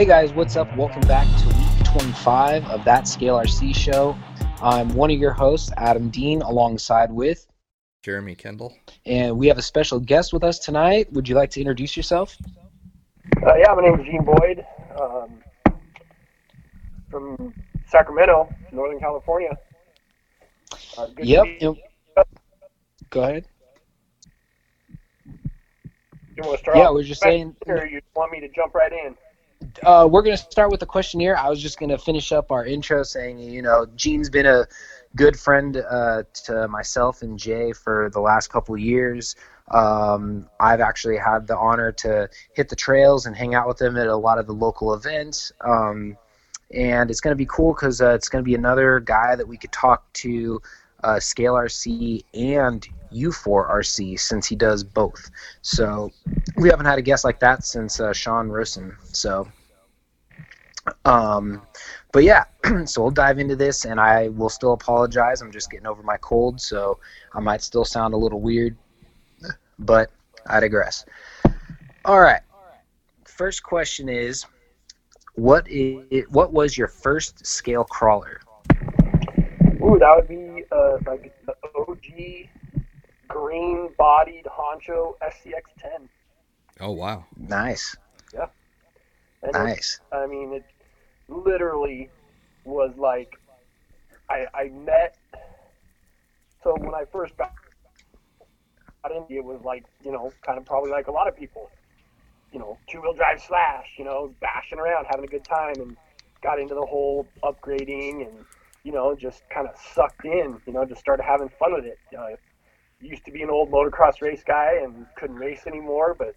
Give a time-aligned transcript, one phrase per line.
[0.00, 0.74] Hey guys, what's up?
[0.78, 4.16] Welcome back to week 25 of that Scale RC show.
[4.62, 7.46] I'm one of your hosts, Adam Dean, alongside with
[8.02, 8.74] Jeremy Kendall.
[9.04, 11.12] And we have a special guest with us tonight.
[11.12, 12.34] Would you like to introduce yourself?
[13.46, 14.64] Uh, yeah, my name is Gene Boyd
[14.98, 15.42] um,
[17.10, 17.52] from
[17.84, 19.50] Sacramento, Northern California.
[20.96, 21.46] Uh, yep.
[23.10, 23.46] Go ahead.
[25.26, 27.54] You want to start yeah, we're just saying.
[27.66, 29.14] Or you want me to jump right in?
[29.82, 31.36] Uh, we're going to start with the questionnaire.
[31.38, 34.66] I was just going to finish up our intro saying, you know, Gene's been a
[35.16, 39.36] good friend uh, to myself and Jay for the last couple years.
[39.70, 43.96] Um, I've actually had the honor to hit the trails and hang out with him
[43.96, 45.52] at a lot of the local events.
[45.60, 46.16] Um,
[46.72, 49.46] and it's going to be cool because uh, it's going to be another guy that
[49.46, 50.60] we could talk to
[51.02, 55.30] uh, Scale RC and U4RC since he does both.
[55.62, 56.10] So
[56.56, 58.96] we haven't had a guest like that since uh, Sean Rosen.
[59.02, 59.48] So,
[61.04, 61.62] um,
[62.12, 62.44] but yeah,
[62.84, 65.40] so we'll dive into this, and I will still apologize.
[65.40, 66.98] I'm just getting over my cold, so
[67.34, 68.76] I might still sound a little weird,
[69.78, 70.10] but
[70.46, 71.04] I digress.
[72.04, 72.40] All right.
[73.24, 74.44] First question is,
[75.34, 78.40] what is what was your first scale crawler?
[79.82, 82.48] Ooh, that would be uh, like the OG
[83.28, 86.08] green-bodied Honcho SCX10.
[86.80, 87.24] Oh wow!
[87.36, 87.96] Nice.
[88.34, 88.46] Yeah.
[89.42, 90.00] And nice.
[90.12, 90.64] It, I mean, it
[91.30, 92.10] literally
[92.64, 93.38] was like
[94.28, 95.16] I I met.
[96.62, 97.52] So when I first got
[99.10, 101.70] in, it was like you know, kind of probably like a lot of people,
[102.52, 105.96] you know, two-wheel drive slash, you know, bashing around, having a good time, and
[106.42, 108.44] got into the whole upgrading and
[108.82, 111.98] you know, just kind of sucked in, you know, just started having fun with it.
[112.18, 112.36] Uh,
[113.00, 116.34] used to be an old motocross race guy and couldn't race anymore, but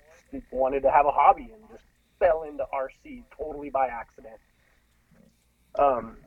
[0.51, 1.83] wanted to have a hobby and just
[2.19, 4.35] fell into RC totally by accident.
[5.77, 6.17] Um,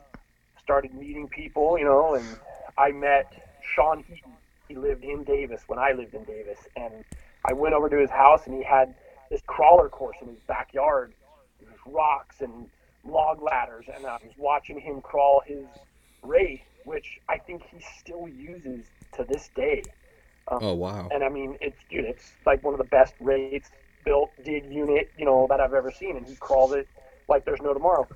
[0.63, 2.27] started meeting people, you know, and
[2.77, 4.33] I met Sean Heaton.
[4.69, 7.05] He lived in Davis when I lived in Davis, and
[7.45, 8.95] I went over to his house and he had
[9.31, 11.13] this crawler course in his backyard.
[11.87, 12.69] Rocks and
[13.05, 15.67] log ladders, and I was watching him crawl his
[16.23, 19.83] Wraith, which I think he still uses to this day.
[20.49, 21.09] Um, oh wow!
[21.13, 23.71] And I mean, it's dude, it's like one of the best Wraiths
[24.05, 26.89] built dig unit, you know, that I've ever seen, and he crawled it
[27.29, 28.07] like there's no tomorrow.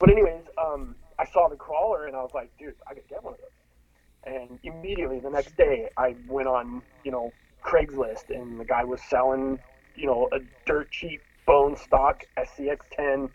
[0.00, 3.22] But anyways, um, I saw the crawler and I was like, dude, I could get
[3.22, 4.34] one of those.
[4.34, 7.32] And immediately the next day, I went on, you know,
[7.64, 9.58] Craigslist, and the guy was selling,
[9.94, 13.30] you know, a dirt cheap bone stock SCX10,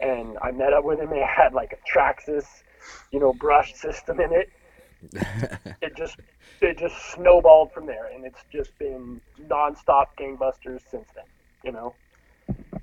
[0.00, 1.10] and I met up with him.
[1.10, 2.44] He had like a Traxxas
[3.10, 4.50] you know, brush system in it.
[5.82, 6.16] it just
[6.60, 11.24] it just snowballed from there, and it's just been nonstop gangbusters since then.
[11.62, 11.94] You know.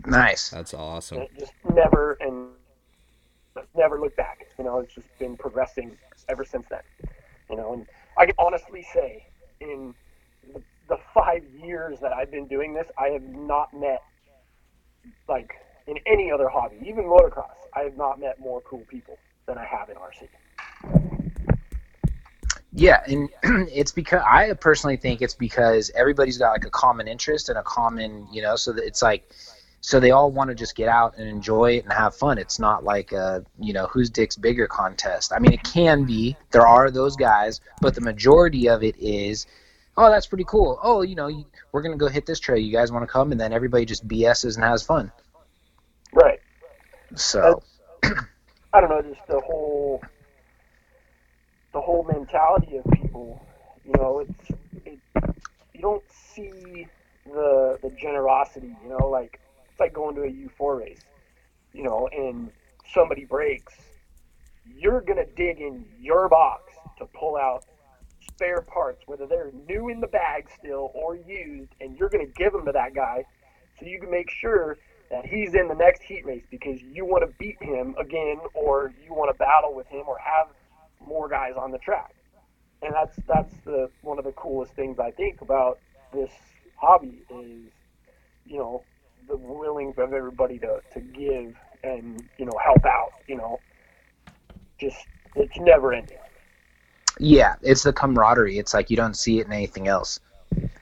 [0.05, 0.49] Nice.
[0.49, 1.17] That's awesome.
[1.17, 2.49] And it just never and
[3.75, 4.47] never looked back.
[4.57, 5.97] You know, it's just been progressing
[6.29, 6.81] ever since then.
[7.49, 7.85] You know, and
[8.17, 9.27] I can honestly say,
[9.59, 9.93] in
[10.53, 14.01] the, the five years that I've been doing this, I have not met
[15.27, 15.53] like
[15.87, 19.17] in any other hobby, even motocross, I have not met more cool people
[19.47, 20.27] than I have in RC.
[22.73, 23.29] Yeah, and
[23.69, 27.63] it's because I personally think it's because everybody's got like a common interest and a
[27.63, 29.29] common, you know, so that it's like,
[29.81, 32.37] so they all want to just get out and enjoy it and have fun.
[32.37, 35.33] It's not like a, you know, whose dick's bigger contest.
[35.33, 36.37] I mean, it can be.
[36.51, 39.47] There are those guys, but the majority of it is,
[39.97, 40.79] oh, that's pretty cool.
[40.83, 42.59] Oh, you know, we're gonna go hit this trail.
[42.59, 43.31] You guys want to come?
[43.31, 45.11] And then everybody just BSs and has fun.
[46.13, 46.39] Right.
[47.15, 47.63] So.
[48.73, 50.01] I don't know, just the whole
[51.73, 53.45] the whole mentality of people.
[53.85, 54.51] You know, it's
[54.85, 54.99] it,
[55.73, 56.87] you don't see
[57.25, 58.75] the the generosity.
[58.83, 59.39] You know, like
[59.71, 61.01] it's like going to a U4 race.
[61.73, 62.51] You know, and
[62.93, 63.73] somebody breaks,
[64.65, 67.63] you're gonna dig in your box to pull out
[68.27, 72.51] spare parts, whether they're new in the bag still or used, and you're gonna give
[72.51, 73.23] them to that guy
[73.79, 74.77] so you can make sure
[75.09, 78.93] that he's in the next heat race because you want to beat him again or
[79.03, 80.47] you want to battle with him or have
[81.05, 82.15] more guys on the track.
[82.81, 85.79] And that's that's the one of the coolest things I think about
[86.13, 86.31] this
[86.77, 87.71] hobby is,
[88.45, 88.83] you know,
[89.27, 93.59] the willing of everybody to, to give and, you know, help out, you know.
[94.79, 94.97] Just
[95.35, 96.17] it's never ending.
[97.19, 98.57] Yeah, it's the camaraderie.
[98.57, 100.19] It's like you don't see it in anything else.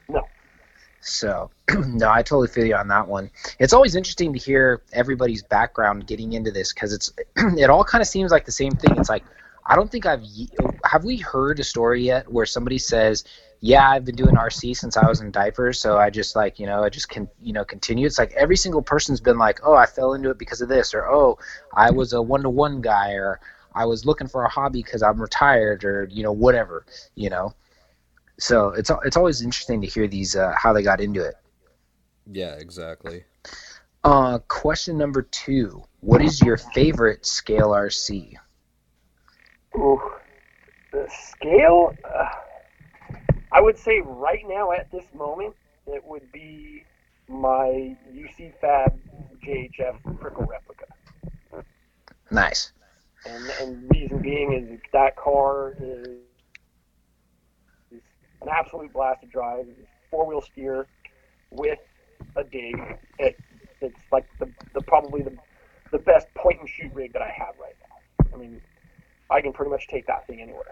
[0.08, 0.26] No.
[1.00, 1.50] So,
[1.86, 3.30] no, I totally feel you on that one.
[3.58, 8.02] It's always interesting to hear everybody's background getting into this because it's it all kind
[8.02, 8.96] of seems like the same thing.
[8.96, 9.24] It's like
[9.66, 10.24] I don't think I've
[10.84, 13.24] have we heard a story yet where somebody says
[13.60, 16.66] yeah, I've been doing RC since I was in diapers, so I just like you
[16.66, 18.06] know I just can you know continue.
[18.06, 20.94] It's like every single person's been like, oh, I fell into it because of this,
[20.94, 21.38] or oh,
[21.74, 23.38] I was a one to one guy, or
[23.74, 27.54] I was looking for a hobby because I'm retired, or you know whatever, you know.
[28.38, 31.34] So it's it's always interesting to hear these uh, how they got into it.
[32.32, 33.24] Yeah, exactly.
[34.02, 38.36] Uh, question number two: What is your favorite scale RC?
[39.76, 40.00] Ooh,
[40.92, 41.98] the scale.
[42.02, 42.24] Uh,
[43.52, 45.54] I would say right now at this moment
[45.86, 46.84] it would be
[47.28, 48.98] my UC Fab
[49.44, 50.86] JHF Prickle replica.
[52.30, 52.72] Nice.
[53.26, 56.06] And and reason being is that car is,
[57.90, 58.00] is
[58.42, 59.66] an absolute blast to drive.
[60.10, 60.86] Four wheel steer
[61.50, 61.78] with
[62.36, 62.76] a dig.
[63.18, 63.36] It,
[63.80, 65.36] it's like the, the probably the
[65.90, 68.30] the best point and shoot rig that I have right now.
[68.34, 68.60] I mean,
[69.28, 70.64] I can pretty much take that thing anywhere.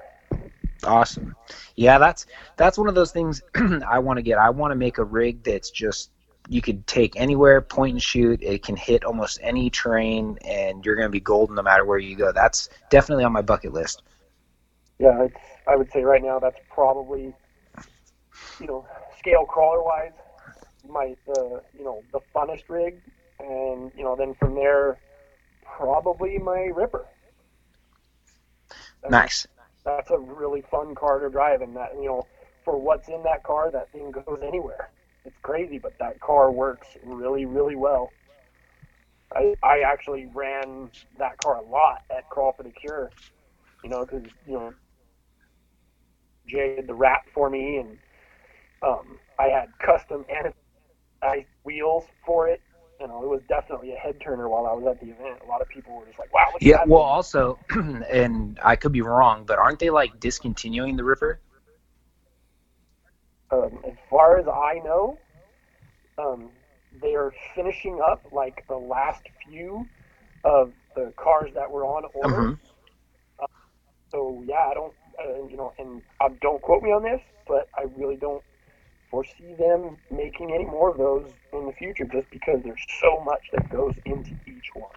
[0.84, 1.34] Awesome.
[1.74, 2.26] Yeah, that's
[2.56, 3.42] that's one of those things
[3.86, 4.38] I want to get.
[4.38, 6.10] I want to make a rig that's just
[6.48, 8.42] you could take anywhere, point and shoot.
[8.42, 11.98] It can hit almost any terrain, and you're going to be golden no matter where
[11.98, 12.32] you go.
[12.32, 14.02] That's definitely on my bucket list.
[14.98, 15.36] Yeah, it's.
[15.66, 17.34] I would say right now that's probably,
[18.58, 18.86] you know,
[19.18, 20.12] scale crawler wise,
[20.88, 23.00] my the uh, you know the funnest rig,
[23.38, 24.98] and you know then from there,
[25.76, 27.06] probably my Ripper.
[29.02, 29.46] That's, nice.
[29.84, 32.26] That's a really fun car to drive, and that you know,
[32.64, 34.90] for what's in that car, that thing goes anywhere.
[35.24, 38.10] It's crazy, but that car works really, really well.
[39.34, 43.10] I I actually ran that car a lot at Crawl for the Cure,
[43.84, 44.74] you know, because you know
[46.46, 47.98] Jay did the wrap for me, and
[48.82, 52.62] um, I had custom anti wheels for it.
[53.00, 55.40] You know, it was definitely a head turner while I was at the event.
[55.44, 56.82] A lot of people were just like, "Wow!" yeah.
[56.84, 61.40] Well, also, and I could be wrong, but aren't they like discontinuing the Ripper?
[63.50, 65.18] Um, as far as I know,
[66.18, 66.50] um,
[67.00, 69.86] they are finishing up like the last few
[70.44, 72.36] of the cars that were on order.
[72.36, 73.42] Mm-hmm.
[73.42, 73.46] Uh,
[74.10, 77.68] so yeah, I don't, uh, you know, and uh, don't quote me on this, but
[77.76, 78.42] I really don't
[79.10, 83.42] foresee them making any more of those in the future, just because there's so much
[83.52, 84.90] that goes into each one.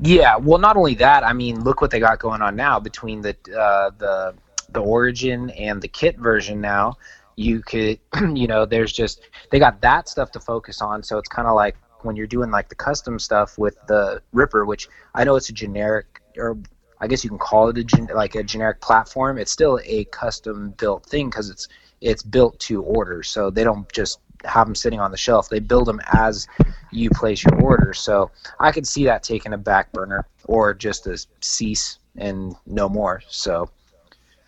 [0.00, 1.24] Yeah, well, not only that.
[1.24, 4.34] I mean, look what they got going on now between the uh, the
[4.70, 6.96] the Origin and the kit version now
[7.38, 7.98] you could
[8.36, 9.20] you know there's just
[9.50, 12.50] they got that stuff to focus on so it's kind of like when you're doing
[12.50, 16.58] like the custom stuff with the ripper which i know it's a generic or
[17.00, 20.04] i guess you can call it a gen, like a generic platform it's still a
[20.06, 21.68] custom built thing because it's
[22.00, 23.22] it's built to order.
[23.22, 25.48] So they don't just have them sitting on the shelf.
[25.48, 26.46] They build them as
[26.92, 27.92] you place your order.
[27.92, 28.30] So
[28.60, 33.22] i could see that taking a back burner or just a cease and no more.
[33.28, 33.70] So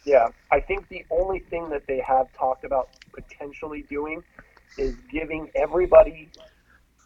[0.07, 4.23] yeah, I think the only thing that they have talked about potentially doing
[4.79, 6.31] is giving everybody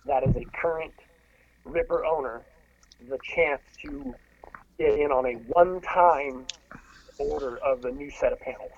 [0.06, 0.92] that is a current
[1.64, 2.42] Ripper owner
[3.08, 4.14] the chance to
[4.78, 6.46] get in on a one-time
[7.18, 8.72] order of the new set of panels.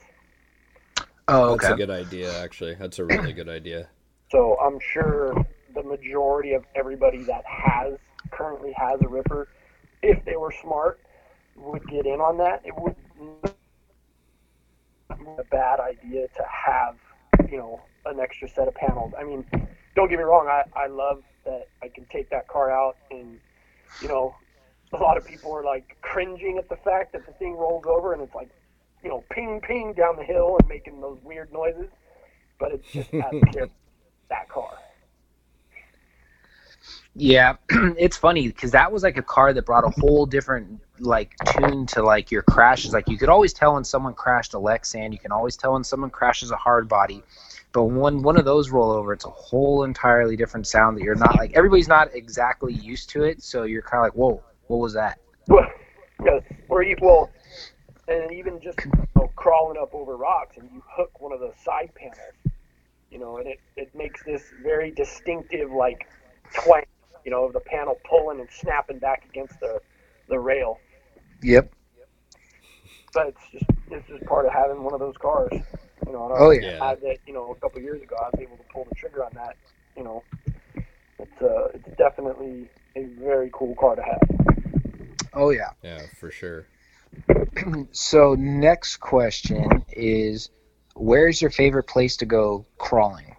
[1.28, 1.68] Oh, okay.
[1.68, 2.74] That's a good idea, actually.
[2.74, 3.88] That's a really good idea.
[4.30, 5.34] So I'm sure
[5.74, 7.98] the majority of everybody that has
[8.30, 9.48] currently has a Ripper,
[10.02, 11.00] if they were smart,
[11.56, 12.62] would get in on that.
[12.64, 13.50] It would be
[15.38, 16.96] a bad idea to have,
[17.50, 19.12] you know, an extra set of panels.
[19.18, 19.44] I mean,
[19.94, 23.38] don't get me wrong, I, I love that I can take that car out and,
[24.00, 24.34] you know,
[24.92, 28.12] a lot of people are like cringing at the fact that the thing rolls over
[28.12, 28.50] and it's like,
[29.02, 31.88] you know, ping ping down the hill and making those weird noises.
[32.58, 33.10] But it's just
[34.28, 34.78] that car.
[37.14, 41.34] Yeah, it's funny because that was like a car that brought a whole different like
[41.46, 42.92] tune to like your crashes.
[42.92, 45.12] Like you could always tell when someone crashed a Lexan.
[45.12, 47.22] You can always tell when someone crashes a hard body.
[47.72, 51.14] But when one of those roll over, it's a whole entirely different sound that you're
[51.14, 53.42] not like everybody's not exactly used to it.
[53.42, 55.18] So you're kind of like, whoa, what was that?
[55.48, 55.70] Well,
[56.24, 57.30] yeah, or you well,
[58.08, 61.52] and even just you know, crawling up over rocks and you hook one of the
[61.64, 62.56] side panels,
[63.10, 66.08] you know, and it it makes this very distinctive like
[66.54, 66.84] twang
[67.26, 69.80] you know, of the panel pulling and snapping back against the
[70.28, 70.78] the rail.
[71.42, 71.72] Yep.
[73.12, 75.50] But it's just it's just part of having one of those cars.
[76.06, 76.78] You know, oh yeah.
[76.82, 78.14] I had that, you know, a couple years ago.
[78.16, 79.56] I was able to pull the trigger on that.
[79.96, 80.22] You know,
[81.18, 84.22] it's uh, it's definitely a very cool car to have.
[85.34, 85.70] Oh yeah.
[85.82, 86.68] Yeah, for sure.
[87.92, 90.50] So next question is,
[90.94, 93.36] where's your favorite place to go crawling?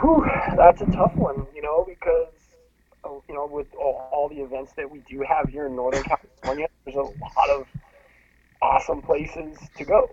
[0.00, 2.28] Whew, that's a tough one, you know, because
[3.04, 6.02] uh, you know with all, all, the events that we do have here in Northern
[6.02, 7.66] California, there's a lot of
[8.60, 10.10] awesome places to go.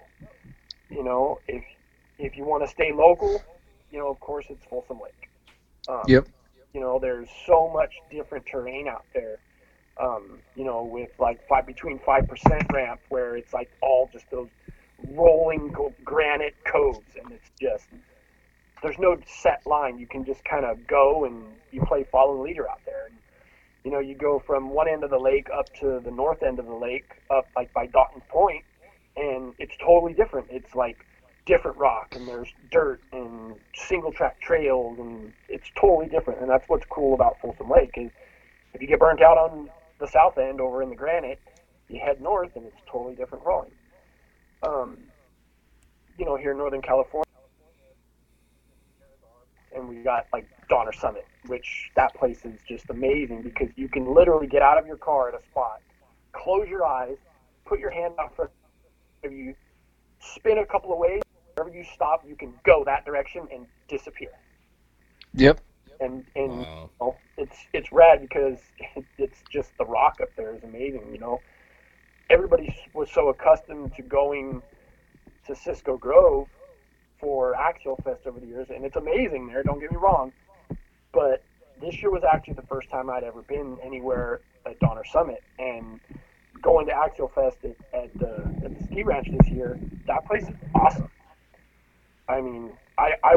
[0.90, 1.64] you know, if
[2.20, 3.42] if you want to stay local,
[3.92, 5.30] you know, of course it's Folsom Lake.
[5.88, 6.28] Um, Yep.
[6.74, 9.40] You know, there's so much different terrain out there.
[10.00, 14.30] Um, you know, with like five between five percent ramp, where it's like all just
[14.32, 14.50] those
[15.10, 17.88] rolling granite coves, and it's just
[18.82, 20.00] there's no set line.
[20.00, 23.08] You can just kind of go and you play follow leader out there.
[23.08, 23.16] And,
[23.84, 26.60] you know, you go from one end of the lake up to the north end
[26.60, 28.64] of the lake, up like by Dalton Point,
[29.16, 30.48] and it's totally different.
[30.50, 31.06] It's like
[31.46, 36.42] different rock, and there's dirt and single track trails, and it's totally different.
[36.42, 38.12] And that's what's cool about Folsom Lake is
[38.74, 39.70] if you get burnt out on
[40.01, 41.39] the south end over in the granite,
[41.88, 43.72] you head north, and it's totally different rolling.
[44.63, 44.98] Um,
[46.17, 47.25] you know, here in Northern California
[49.74, 54.13] and we got like Donner Summit, which that place is just amazing because you can
[54.13, 55.81] literally get out of your car at a spot,
[56.34, 57.17] close your eyes,
[57.65, 58.51] put your hand out front
[59.24, 59.55] of you,
[60.20, 61.22] spin a couple of ways,
[61.55, 64.31] wherever you stop, you can go that direction and disappear.
[65.34, 65.62] Yep.
[66.01, 66.89] And and Wow.
[67.00, 68.60] you know, it's it's rad because
[69.17, 71.12] it's just the rock up there is amazing.
[71.13, 71.41] You know,
[72.29, 74.62] everybody was so accustomed to going
[75.48, 76.48] to Cisco Grove
[77.20, 79.63] for Axial Fest over the years, and it's amazing there.
[79.63, 80.34] Don't get me wrong,
[81.13, 81.43] but
[81.81, 86.00] this year was actually the first time I'd ever been anywhere at Donner Summit, and
[86.62, 90.43] going to Axial Fest at, at, the, at the ski ranch this year, that place
[90.43, 91.10] is awesome.
[92.27, 93.36] I mean, I, I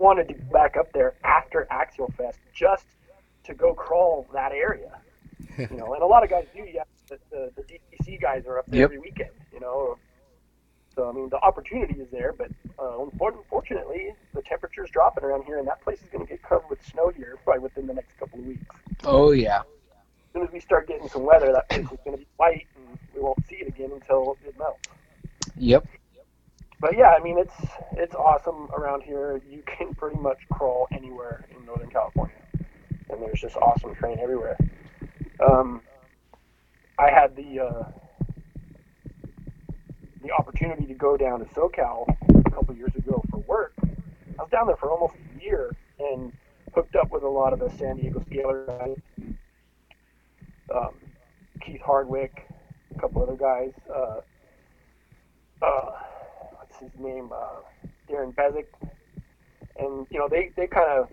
[0.00, 2.86] wanted to go back up there after Axial Fest just
[3.44, 4.98] to go crawl that area.
[5.58, 6.66] You know, and a lot of guys do.
[6.72, 8.84] Yeah, the, the, the DTC guys are up there Yep.
[8.86, 9.30] every weekend.
[9.52, 9.98] You know,
[10.94, 15.58] so I mean the opportunity is there, but uh, unfortunately the temperature's dropping around here,
[15.58, 18.18] and that place is going to get covered with snow here probably within the next
[18.18, 18.64] couple of weeks.
[19.04, 19.60] Oh yeah.
[19.60, 22.66] As soon as we start getting some weather, that place is going to be white,
[22.76, 24.88] and we won't see it again until it melts.
[25.56, 25.86] Yep.
[26.80, 27.54] But yeah, I mean it's
[27.92, 29.40] it's awesome around here.
[29.48, 32.34] You can pretty much crawl anywhere in Northern California,
[33.10, 34.56] and there's just awesome terrain everywhere.
[35.46, 35.82] Um,
[36.98, 37.84] I had the uh,
[40.22, 42.08] the opportunity to go down to SoCal
[42.46, 43.74] a couple years ago for work.
[43.82, 46.32] I was down there for almost a year and
[46.74, 48.96] hooked up with a lot of the San Diego Scalar guys,
[50.74, 50.94] um,
[51.60, 52.48] Keith Hardwick,
[52.94, 53.72] a couple other guys.
[53.94, 54.20] Uh,
[55.62, 55.90] uh,
[56.80, 57.30] his name?
[57.32, 57.60] Uh,
[58.08, 58.66] Darren Bezick.
[59.78, 61.10] And, you know, they, they kind of,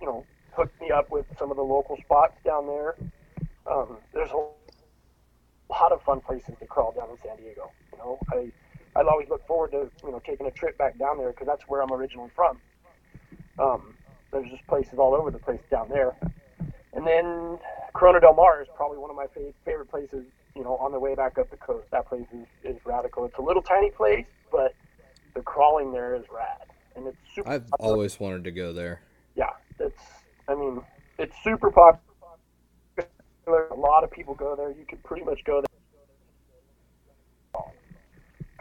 [0.00, 2.94] you know, hooked me up with some of the local spots down there.
[3.70, 4.36] Um, there's a
[5.70, 7.70] lot of fun places to crawl down in San Diego.
[7.92, 8.50] You know, I,
[8.98, 11.64] I'd always look forward to, you know, taking a trip back down there because that's
[11.68, 12.58] where I'm originally from.
[13.58, 13.94] Um,
[14.32, 16.16] there's just places all over the place down there.
[16.92, 17.58] And then
[17.94, 20.24] Corona del Mar is probably one of my fa- favorite places,
[20.56, 21.90] you know, on the way back up the coast.
[21.90, 23.24] That place is, is radical.
[23.24, 24.74] It's a little tiny place, but
[25.34, 26.66] the crawling there is rad.
[26.96, 27.92] And it's super I've popular.
[27.92, 29.00] always wanted to go there.
[29.36, 30.02] yeah, it's,
[30.48, 30.82] I mean,
[31.18, 32.00] it's super popular.
[33.70, 34.70] A lot of people go there.
[34.70, 35.66] You could pretty much go there.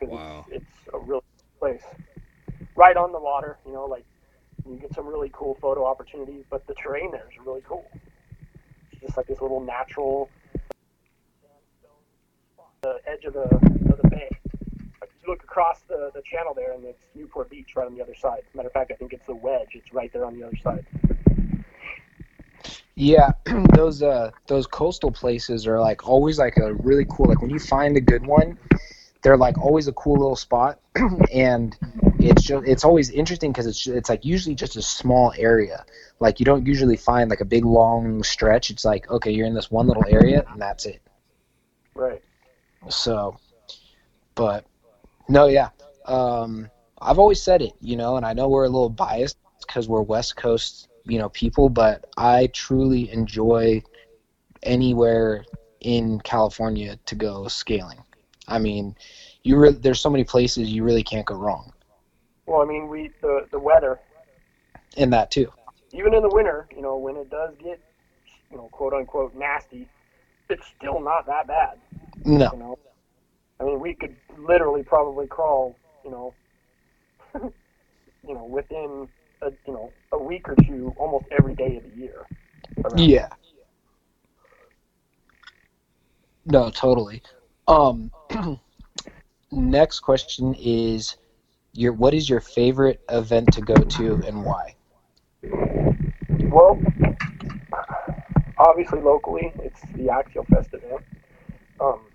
[0.01, 0.45] Wow.
[0.49, 1.21] it's, it's a really
[1.59, 1.83] place.
[2.75, 4.05] Right on the water, you know, like
[4.67, 7.85] you get some really cool photo opportunities, but the terrain there is really cool.
[8.91, 10.29] It's just like this little natural
[12.81, 14.29] the edge of the of the bay.
[15.21, 18.15] You look across the, the channel there, and it's Newport Beach right on the other
[18.15, 18.43] side.
[18.53, 19.69] Matter of fact, I think it's the Wedge.
[19.73, 20.85] It's right there on the other side.
[22.95, 23.31] Yeah,
[23.75, 27.59] those uh those coastal places are like always like a really cool like when you
[27.59, 28.57] find a good one,
[29.21, 30.79] they're like always a cool little spot,
[31.33, 31.77] and
[32.19, 35.85] it's just it's always interesting because it's it's like usually just a small area.
[36.19, 38.69] Like you don't usually find like a big long stretch.
[38.69, 41.01] It's like okay, you're in this one little area and that's it.
[41.95, 42.21] Right.
[42.89, 43.37] So,
[44.35, 44.65] but
[45.29, 45.69] no, yeah.
[46.05, 46.69] Um,
[47.01, 50.01] I've always said it, you know, and I know we're a little biased because we're
[50.01, 53.81] West Coast, you know, people, but I truly enjoy
[54.63, 55.45] anywhere
[55.81, 58.03] in California to go scaling.
[58.47, 58.95] I mean,
[59.43, 61.71] you re- there's so many places you really can't go wrong
[62.45, 63.99] Well, I mean, we the the weather,
[64.97, 65.51] in that too.
[65.93, 67.79] even in the winter, you know, when it does get,
[68.51, 69.87] you know, quote unquote nasty,
[70.49, 71.77] it's still not that bad.
[72.25, 72.79] No, You know,
[73.59, 75.75] I mean, we could literally probably crawl,
[76.05, 76.33] you know,
[78.27, 79.07] you know, within
[79.41, 82.25] a you know a week or two, almost every day of the year.
[82.95, 83.29] Yeah.
[86.45, 87.21] No, totally.
[87.67, 88.11] Um,
[89.51, 91.17] next question is
[91.73, 94.75] your what is your favorite event to go to and why?
[95.43, 96.81] Well,
[98.57, 101.03] obviously locally, it's the Axial Fest event.
[101.79, 102.08] Um,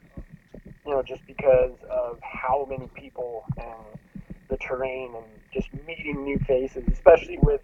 [0.87, 6.39] you know, just because of how many people and the terrain and just meeting new
[6.41, 7.61] faces, especially with,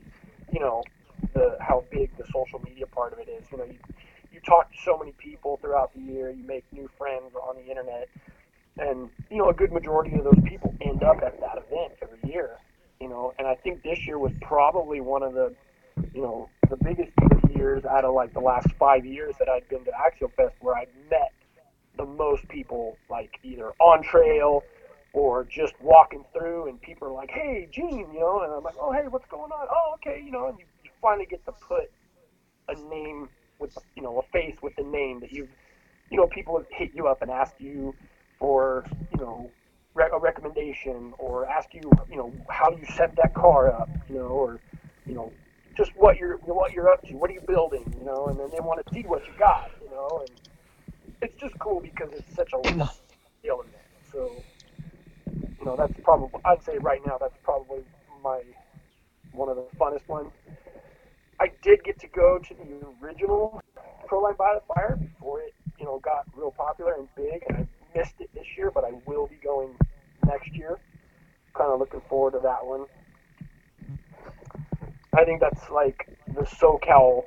[0.52, 0.82] you know,
[1.34, 3.44] the how big the social media part of it is.
[3.52, 3.78] You know, you
[4.32, 7.68] you talk to so many people throughout the year, you make new friends on the
[7.68, 8.08] internet,
[8.78, 12.18] and you know, a good majority of those people end up at that event every
[12.30, 12.56] year.
[13.00, 15.54] You know, and I think this year was probably one of the,
[16.14, 17.10] you know, the biggest
[17.54, 20.74] years out of like the last five years that I'd been to Axial Fest where
[20.74, 21.32] I met
[22.00, 24.62] the most people, like either on trail
[25.12, 28.76] or just walking through, and people are like, "Hey, Gene," you know, and I'm like,
[28.80, 31.52] "Oh, hey, what's going on?" Oh, okay, you know, and you, you finally get to
[31.52, 31.90] put
[32.68, 33.28] a name
[33.58, 35.50] with, you know, a face with the name that you've,
[36.10, 37.94] you know, people have hit you up and asked you
[38.38, 39.50] for, you know,
[39.96, 44.28] a recommendation or ask you, you know, how you set that car up, you know,
[44.28, 44.58] or,
[45.06, 45.30] you know,
[45.76, 48.48] just what you're what you're up to, what are you building, you know, and then
[48.50, 50.49] they want to see what you got, you know, and
[51.22, 52.58] it's just cool because it's such a
[53.40, 53.76] scale event.
[54.12, 54.42] So,
[55.58, 57.84] you know, that's probably I'd say right now that's probably
[58.22, 58.42] my
[59.32, 60.32] one of the funnest ones.
[61.38, 63.62] I did get to go to the original
[64.06, 67.98] Proline by the Fire before it, you know, got real popular and big, and I
[67.98, 69.76] missed it this year, but I will be going
[70.26, 70.78] next year.
[71.54, 72.86] Kind of looking forward to that one.
[75.16, 77.24] I think that's like the SoCal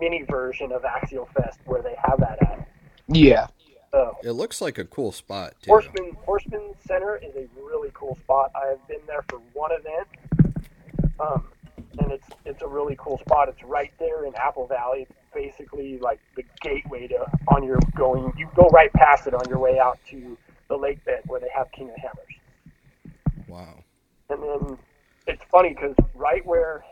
[0.00, 2.68] mini version of Axial Fest where they have that at.
[3.08, 3.48] Yeah.
[3.90, 5.70] So It looks like a cool spot too.
[5.70, 8.50] Horseman Horseman Center is a really cool spot.
[8.54, 10.08] I have been there for one event,
[11.20, 11.44] um,
[11.98, 13.48] and it's it's a really cool spot.
[13.48, 15.02] It's right there in Apple Valley.
[15.08, 18.32] It's basically like the gateway to on your going.
[18.36, 20.36] You go right past it on your way out to
[20.68, 23.14] the lake bed where they have King of Hammers.
[23.46, 23.84] Wow.
[24.30, 24.78] And then
[25.28, 26.84] it's funny because right where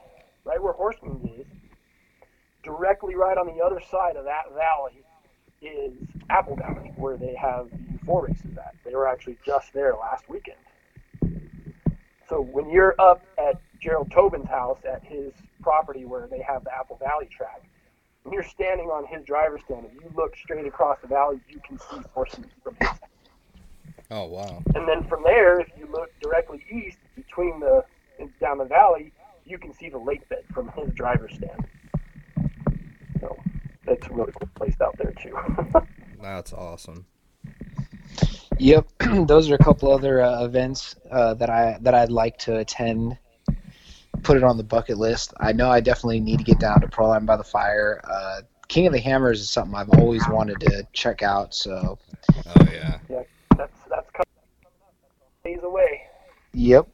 [0.45, 1.47] right where Horseman is,
[2.63, 5.03] directly right on the other side of that valley
[5.63, 5.93] is
[6.31, 8.75] Apple Valley, where they have the four races at.
[8.85, 10.59] They were actually just there last weekend.
[12.29, 16.75] So when you're up at Gerald Tobin's house at his property where they have the
[16.75, 17.63] Apple Valley track,
[18.23, 21.61] when you're standing on his driver's stand, if you look straight across the valley, you
[21.67, 22.89] can see horses from his
[24.11, 24.63] Oh wow.
[24.75, 27.83] and then from there, if you look directly east between the
[28.41, 29.11] down the valley,
[29.45, 31.67] you can see the lake bed from his driver's stand.
[33.93, 35.87] So that's a really cool place out there too.
[36.23, 37.05] That's awesome.
[38.59, 38.87] Yep.
[39.27, 43.19] Those are a couple other uh, events uh, that I that I'd like to attend.
[44.23, 45.35] Put it on the bucket list.
[45.41, 48.01] I know I definitely need to get down to Proline by the Fire.
[48.05, 51.55] Uh, King of the Hammers is something I've always wanted to check out.
[51.55, 51.99] So,
[52.47, 52.99] Oh yeah.
[53.11, 53.23] Yeah,
[53.57, 54.29] that's that's coming
[54.65, 54.75] up
[55.21, 56.03] That's days away
[56.55, 56.87] yep.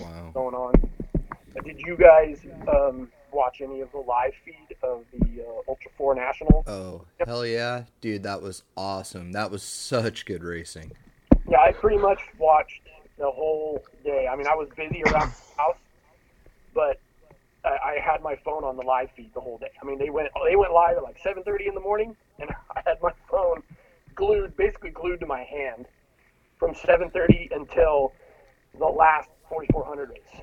[0.00, 0.30] Wow.
[0.34, 0.90] going on.
[1.64, 6.14] Did you guys um, watch any of the live feed of the uh, Ultra Four
[6.14, 6.64] National?
[6.66, 8.22] Oh hell yeah, dude!
[8.22, 9.32] That was awesome.
[9.32, 10.92] That was such good racing.
[11.48, 12.82] Yeah, I pretty much watched
[13.18, 14.28] the whole day.
[14.30, 15.76] I mean, I was busy around the house,
[16.74, 17.00] but
[17.64, 19.70] I, I had my phone on the live feed the whole day.
[19.80, 22.82] I mean, they went they went live at like 7:30 in the morning, and I
[22.86, 23.62] had my phone
[24.14, 25.86] glued, basically glued to my hand,
[26.58, 28.12] from 7:30 until
[28.78, 30.42] the last 4400 race.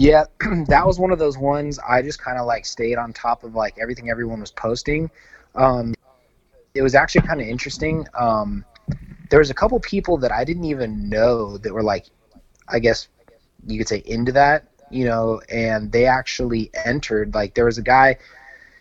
[0.00, 0.24] Yeah,
[0.68, 3.54] that was one of those ones I just kind of like stayed on top of
[3.54, 5.10] like everything everyone was posting.
[5.54, 5.94] Um,
[6.74, 8.06] it was actually kind of interesting.
[8.18, 8.64] Um,
[9.28, 12.06] there was a couple people that I didn't even know that were like,
[12.66, 13.08] I guess
[13.66, 17.34] you could say into that, you know, and they actually entered.
[17.34, 18.16] Like there was a guy,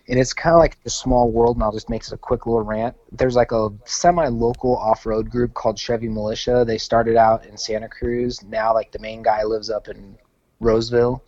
[0.07, 2.61] and it's kind of like a small world, and I'll just make a quick little
[2.61, 2.95] rant.
[3.11, 6.63] There's like a semi-local off-road group called Chevy Militia.
[6.65, 8.41] They started out in Santa Cruz.
[8.41, 10.17] Now, like the main guy lives up in
[10.59, 11.23] Roseville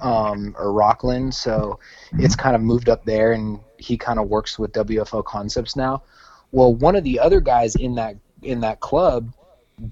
[0.00, 1.78] um, or Rocklin, so
[2.14, 6.02] it's kind of moved up there, and he kind of works with WFO Concepts now.
[6.50, 9.32] Well, one of the other guys in that in that club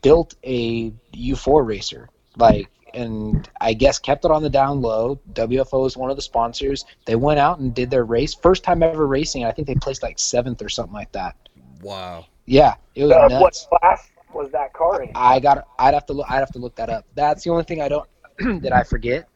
[0.02, 5.20] built a U4 racer, like, and I guess kept it on the down low.
[5.32, 6.84] WFO is one of the sponsors.
[7.06, 9.44] They went out and did their race, first time ever racing.
[9.44, 11.36] I think they placed like seventh or something like that.
[11.82, 12.26] Wow.
[12.46, 15.12] Yeah, it was Uh, what class was that car in?
[15.14, 15.66] I got.
[15.78, 16.26] I'd have to look.
[16.28, 17.06] I'd have to look that up.
[17.14, 18.08] That's the only thing I don't
[18.60, 19.28] that I forget.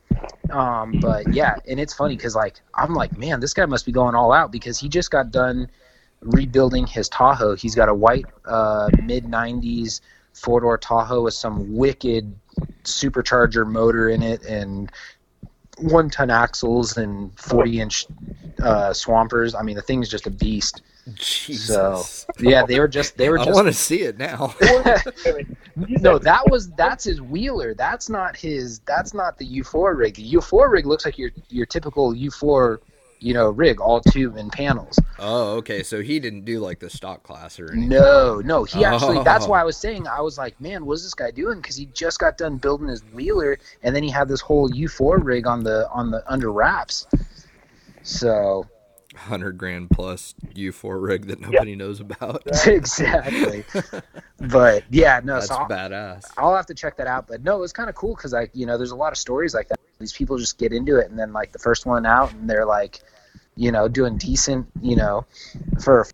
[0.51, 3.93] Um, but yeah, and it's funny because like I'm like, man, this guy must be
[3.93, 5.69] going all out because he just got done
[6.21, 7.57] rebuilding his Tahoe.
[7.57, 10.01] He's got a white uh, mid '90s
[10.33, 12.35] four door Tahoe with some wicked
[12.85, 14.91] supercharger motor in it and
[15.79, 18.07] one ton axles and 40 inch
[18.63, 19.55] uh, swampers.
[19.55, 20.83] I mean, the thing's just a beast.
[21.15, 22.27] Jesus.
[22.39, 24.55] Yeah, they were just they were I want to see it now.
[24.61, 25.47] Wait, wait.
[25.89, 27.75] You no, that was that's his wheeler.
[27.75, 28.79] That's not his.
[28.81, 30.15] That's not the U4 rig.
[30.15, 32.79] The U4 rig looks like your your typical U4
[33.21, 34.99] you know, rig, all tube and panels.
[35.19, 35.83] Oh, okay.
[35.83, 37.89] So he didn't do like the stock class or anything.
[37.89, 39.23] No, no, he actually.
[39.25, 39.51] That's Oh.
[39.51, 41.61] why I was saying I was like, man, what's this guy doing?
[41.63, 45.25] Because he just got done building his wheeler, and then he had this whole U4
[45.25, 47.07] rig on the on the under wraps.
[48.03, 48.67] So
[49.17, 52.43] Hundred grand plus U4 rig that nobody knows about.
[52.67, 53.65] exactly,
[54.39, 55.35] but yeah, no.
[55.35, 56.25] That's so I'll, badass.
[56.37, 57.29] I'll have to check that out.
[57.29, 59.19] But no, it was kind of cool because like you know, there's a lot of
[59.19, 59.79] stories like that.
[60.01, 62.67] These people just get into it, and then like the first one out, and they're
[62.67, 63.01] like,
[63.57, 65.25] you know, doing decent, you know,
[65.81, 66.07] for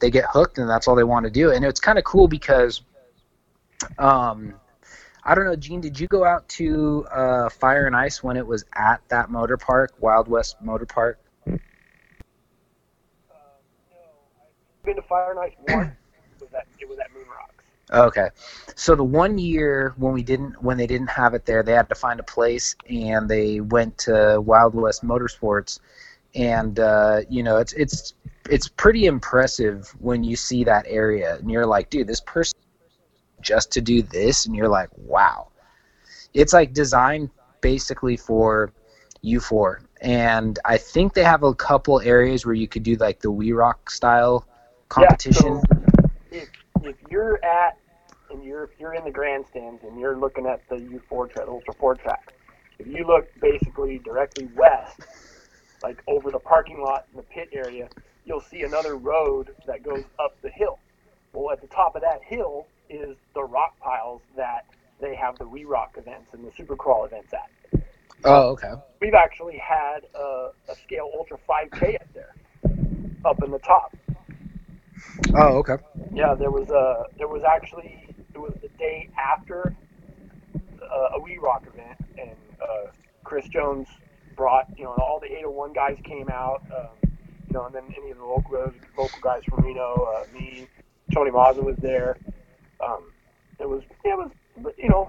[0.00, 1.52] they get hooked, and that's all they want to do.
[1.52, 2.82] And it's kind of cool because,
[3.98, 4.54] um,
[5.24, 8.46] I don't know, Gene, did you go out to uh, Fire and Ice when it
[8.46, 11.18] was at that motor park, Wild West Motor Park?
[14.84, 15.34] Been to Fire
[15.68, 15.90] once.
[16.40, 17.64] It was at it was at Moon Rocks.
[17.92, 18.28] Okay.
[18.76, 21.88] So the one year when we didn't when they didn't have it there, they had
[21.88, 25.80] to find a place and they went to Wild West Motorsports
[26.34, 28.14] and uh, you know, it's it's
[28.48, 32.58] it's pretty impressive when you see that area and you're like, dude, this person
[33.40, 35.48] just to do this and you're like, wow.
[36.32, 38.72] It's like designed basically for
[39.24, 43.30] U4 and I think they have a couple areas where you could do like the
[43.30, 44.46] We Rock style
[44.90, 45.62] competition.
[45.72, 46.48] Yeah, so if
[46.82, 47.78] if you're at
[48.30, 51.74] and you're if you're in the grandstands and you're looking at the U4 track, Ultra
[51.74, 52.34] 4 track,
[52.78, 55.00] if you look basically directly west,
[55.82, 57.88] like over the parking lot in the pit area,
[58.24, 60.78] you'll see another road that goes up the hill.
[61.32, 64.66] Well, at the top of that hill is the rock piles that
[65.00, 67.82] they have the We Rock events and the Super Crawl events at.
[68.24, 68.72] Oh, okay.
[69.00, 72.34] We've actually had a, a scale Ultra 5K up there,
[73.24, 73.96] up in the top.
[75.34, 75.76] Oh, okay.
[76.12, 79.74] Yeah, there was a there was actually it was the day after
[80.82, 82.90] uh, a We Rock event, and uh,
[83.24, 83.88] Chris Jones
[84.36, 87.10] brought you know all the 801 guys came out, um,
[87.48, 90.66] you know, and then any of the local local guys from Reno, uh, me,
[91.12, 92.16] Tony Mazza was there.
[92.84, 93.12] Um,
[93.58, 95.08] it was yeah, it was you know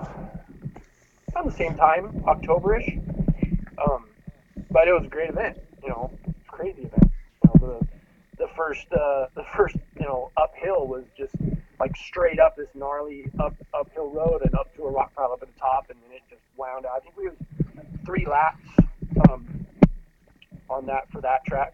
[1.36, 2.97] around the same time, Octoberish,
[3.80, 4.06] um,
[4.69, 5.58] but it was a great event.
[5.84, 6.12] You know,
[6.47, 7.12] crazy event.
[7.43, 7.88] You know, the
[8.41, 11.36] the first uh, the first you know uphill was just
[11.80, 15.43] like straight up this gnarly up uphill road and up to a rock pile up
[15.43, 16.93] at the top, and then it just wound out.
[16.97, 17.38] I think we was
[18.04, 18.65] three laps
[19.30, 19.65] um,
[20.69, 21.71] on that for that track,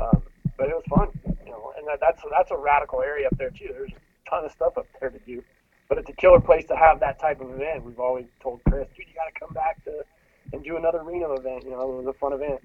[0.00, 0.22] um,
[0.56, 1.08] but it was fun.
[1.44, 3.68] You know, and that, that's that's a radical area up there too.
[3.68, 5.42] There's a ton of stuff up there to do,
[5.90, 7.84] but it's a killer place to have that type of event.
[7.84, 10.02] We've always told Chris, dude, you got to come back to
[10.54, 11.64] and do another Reno event.
[11.64, 12.60] You know, it was a fun event.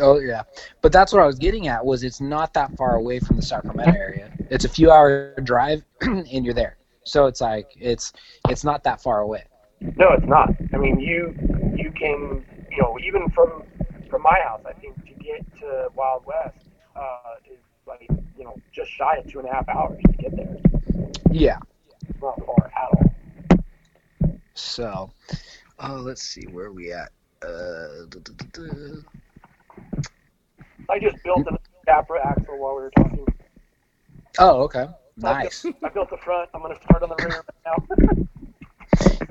[0.00, 0.42] Oh yeah,
[0.82, 1.84] but that's what I was getting at.
[1.84, 4.30] Was it's not that far away from the Sacramento area?
[4.50, 6.76] It's a few hour drive, and you're there.
[7.04, 8.12] So it's like it's
[8.48, 9.44] it's not that far away.
[9.80, 10.50] No, it's not.
[10.72, 11.34] I mean, you
[11.76, 13.62] you can you know even from
[14.10, 18.56] from my house, I think to get to Wild West uh, is like you know
[18.72, 20.56] just shy of two and a half hours to get there.
[21.30, 21.58] Yeah.
[22.08, 23.12] It's not far at all.
[24.54, 25.10] So,
[25.80, 27.10] oh, let's see where are we at.
[27.42, 29.00] Uh, duh, duh, duh.
[30.90, 33.26] I just built an Capra axle while we were talking.
[34.38, 34.86] Oh, okay.
[35.16, 35.64] Nice.
[35.84, 36.50] I built the front.
[36.54, 38.26] I'm gonna start on the rear now.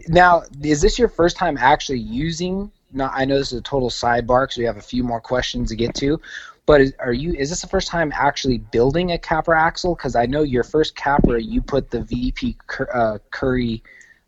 [0.07, 2.71] Now, is this your first time actually using?
[2.91, 5.69] Now, I know this is a total sidebar because we have a few more questions
[5.69, 6.21] to get to.
[6.67, 7.33] But is, are you?
[7.33, 9.95] Is this the first time actually building a Capra axle?
[9.95, 13.83] Because I know your first Capra, you put the VP Cur- uh, Currie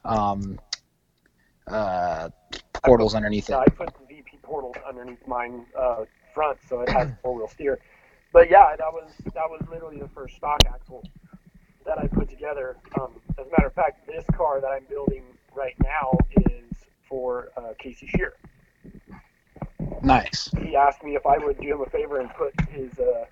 [0.06, 0.60] um,
[1.68, 2.30] uh,
[2.84, 3.68] portals underneath Yeah, it.
[3.68, 6.06] I put the VP portals underneath mine uh,
[6.38, 7.80] front, so it has four wheel steer.
[8.32, 11.04] But yeah, that was that was literally the first stock axle
[11.84, 12.78] that I put together.
[13.00, 15.24] Um, as a matter of fact, this car that I'm building
[15.56, 16.16] right now
[16.52, 16.70] is
[17.10, 18.34] for uh, Casey Shear.
[20.04, 20.50] Nice.
[20.62, 23.26] He asked me if I would do him a favor and put his uh,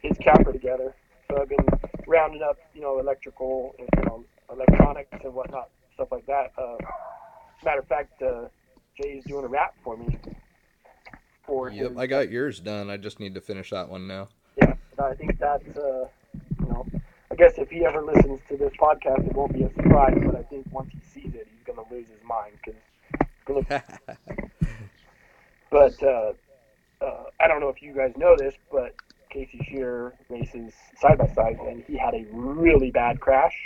[0.00, 0.94] his Capra together.
[1.28, 1.66] So I've been
[2.06, 6.52] rounding up, you know, electrical, and, you know, electronics and whatnot, stuff like that.
[6.56, 6.76] Uh,
[7.64, 8.48] matter of fact, uh,
[9.00, 10.18] Jay's doing a wrap for me.
[11.50, 12.90] Yep, I got yours done.
[12.90, 14.28] I just need to finish that one now.
[14.56, 16.06] yeah, I think that's, uh,
[16.60, 16.86] you know,
[17.30, 20.18] I guess if he ever listens to this podcast, it won't be a surprise.
[20.24, 23.82] But I think once he sees it, he's gonna lose his mind because.
[25.70, 26.32] But uh,
[27.00, 28.94] uh, I don't know if you guys know this, but
[29.30, 33.56] Casey Shear races side by side, and he had a really bad crash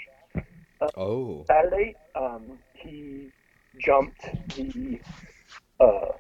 [0.97, 1.97] oh, Saturday.
[2.15, 3.31] Um, he
[3.79, 4.21] jumped
[4.55, 5.01] the
[5.81, 6.13] uh,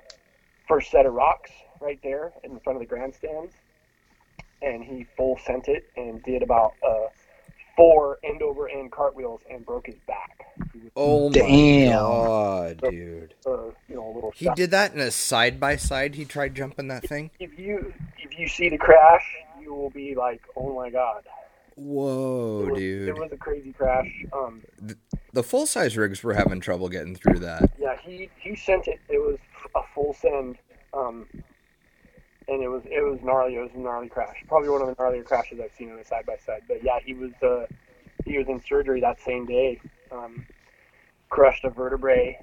[0.74, 3.52] first set of rocks right there in front of the grandstands,
[4.60, 7.06] and he full sent it and did about a
[7.76, 10.46] four end over end cartwheels and broke his back.
[10.96, 11.92] Oh my Damn.
[11.92, 13.34] god, dude.
[13.46, 13.50] uh,
[13.88, 14.32] you know, a little.
[14.34, 16.16] He did that in a side by side.
[16.16, 17.30] He tried jumping that thing.
[17.38, 19.24] If you if you see the crash,
[19.60, 21.22] you will be like, oh my god.
[21.76, 23.08] Whoa, it was, dude.
[23.08, 24.08] It was a crazy crash.
[24.32, 24.62] Um,
[25.32, 27.70] The full size rigs were having trouble getting through that.
[27.78, 29.00] yeah, he he sent it.
[29.08, 29.38] It was
[29.74, 30.58] a full send.
[30.92, 31.26] Um,
[32.48, 33.56] and it was it was gnarly.
[33.56, 34.44] It was a gnarly crash.
[34.48, 36.62] Probably one of the gnarlier crashes I've seen on a side by side.
[36.68, 37.66] But yeah, he was uh,
[38.24, 39.80] he was in surgery that same day.
[40.12, 40.46] Um,
[41.30, 42.38] crushed a vertebrae.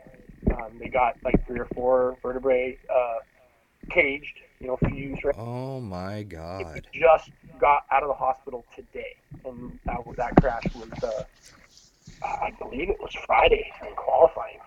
[0.51, 3.19] Um, they got like three or four vertebrae uh,
[3.89, 4.39] caged.
[4.59, 5.23] You know, fused.
[5.23, 5.35] Right?
[5.37, 6.85] Oh my god.
[6.91, 9.15] He just got out of the hospital today,
[9.45, 11.23] and that that crash was uh,
[12.23, 14.59] I believe it was Friday in qualifying.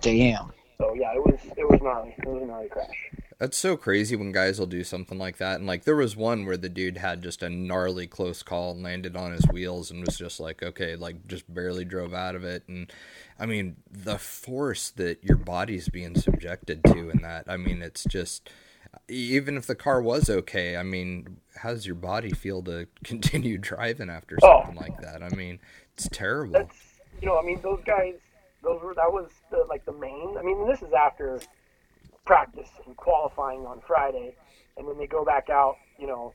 [0.00, 0.52] Damn.
[0.78, 2.14] So yeah, it was it was gnarly.
[2.18, 3.10] It was a gnarly crash.
[3.38, 5.56] That's so crazy when guys will do something like that.
[5.58, 8.82] And like there was one where the dude had just a gnarly close call and
[8.82, 12.44] landed on his wheels and was just like, okay, like just barely drove out of
[12.44, 12.62] it.
[12.68, 12.92] And
[13.38, 18.04] I mean, the force that your body's being subjected to in that, I mean, it's
[18.04, 18.50] just
[19.08, 23.58] even if the car was okay, I mean, how does your body feel to continue
[23.58, 24.62] driving after Oh.
[24.62, 25.22] something like that?
[25.22, 25.58] I mean,
[25.94, 26.70] it's terrible.
[27.20, 28.14] You know, I mean, those guys,
[28.64, 30.36] those were that was the, like the main.
[30.38, 31.40] I mean, this is after
[32.24, 34.34] practice and qualifying on Friday,
[34.76, 36.34] and then they go back out, you know,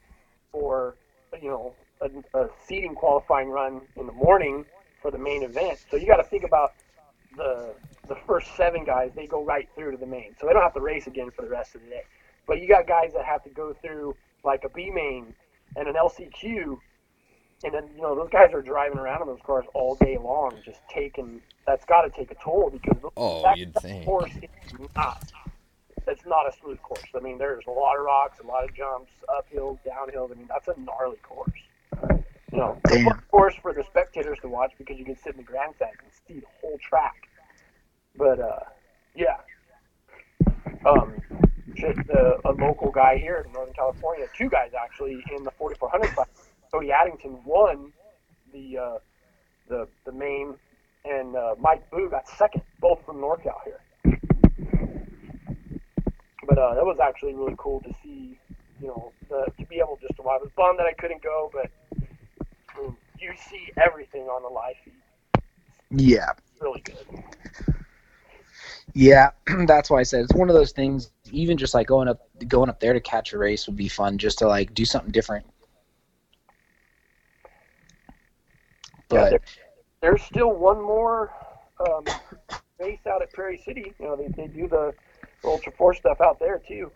[0.52, 0.96] for
[1.42, 4.66] you know a, a seating qualifying run in the morning
[5.02, 5.80] for the main event.
[5.90, 6.74] So you got to think about
[7.36, 7.74] the
[8.08, 9.12] the first seven guys.
[9.16, 11.42] They go right through to the main, so they don't have to race again for
[11.44, 12.04] the rest of the day.
[12.48, 15.34] But you got guys that have to go through like a B main
[15.76, 16.78] and an LCQ
[17.64, 20.54] and then you know those guys are driving around in those cars all day long,
[20.66, 21.42] just taking.
[21.68, 24.06] That's got to take a toll because Oh, that you'd think.
[24.06, 24.50] course is
[24.96, 25.32] not.
[26.08, 27.04] It's not a smooth course.
[27.16, 30.32] I mean, there's a lot of rocks, a lot of jumps, uphills, downhills.
[30.32, 31.52] I mean, that's a gnarly course.
[32.52, 33.06] You know, Damn.
[33.06, 36.12] fun course for the spectators to watch because you can sit in the grandstand and
[36.28, 37.28] see the whole track.
[38.16, 38.60] But uh,
[39.16, 39.38] yeah,
[40.86, 41.14] um,
[41.76, 46.16] just uh, a local guy here in Northern California, two guys actually in the 4400
[46.16, 46.28] class.
[46.72, 47.92] Cody Addington won
[48.54, 48.98] the uh,
[49.68, 50.56] the the main,
[51.06, 53.80] and uh, Mike Boo got second, both from NorCal here.
[56.48, 58.38] But uh, that was actually really cool to see,
[58.82, 60.40] you know, the, to be able just to watch.
[60.40, 61.70] I was bummed that I couldn't go, but
[62.76, 64.94] I mean, you see everything on the live feed.
[65.92, 66.32] Yeah.
[66.52, 67.24] It's really good.
[68.94, 69.30] Yeah,
[69.68, 71.12] that's why I said it's one of those things.
[71.32, 74.18] Even just like going up, going up there to catch a race would be fun,
[74.18, 75.46] just to like do something different.
[79.12, 79.42] Yeah, there,
[80.02, 81.32] there's still one more
[81.80, 82.06] um,
[82.80, 83.94] race out at Prairie City.
[84.00, 84.94] You know, they, they do the
[85.44, 86.92] Ultra Four stuff out there too.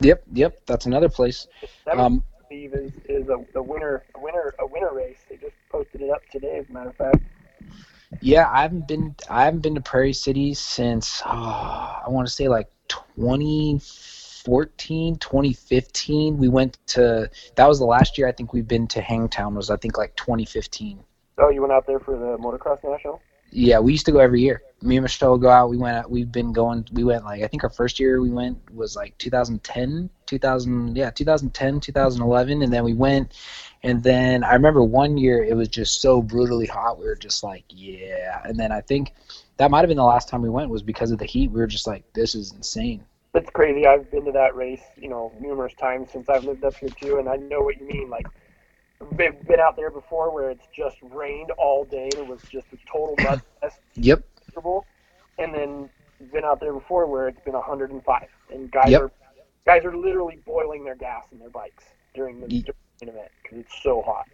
[0.00, 1.46] yep, yep, that's another place.
[1.84, 5.18] That Um, believe is is a, a winter a winter a winter race.
[5.28, 7.18] They just posted it up today, as a matter of fact.
[8.20, 12.32] yeah, I haven't been, I haven't been to Prairie City since oh, I want to
[12.32, 16.38] say like 2014, 2015.
[16.38, 19.70] We went to that was the last year I think we've been to Hangtown was
[19.70, 21.04] I think like 2015.
[21.40, 23.20] Oh, you went out there for the motocross national?
[23.52, 24.62] Yeah, we used to go every year.
[24.82, 25.70] Me and Michelle go out.
[25.70, 25.96] We went.
[25.96, 26.86] Out, we've been going.
[26.92, 30.96] We went like I think our first year we went was like 2010, 2000.
[30.96, 33.34] Yeah, 2010, 2011, and then we went.
[33.82, 36.98] And then I remember one year it was just so brutally hot.
[36.98, 38.40] We were just like, yeah.
[38.44, 39.14] And then I think
[39.56, 41.50] that might have been the last time we went was because of the heat.
[41.50, 43.04] We were just like, this is insane.
[43.34, 43.86] It's crazy.
[43.86, 47.18] I've been to that race, you know, numerous times since I've lived up here too,
[47.18, 48.10] and I know what you mean.
[48.10, 48.26] Like,
[49.16, 52.66] been, been out there before where it's just rained all day and it was just
[52.72, 53.78] a total mud fest.
[53.94, 54.22] Yep.
[54.48, 54.84] miserable.
[55.38, 55.90] And then
[56.32, 59.00] been out there before where it's been 105, and guys Yep.
[59.00, 59.10] are
[59.64, 61.84] guys are literally boiling their gas in their bikes
[62.14, 64.26] during the, Ye- during event because it's so hot.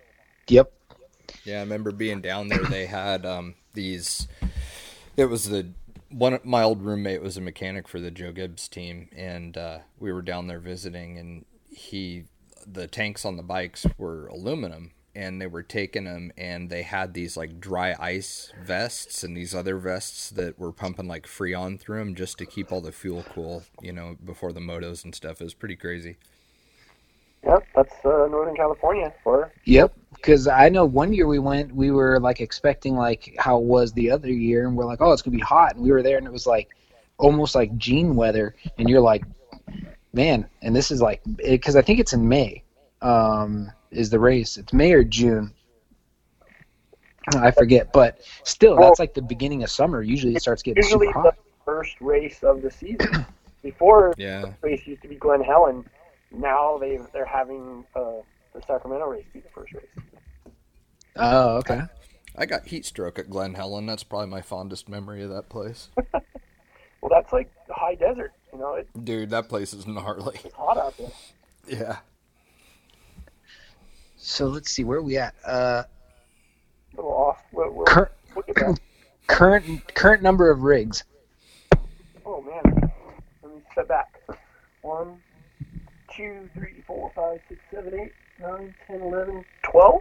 [0.48, 0.72] Yep.
[1.44, 2.64] Yeah, I remember being down there.
[2.64, 4.26] They had um, these.
[5.16, 5.68] It was the
[6.10, 6.40] one.
[6.42, 10.22] My old roommate was a mechanic for the Joe Gibbs team, and uh, we were
[10.22, 11.18] down there visiting.
[11.18, 12.24] And he,
[12.70, 17.14] the tanks on the bikes were aluminum, and they were taking them, and they had
[17.14, 22.00] these like dry ice vests and these other vests that were pumping like freon through
[22.00, 23.62] them just to keep all the fuel cool.
[23.80, 25.40] You know, before the motos and stuff.
[25.40, 26.16] It was pretty crazy.
[27.46, 29.94] Yep, that's uh, Northern California for Yep.
[30.14, 33.92] Because I know one year we went, we were like expecting like how it was
[33.92, 36.18] the other year, and we're like, oh, it's gonna be hot, and we were there,
[36.18, 36.70] and it was like
[37.18, 39.24] almost like June weather, and you're like,
[40.16, 42.64] man, and this is like because I think it's in May,
[43.02, 44.56] um, is the race?
[44.56, 45.52] It's May or June.
[47.36, 50.00] I forget, but still, that's like the beginning of summer.
[50.02, 53.26] Usually, it starts getting usually super the first race of the season.
[53.62, 54.42] Before Yeah.
[54.42, 55.84] the race used to be Glen Helen,
[56.30, 58.22] now they they're having uh,
[58.54, 60.54] the Sacramento race be the first race.
[61.16, 61.82] Oh, okay.
[62.38, 63.86] I got heat stroke at Glen Helen.
[63.86, 65.88] That's probably my fondest memory of that place.
[67.06, 68.32] Well, that's like the high desert.
[68.56, 70.38] You know, it's Dude, that place is gnarly.
[70.56, 71.10] hot out there.
[71.68, 71.96] Yeah.
[74.16, 75.34] So let's see where are we at.
[75.46, 75.82] Uh,
[76.94, 77.42] A little off.
[77.52, 78.80] We'll, we'll, cur- we'll get
[79.26, 81.04] current current number of rigs.
[82.24, 82.90] Oh man,
[83.42, 84.18] let me step back.
[84.80, 85.20] One,
[86.16, 90.00] two, three, four, five, six, seven, eight, nine, ten, eleven, twelve.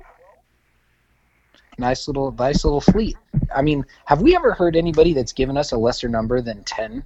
[1.78, 3.18] Nice little nice little fleet.
[3.54, 7.04] I mean, have we ever heard anybody that's given us a lesser number than ten?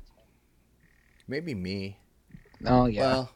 [1.29, 1.95] Maybe me.
[2.65, 3.01] Oh yeah.
[3.03, 3.31] Well,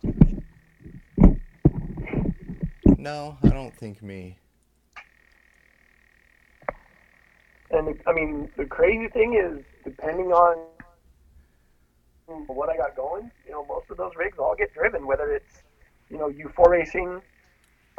[2.97, 4.39] no, I don't think me.
[7.69, 10.57] And I mean, the crazy thing is, depending on
[12.47, 15.61] what I got going, you know, most of those rigs all get driven, whether it's,
[16.09, 17.21] you know, U4 racing,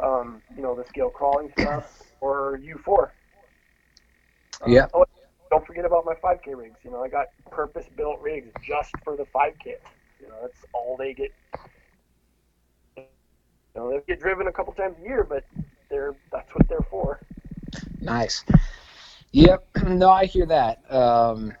[0.01, 3.11] um, you know, the scale crawling stuff, or U4.
[4.61, 4.87] Um, Yeah.
[4.93, 5.05] Oh,
[5.49, 6.77] don't forget about my 5K rigs.
[6.83, 9.75] You know, I got purpose-built rigs just for the 5K.
[10.21, 11.31] You know, that's all they get.
[12.97, 13.03] You
[13.75, 15.43] know, they get driven a couple times a year, but
[15.89, 17.19] they're that's what they're for.
[18.01, 18.43] Nice.
[19.31, 19.67] Yep.
[19.87, 20.91] No, I hear that.
[20.91, 21.53] Um,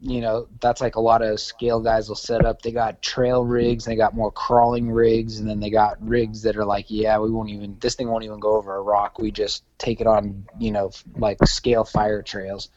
[0.00, 2.62] you know, that's like a lot of scale guys will set up.
[2.62, 6.56] They got trail rigs, they got more crawling rigs, and then they got rigs that
[6.56, 7.76] are like, yeah, we won't even.
[7.80, 9.18] This thing won't even go over a rock.
[9.18, 12.70] We just take it on, you know, like scale fire trails.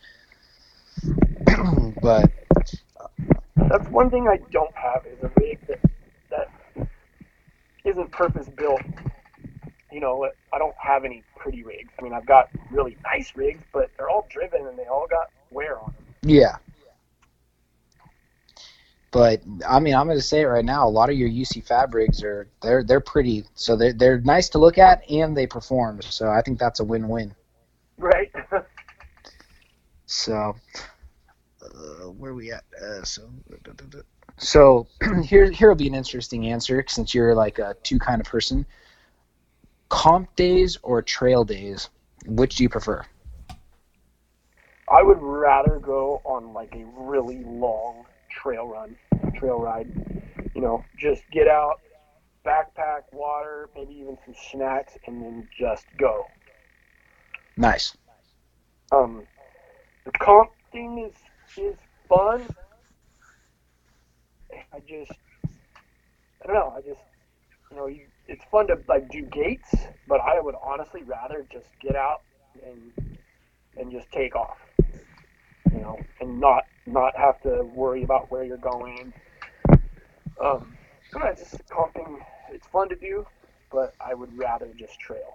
[2.01, 2.32] but
[3.56, 5.80] That's one thing I don't have is a rig that
[6.30, 6.88] that
[7.86, 8.82] isn't purpose built.
[9.91, 11.91] You know, I don't have any pretty rigs.
[11.99, 15.30] I mean, I've got really nice rigs, but they're all driven and they all got
[15.49, 16.06] wear on them.
[16.23, 16.58] yeah.
[19.12, 20.88] But I mean, I'm going to say it right now.
[20.88, 24.47] A lot of your UC Fab rigs are they're they're pretty, so they're they're nice
[24.49, 26.01] to look at and they perform.
[26.01, 27.36] So I think that's a win-win.
[27.97, 28.32] Right?
[30.12, 30.58] So,
[31.63, 32.65] uh, where are we at?
[32.84, 33.30] Uh, so,
[34.38, 34.88] so
[35.24, 38.65] here here will be an interesting answer since you're like a two kind of person.
[39.88, 41.89] Comp days or trail days,
[42.26, 43.06] which do you prefer?
[44.91, 48.97] I would rather go on like a really long trail run,
[49.38, 49.88] trail ride.
[50.54, 51.80] You know, just get out,
[52.45, 56.28] backpack, water, maybe even some snacks, and then just go.
[57.56, 57.95] Nice.
[58.91, 59.26] Um,
[60.05, 61.15] the comp thing is
[61.63, 61.77] is
[62.09, 62.47] fun.
[64.73, 65.11] I just,
[66.43, 66.73] I don't know.
[66.75, 67.01] I just,
[67.69, 69.69] you know, you, it's fun to like do gates,
[70.07, 72.21] but I would honestly rather just get out
[72.65, 73.17] and
[73.77, 74.57] and just take off.
[75.71, 79.13] You know, and not not have to worry about where you're going.
[80.43, 80.75] Um,
[81.15, 82.17] I don't know, just comping.
[82.51, 83.25] It's fun to do,
[83.71, 85.33] but I would rather just trail.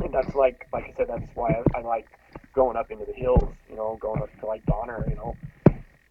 [0.00, 2.06] And that's like, like I said, that's why I, I like
[2.54, 3.54] going up into the hills.
[3.68, 5.04] You know, going up to like Donner.
[5.08, 5.36] You know,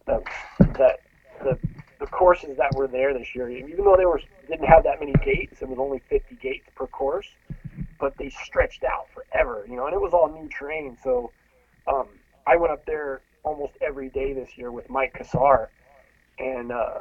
[0.06, 0.22] that
[0.58, 1.00] that
[1.42, 1.58] the
[2.00, 5.12] the courses that were there this year, even though they were didn't have that many
[5.24, 7.28] gates, it was only 50 gates per course,
[7.98, 9.64] but they stretched out forever.
[9.68, 10.96] You know, and it was all new terrain.
[11.02, 11.30] So
[11.86, 12.08] um,
[12.46, 15.68] I went up there almost every day this year with Mike Kassar,
[16.38, 16.98] and uh,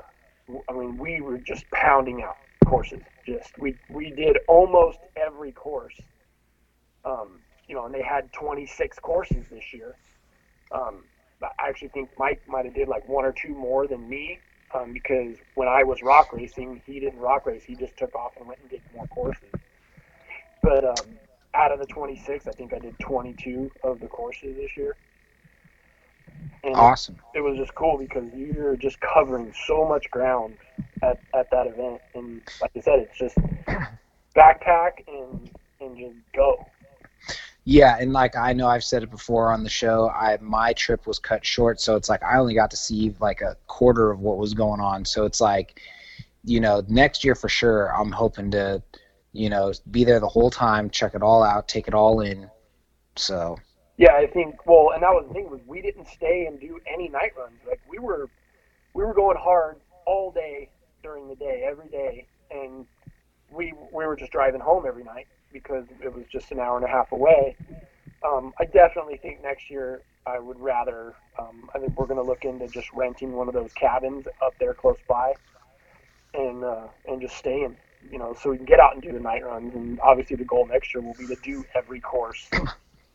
[0.69, 3.01] I mean we were just pounding out courses.
[3.25, 5.99] Just we we did almost every course.
[7.05, 9.97] Um, you know, and they had 26 courses this year.
[10.71, 11.05] Um,
[11.41, 14.39] I actually think Mike might have did like one or two more than me
[14.73, 17.63] um, because when I was rock racing, he didn't rock race.
[17.63, 19.51] He just took off and went and did more courses.
[20.61, 21.17] But um,
[21.53, 24.95] out of the 26, I think I did 22 of the courses this year.
[26.63, 27.17] And Awesome.
[27.35, 30.55] it was just cool because you're just covering so much ground
[31.01, 32.01] at, at that event.
[32.15, 33.35] And like I said, it's just
[34.35, 35.49] backpack and
[35.81, 36.65] and just go.
[37.65, 41.07] Yeah, and like I know I've said it before on the show, I my trip
[41.07, 44.19] was cut short, so it's like I only got to see like a quarter of
[44.19, 45.05] what was going on.
[45.05, 45.81] So it's like,
[46.43, 48.83] you know, next year for sure, I'm hoping to,
[49.31, 52.49] you know, be there the whole time, check it all out, take it all in.
[53.15, 53.57] So
[53.97, 54.65] Yeah, I think.
[54.65, 57.59] Well, and that was the thing was we didn't stay and do any night runs.
[57.65, 58.29] Like we were,
[58.93, 60.69] we were going hard all day
[61.01, 62.85] during the day, every day, and
[63.49, 66.85] we we were just driving home every night because it was just an hour and
[66.85, 67.55] a half away.
[68.25, 71.13] Um, I definitely think next year I would rather.
[71.37, 74.53] Um, I think we're going to look into just renting one of those cabins up
[74.59, 75.33] there close by,
[76.33, 77.77] and uh, and just staying.
[78.11, 79.73] You know, so we can get out and do the night runs.
[79.75, 82.49] And obviously, the goal next year will be to do every course.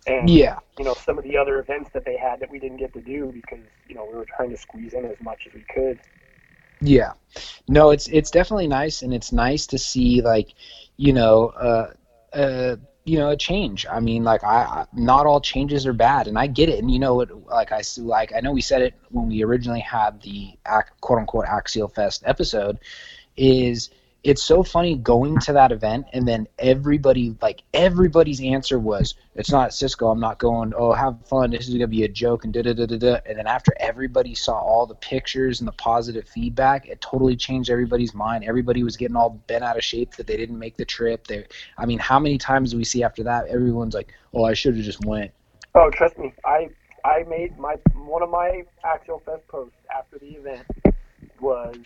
[0.07, 2.79] And yeah, you know some of the other events that they had that we didn't
[2.79, 5.53] get to do because you know we were trying to squeeze in as much as
[5.53, 5.99] we could.
[6.81, 7.13] yeah,
[7.69, 10.55] no, it's it's definitely nice, and it's nice to see like,
[10.97, 11.93] you know, uh,
[12.33, 13.87] uh, you know a change.
[13.91, 16.79] I mean, like I, I not all changes are bad, and I get it.
[16.79, 17.47] And you know what?
[17.47, 20.57] Like I like I know we said it when we originally had the
[21.01, 22.79] quote unquote Axial Fest episode,
[23.37, 23.91] is
[24.25, 29.51] it's so funny going to that event and then everybody like everybody's answer was it's
[29.53, 30.75] not Cisco I'm not going.
[30.77, 31.51] Oh have fun.
[31.51, 34.35] This is gonna be a joke and da da da da and then after everybody
[34.35, 38.45] saw all the pictures and the positive feedback it totally changed everybody's mind.
[38.45, 41.27] Everybody was getting all bent out of shape that they didn't make the trip.
[41.27, 41.47] They
[41.77, 44.77] I mean how many times do we see after that everyone's like oh I should
[44.77, 45.31] have just went.
[45.77, 46.69] Oh trust me I
[47.05, 50.67] I made my one of my Axial Fest posts after the event
[51.41, 51.77] was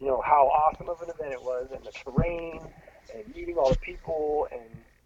[0.00, 2.60] you know, how awesome of an event it was and the terrain
[3.14, 4.62] and meeting all the people and,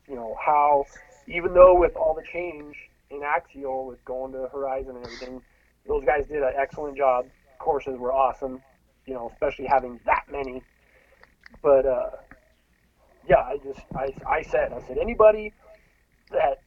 [0.09, 0.85] you know, how
[1.27, 2.77] even though with all the change
[3.11, 5.43] in Axial with going to Horizon and everything,
[5.87, 7.27] those guys did an excellent job.
[7.59, 8.63] Courses were awesome,
[9.07, 10.63] you know, especially having that many.
[11.63, 12.11] But uh,
[13.29, 15.53] yeah, I just I, I said I said anybody
[16.31, 16.63] that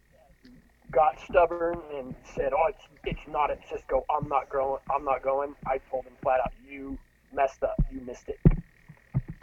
[0.91, 4.05] got stubborn and said, "Oh, it's it's not at Cisco.
[4.09, 4.79] I'm not going.
[4.93, 6.97] I'm not going." I told them flat out, "You
[7.33, 7.81] messed up.
[7.91, 8.39] You missed it.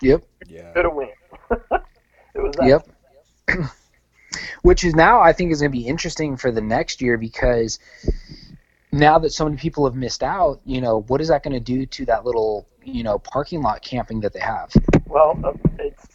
[0.02, 0.22] Yep.
[0.46, 0.72] Yeah.
[0.72, 1.08] Could have win.
[1.50, 2.82] it was that.
[3.48, 3.60] Yep.
[4.62, 7.78] Which is now I think is going to be interesting for the next year because
[8.92, 11.60] now that so many people have missed out, you know, what is that going to
[11.60, 14.72] do to that little, you know, parking lot camping that they have?
[15.06, 16.06] Well, uh, it's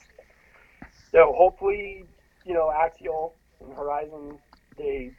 [1.14, 2.06] you know, hopefully,
[2.46, 4.38] you know, Axial and Horizon,
[4.78, 5.12] they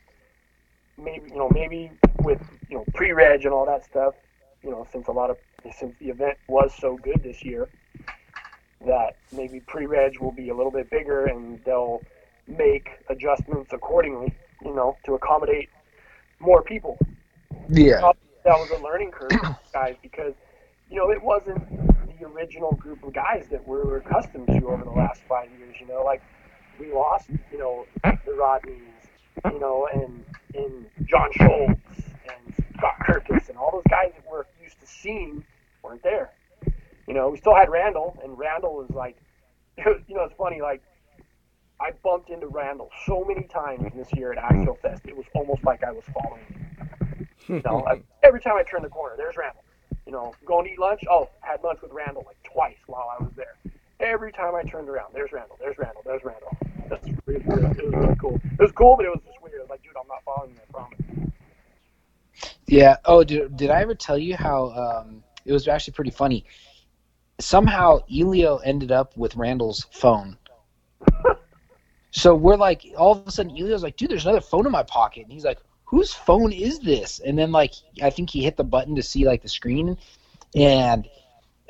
[0.99, 1.91] maybe, you know, maybe
[2.21, 4.15] with you know pre-reg and all that stuff,
[4.63, 5.37] you know, since a lot of
[5.73, 7.69] since the event was so good this year,
[8.87, 12.01] that maybe pre-reg will be a little bit bigger and they'll
[12.47, 15.71] make adjustments accordingly, you know, to accommodate
[16.41, 16.99] more people.
[17.69, 18.13] Yeah.
[18.45, 19.31] That was a learning curve,
[19.73, 20.35] guys, because
[20.91, 21.67] you know it wasn't
[22.19, 25.77] the original group of guys that we were accustomed to over the last five years.
[25.81, 26.23] You know, like
[26.79, 30.23] we lost, you know, the Rodneys, you know, and
[30.55, 31.81] and John Schultz
[32.29, 35.43] and Scott Kirkus and all those guys that we're used to seeing
[35.85, 36.33] weren't there.
[37.07, 39.17] You know, we still had Randall, and Randall was like,
[39.79, 40.83] you know, it's funny, like,
[41.81, 45.65] I bumped into Randall so many times this year at Axial Fest, it was almost
[45.65, 47.29] like I was following him.
[47.49, 49.63] You know, I, every time I turned the corner, there's Randall.
[50.07, 53.23] You know, going to eat lunch, oh, had lunch with Randall like twice while I
[53.23, 53.57] was there.
[54.01, 56.57] Every time I turned around, there's Randall, there's Randall, there's Randall.
[56.89, 57.65] That's really weird.
[57.79, 58.41] It was really cool.
[58.45, 59.57] It was cool, but it was just weird.
[59.59, 61.33] I was like, dude, I'm not following you, I promise.
[62.67, 62.97] Yeah.
[63.05, 66.45] Oh, did, did I ever tell you how um, it was actually pretty funny.
[67.41, 70.39] Somehow Elio ended up with Randall's phone.
[72.11, 74.85] so we're like, all of a sudden, Elio's like, dude, there's another phone in my
[74.85, 75.25] pocket.
[75.25, 77.21] And he's like, whose phone is this?
[77.21, 77.73] And then, like,
[78.03, 79.99] I think he hit the button to see, like, the screen.
[80.55, 81.09] And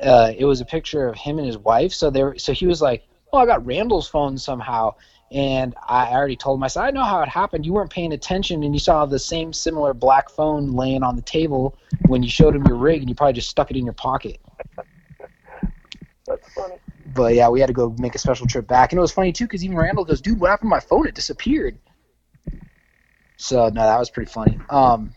[0.00, 1.92] uh, it was a picture of him and his wife.
[1.92, 4.94] So there, so he was like, oh, I got Randall's phone somehow.
[5.34, 7.66] And I already told him, I said, I know how it happened.
[7.66, 11.22] You weren't paying attention, and you saw the same similar black phone laying on the
[11.22, 11.76] table
[12.06, 14.40] when you showed him your rig, and you probably just stuck it in your pocket.
[16.24, 16.76] That's funny.
[17.06, 19.32] But yeah, we had to go make a special trip back, and it was funny
[19.32, 21.08] too because even Randall goes, "Dude, what happened to my phone?
[21.08, 21.78] It disappeared."
[23.36, 24.56] So no, that was pretty funny.
[24.70, 25.12] Um,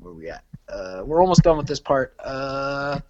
[0.00, 0.44] where we at?
[0.66, 2.14] Uh, we're almost done with this part.
[2.18, 3.00] Uh,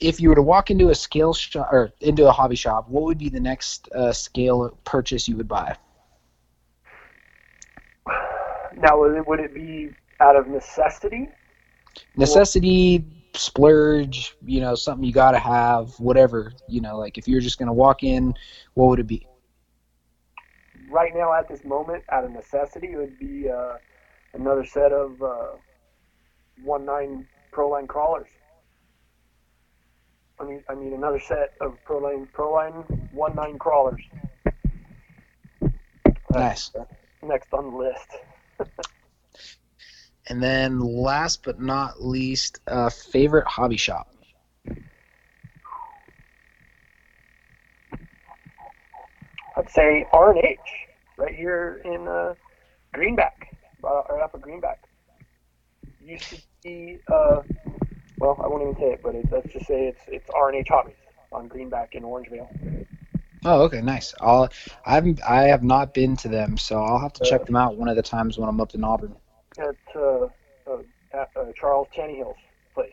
[0.00, 3.04] if you were to walk into a scale shop or into a hobby shop, what
[3.04, 5.76] would be the next uh, scale purchase you would buy?
[8.76, 9.90] Now, would it, would it be
[10.20, 11.28] out of necessity?
[12.14, 16.52] Necessity, splurge, you know, something you got to have, whatever.
[16.68, 18.34] You know, like if you're just going to walk in,
[18.74, 19.26] what would it be?
[20.88, 23.78] Right now, at this moment, out of necessity, it would be uh,
[24.34, 25.56] another set of uh,
[26.62, 28.28] one nine Proline crawlers.
[30.38, 34.02] I mean, I mean another set of Proline Proline one nine crawlers.
[36.30, 36.70] Nice.
[37.22, 38.08] Next on the list.
[40.28, 44.12] and then, last but not least, uh, favorite hobby shop.
[49.56, 50.58] I'd say R and H,
[51.16, 52.34] right here in uh,
[52.92, 54.86] Greenback, right up at Greenback.
[56.04, 57.40] Used to be uh,
[58.18, 60.58] well, I won't even say it, but it's, let's just say it's it's R and
[60.58, 60.96] H Hobbies
[61.32, 62.86] on Greenback in Orangevale.
[63.44, 64.14] Oh, okay, nice.
[64.20, 64.48] I'll
[64.84, 67.88] I've I have not been to them, so I'll have to check them out one
[67.88, 69.14] of the times when I'm up in Auburn.
[69.58, 70.24] At, uh,
[70.66, 72.38] uh, at uh, Charles Tannehill's
[72.74, 72.92] place.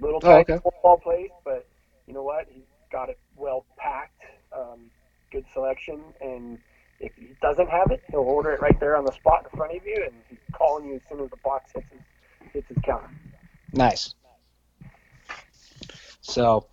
[0.00, 0.58] Little Oh, okay.
[0.80, 1.66] small place, but
[2.06, 2.46] you know what?
[2.48, 4.22] He's got it well packed,
[4.56, 4.90] um,
[5.30, 6.58] good selection, and
[7.00, 9.76] if he doesn't have it, he'll order it right there on the spot in front
[9.76, 12.00] of you, and he's calling you as soon as the box hits his
[12.52, 13.10] hits his counter.
[13.72, 14.14] Nice.
[16.20, 16.66] So,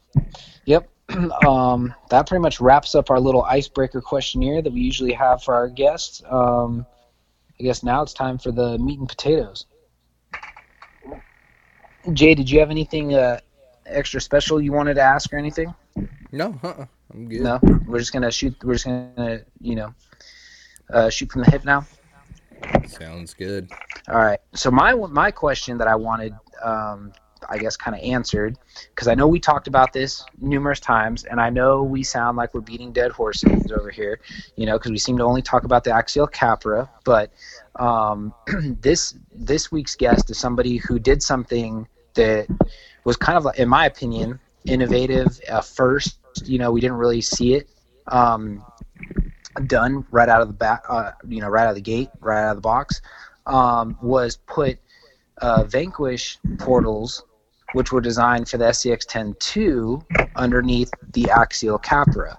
[0.65, 0.89] yep.
[1.45, 5.55] um, that pretty much wraps up our little icebreaker questionnaire that we usually have for
[5.55, 6.21] our guests.
[6.29, 6.85] Um,
[7.59, 9.65] I guess now it's time for the meat and potatoes.
[12.13, 13.39] Jay, did you have anything uh,
[13.85, 15.73] extra special you wanted to ask or anything?
[16.31, 16.85] No, uh-uh.
[17.11, 17.41] I'm good.
[17.41, 18.55] No, we're just gonna shoot.
[18.63, 19.93] We're just gonna, you know,
[20.91, 21.85] uh, shoot from the hip now.
[22.87, 23.69] Sounds good.
[24.07, 24.39] All right.
[24.53, 26.33] So my my question that I wanted,
[26.63, 27.13] um,
[27.47, 28.57] I guess, kind of answered
[28.93, 32.53] because I know we talked about this numerous times, and I know we sound like
[32.53, 34.19] we're beating dead horses over here,
[34.55, 36.89] you know, because we seem to only talk about the axial capra.
[37.05, 37.31] But
[37.77, 38.33] um,
[38.81, 42.47] this this week's guest is somebody who did something that
[43.05, 45.39] was kind of, in my opinion, innovative.
[45.63, 47.69] First, you know, we didn't really see it.
[48.07, 48.65] Um,
[49.67, 52.45] done right out of the back, uh, you know, right out of the gate, right
[52.45, 53.01] out of the box,
[53.45, 54.79] um, was put
[55.41, 57.23] uh, Vanquish portals,
[57.73, 62.37] which were designed for the SCX 10.2, underneath the Axial Capra.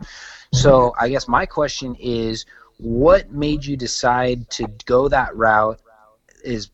[0.52, 2.46] So I guess my question is,
[2.78, 5.80] what made you decide to go that route?
[6.42, 6.70] Is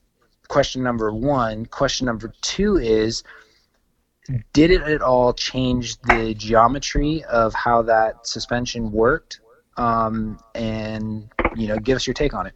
[0.49, 1.67] question number one.
[1.67, 3.25] Question number two is,
[4.53, 9.41] did it at all change the geometry of how that suspension worked?
[9.77, 12.55] um, and you know, give us your take on it.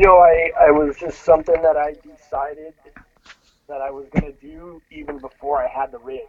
[0.00, 2.72] You know, I, I was just something that I decided
[3.68, 6.22] that I was going to do even before I had the rig.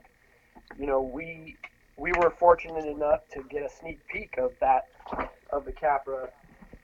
[0.78, 1.56] You know, we
[1.96, 4.90] we were fortunate enough to get a sneak peek of that
[5.54, 6.28] of the Capra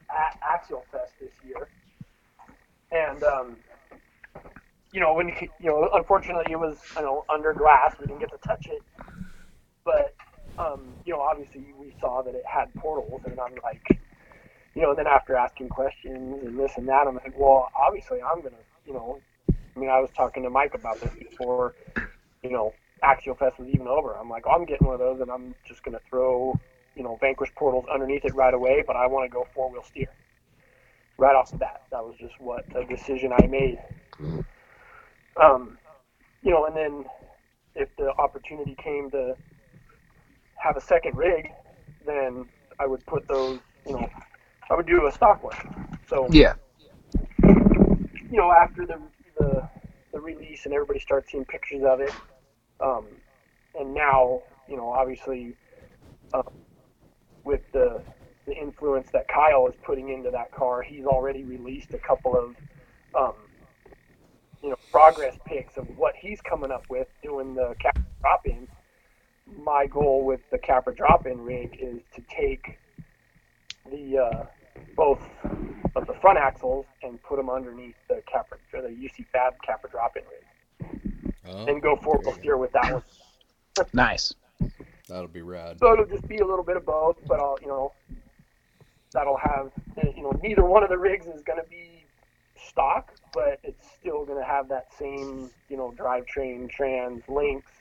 [0.10, 1.68] at Axial Fest this year,
[2.94, 3.58] and um,
[4.94, 8.32] you know when you know unfortunately it was you know under glass we didn't get
[8.32, 8.82] to touch it,
[9.84, 10.16] but
[10.58, 14.00] um, you know, obviously we saw that it had portals, and I'm like,
[14.78, 18.20] you know, and then after asking questions and this and that, I'm like, well, obviously
[18.22, 19.20] I'm gonna, you know,
[19.50, 21.74] I mean, I was talking to Mike about this before,
[22.44, 24.16] you know, Axial Fest was even over.
[24.16, 26.60] I'm like, oh, I'm getting one of those, and I'm just gonna throw,
[26.96, 29.82] you know, Vanquish portals underneath it right away, but I want to go four wheel
[29.84, 30.10] steer
[31.18, 31.82] right off the bat.
[31.90, 33.80] That was just what a decision I made.
[35.42, 35.80] Um,
[36.44, 37.06] you know, and then
[37.74, 39.36] if the opportunity came to
[40.58, 41.48] have a second rig,
[42.06, 42.48] then
[42.80, 44.08] I would put those, you know,
[44.70, 45.98] I would do a stock one.
[46.10, 46.54] So yeah,
[47.44, 49.00] you know, after the
[49.38, 49.70] the,
[50.14, 52.14] the release and everybody starts seeing pictures of it,
[52.80, 53.06] um,
[53.80, 55.56] and now, you know, obviously,
[56.34, 56.44] uh,
[57.44, 58.02] with the
[58.46, 62.56] the influence that Kyle is putting into that car, he's already released a couple of,
[63.14, 63.34] um,
[64.64, 68.68] you know, progress pics of what he's coming up with doing the cap drop in
[69.64, 72.78] my goal with the Capra drop-in rig is to take
[73.90, 74.46] the uh,
[74.96, 75.22] both
[75.96, 79.90] of the front axles and put them underneath the Capra, or the UC Fab Capra
[79.90, 83.04] drop-in rig, oh, and go four wheel steer with that one.
[83.94, 84.34] nice.
[85.08, 85.80] That'll be rad.
[85.80, 87.94] So it'll just be a little bit of both, but I'll you know
[89.14, 92.06] that'll have eh, you know neither one of the rigs is going to be
[92.56, 97.72] stock, but it's still going to have that same you know drivetrain, trans, links,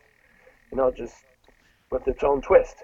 [0.71, 1.15] you know just
[1.91, 2.77] with its own twist.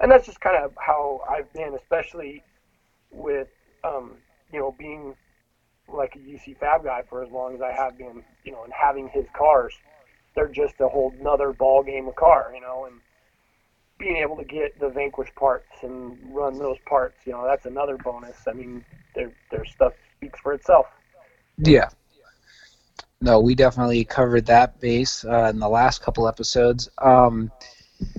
[0.00, 2.42] And that's just kind of how I've been, especially
[3.10, 3.48] with,
[3.84, 4.12] um,
[4.52, 5.14] you know, being
[5.88, 8.72] like a UC Fab guy for as long as I have been, you know, and
[8.72, 9.74] having his cars.
[10.34, 13.00] They're just a whole nother ball game of car, you know, and
[13.98, 17.96] being able to get the Vanquish parts and run those parts, you know, that's another
[17.96, 18.36] bonus.
[18.46, 20.86] I mean, their their stuff speaks for itself.
[21.58, 21.88] Yeah.
[23.22, 26.90] No, we definitely covered that base uh, in the last couple episodes.
[26.98, 27.50] Um,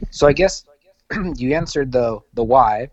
[0.10, 0.66] so I guess
[1.36, 2.90] you answered the the why.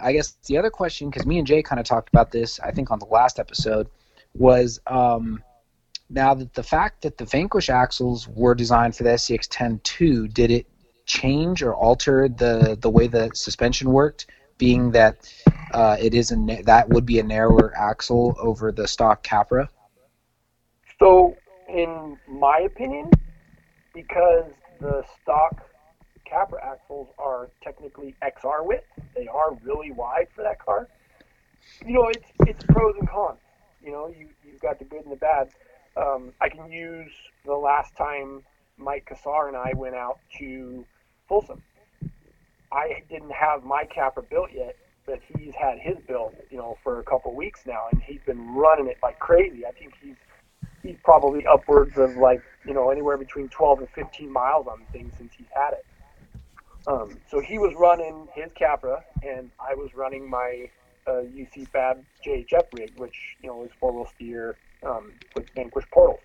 [0.00, 2.70] I guess the other question, because me and Jay kind of talked about this, I
[2.70, 3.88] think on the last episode,
[4.34, 5.42] was um,
[6.10, 10.50] now that the fact that the Vanquish axles were designed for the SCX 10.2, did
[10.50, 10.66] it
[11.06, 14.26] change or alter the the way the suspension worked?
[14.58, 15.32] Being that
[15.72, 19.68] uh, it is a that would be a narrower axle over the stock Capra.
[20.98, 21.36] So,
[21.68, 23.10] in my opinion,
[23.94, 25.67] because the stock
[26.28, 28.84] Capra axles are technically XR width.
[29.14, 30.88] They are really wide for that car.
[31.84, 33.38] You know, it's it's pros and cons.
[33.82, 35.48] You know, you you've got the good and the bad.
[35.96, 37.12] Um, I can use
[37.44, 38.44] the last time
[38.76, 40.84] Mike Kassar and I went out to
[41.28, 41.62] Folsom.
[42.70, 44.76] I didn't have my Capra built yet,
[45.06, 48.54] but he's had his built, you know, for a couple weeks now, and he's been
[48.54, 49.64] running it like crazy.
[49.66, 50.16] I think he's
[50.82, 55.12] he's probably upwards of like you know anywhere between 12 and 15 miles on things
[55.16, 55.84] since he's had it.
[56.88, 60.70] Um, so he was running his Capra, and I was running my
[61.06, 65.86] uh, UC Fab JHF rig, which you know is four wheel steer um, with Vanquish
[65.92, 66.22] portals.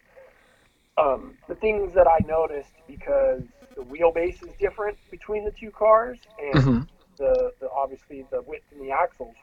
[0.97, 3.43] Um, the things that I noticed because
[3.75, 6.79] the wheelbase is different between the two cars, and hmm
[7.19, 9.35] the, the obviously the width in the axles.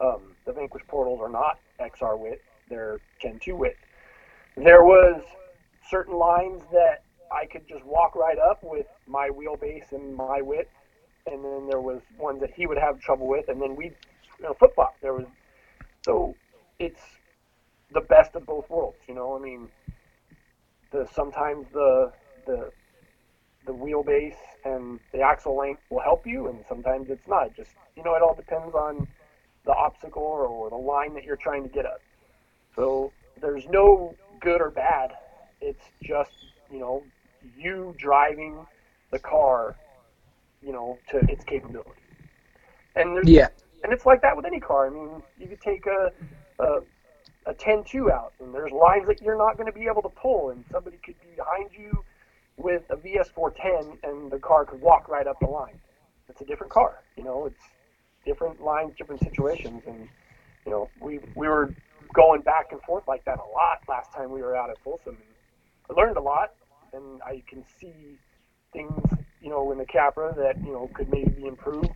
[0.00, 3.78] Um, the Vanquish portals are not XR width; they're Gen 2 width.
[4.56, 5.22] There was
[5.90, 10.70] certain lines that I could just walk right up with my wheelbase and my width,
[11.26, 14.44] and then there was ones that he would have trouble with, and then we, you
[14.44, 14.94] know, flip flop.
[15.00, 15.26] There was
[16.04, 16.34] so
[16.78, 17.00] it's
[17.92, 18.98] the best of both worlds.
[19.08, 19.68] You know, I mean,
[20.90, 22.12] the sometimes the
[22.46, 22.70] the
[23.66, 27.54] the wheelbase and the axle length will help you, and sometimes it's not.
[27.56, 29.06] Just you know, it all depends on
[29.64, 32.00] the obstacle or, or the line that you're trying to get up.
[32.74, 35.12] So there's no good or bad.
[35.60, 36.32] It's just
[36.70, 37.04] you know
[37.56, 38.66] you driving
[39.10, 39.76] the car,
[40.62, 42.02] you know, to its capability.
[42.96, 43.48] And there's Yeah.
[43.82, 44.86] and it's like that with any car.
[44.86, 46.12] I mean, you could take a
[46.58, 46.80] a,
[47.46, 50.50] a 10-2 out, and there's lines that you're not going to be able to pull,
[50.50, 52.04] and somebody could be behind you
[52.56, 55.80] with a VS410, and the car could walk right up the line.
[56.28, 57.46] It's a different car, you know.
[57.46, 57.62] It's
[58.24, 60.08] different lines, different situations, and
[60.64, 61.74] you know, we we were
[62.14, 65.16] going back and forth like that a lot last time we were out at Folsom.
[65.16, 65.34] And
[65.90, 66.50] I learned a lot,
[66.92, 68.18] and I can see
[68.72, 69.02] things,
[69.40, 71.90] you know, in the Capra that you know could maybe be improved.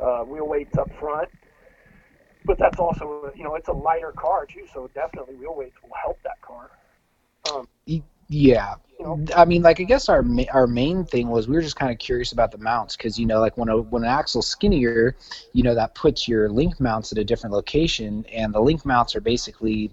[0.00, 1.28] Uh, wheel weights up front,
[2.44, 5.94] but that's also, you know, it's a lighter car too, so definitely wheel weights will
[6.00, 6.70] help that car.
[7.44, 7.66] Um,
[8.28, 8.76] Yeah.
[8.98, 11.62] you know, I mean, like I guess our ma- our main thing was we were
[11.62, 14.08] just kind of curious about the mounts because you know, like when a when an
[14.10, 15.16] axle's skinnier,
[15.52, 19.14] you know that puts your link mounts at a different location, and the link mounts
[19.14, 19.90] are basically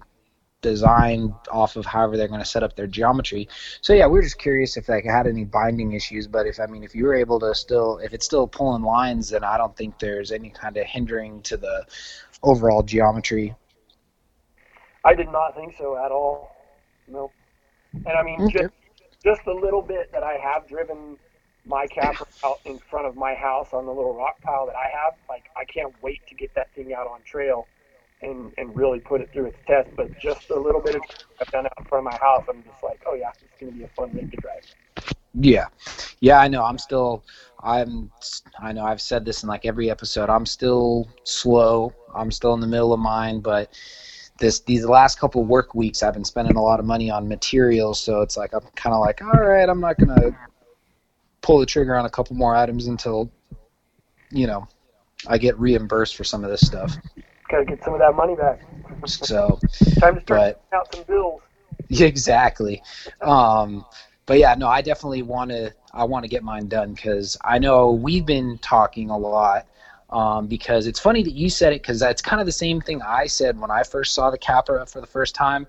[0.62, 3.48] designed off of however they're going to set up their geometry.
[3.80, 6.66] So yeah, we were just curious if it had any binding issues, but if I
[6.66, 9.76] mean if you were able to still if it's still pulling lines, then I don't
[9.76, 11.86] think there's any kind of hindering to the
[12.42, 13.54] overall geometry.
[15.04, 16.50] I did not think so at all.
[17.08, 17.30] No.
[17.94, 18.58] And I mean, Okay.
[18.58, 18.74] just
[19.24, 21.16] just a little bit that I have driven
[21.66, 24.88] my Capra out in front of my house on the little rock pile that I
[24.88, 27.66] have, like I can't wait to get that thing out on trail
[28.22, 29.90] and and really put it through its test.
[29.96, 31.02] But just a little bit of
[31.40, 33.72] I've done out in front of my house, I'm just like, oh yeah, it's gonna
[33.72, 34.64] be a fun rig to drive.
[35.34, 35.66] Yeah,
[36.20, 36.64] yeah, I know.
[36.64, 37.22] I'm still,
[37.62, 38.10] I'm,
[38.58, 38.84] I know.
[38.84, 40.28] I've said this in like every episode.
[40.28, 41.94] I'm still slow.
[42.14, 43.72] I'm still in the middle of mine, but
[44.38, 48.00] this these last couple work weeks, I've been spending a lot of money on materials.
[48.00, 50.36] So it's like I'm kind of like, all right, I'm not gonna
[51.42, 53.30] pull the trigger on a couple more items until,
[54.30, 54.66] you know,
[55.28, 56.96] I get reimbursed for some of this stuff.
[57.50, 58.60] Gotta get some of that money back.
[59.06, 59.58] So
[59.98, 61.40] Time to start But- paying out some bills.
[61.90, 62.82] Exactly.
[63.20, 63.84] Um,
[64.26, 65.72] but yeah, no, I definitely want to.
[65.92, 69.66] I want to get mine done because I know we've been talking a lot.
[70.10, 73.00] Um, because it's funny that you said it because that's kind of the same thing
[73.00, 75.66] I said when I first saw the Capra for the first time.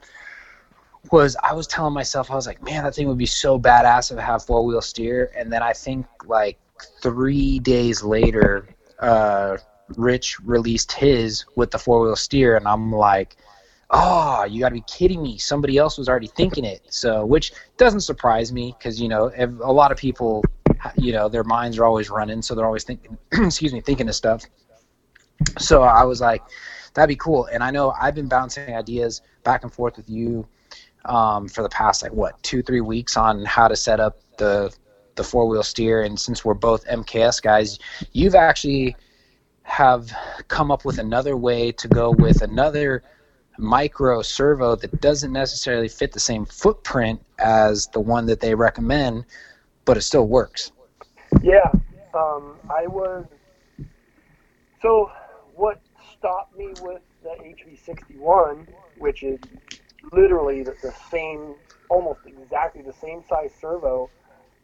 [1.11, 4.11] Was I was telling myself I was like, man, that thing would be so badass
[4.11, 5.31] if it had four wheel steer.
[5.35, 6.59] And then I think like
[7.01, 8.67] three days later,
[8.99, 9.57] uh,
[9.97, 13.37] Rich released his with the four wheel steer, and I'm like,
[13.91, 15.37] oh, you got to be kidding me.
[15.37, 16.81] Somebody else was already thinking it.
[16.89, 20.43] So, which doesn't surprise me because, you know, a lot of people,
[20.95, 22.41] you know, their minds are always running.
[22.41, 24.45] So they're always thinking, excuse me, thinking of stuff.
[25.59, 26.41] So I was like,
[26.93, 27.45] that'd be cool.
[27.45, 30.47] And I know I've been bouncing ideas back and forth with you
[31.05, 34.73] um, for the past, like, what, two, three weeks on how to set up the,
[35.15, 36.03] the four wheel steer.
[36.03, 37.79] And since we're both MKS guys,
[38.13, 38.95] you've actually
[39.71, 40.11] have
[40.49, 43.01] come up with another way to go with another
[43.57, 49.23] micro servo that doesn't necessarily fit the same footprint as the one that they recommend,
[49.85, 50.73] but it still works.
[51.41, 51.71] Yeah,
[52.13, 53.25] um, I was.
[54.81, 55.09] So,
[55.55, 55.79] what
[56.17, 58.67] stopped me with the HV61,
[58.97, 59.39] which is
[60.11, 61.55] literally the, the same,
[61.87, 64.09] almost exactly the same size servo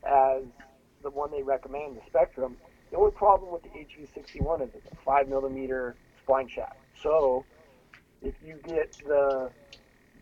[0.06, 0.44] as
[1.02, 2.58] the one they recommend, the Spectrum.
[2.92, 6.78] The only problem with the HV61 is it's a five millimeter spline shaft.
[7.04, 7.46] So,
[8.22, 9.52] if you get the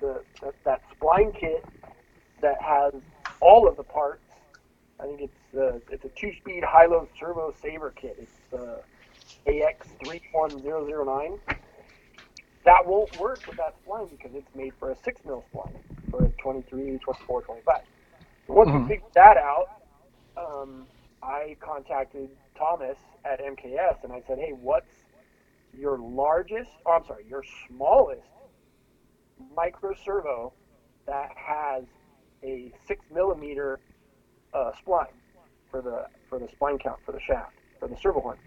[0.01, 1.65] the that, that spline kit
[2.41, 2.93] that has
[3.41, 4.29] all of the parts
[4.99, 8.17] I think it's uh, it's a two-speed high-low servo saver kit.
[8.19, 8.81] It's uh,
[9.47, 11.39] AX31009.
[12.65, 16.25] That won't work with that spline because it's made for a six mil spline for
[16.25, 17.81] a 23, 24, 25.
[18.47, 18.73] So once Mhm.
[18.73, 19.67] we figured that out,
[20.37, 20.87] um,
[21.25, 24.91] I contacted Thomas at MKS and I said, "Hey, what's
[25.73, 26.71] your largest?
[26.85, 28.23] Oh, I'm sorry, your smallest
[29.55, 30.53] micro servo
[31.07, 31.85] that has
[32.43, 33.79] a six millimeter
[34.53, 35.07] uh, spline
[35.71, 38.37] for the for the spline count for the shaft for the servo horn,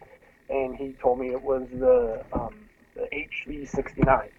[0.51, 2.55] and he told me it was the um,
[2.97, 4.31] the HV69,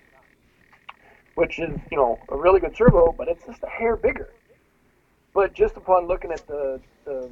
[1.36, 4.30] which is you know a really good servo, but it's just a hair bigger.
[5.34, 7.30] but just upon looking at the, the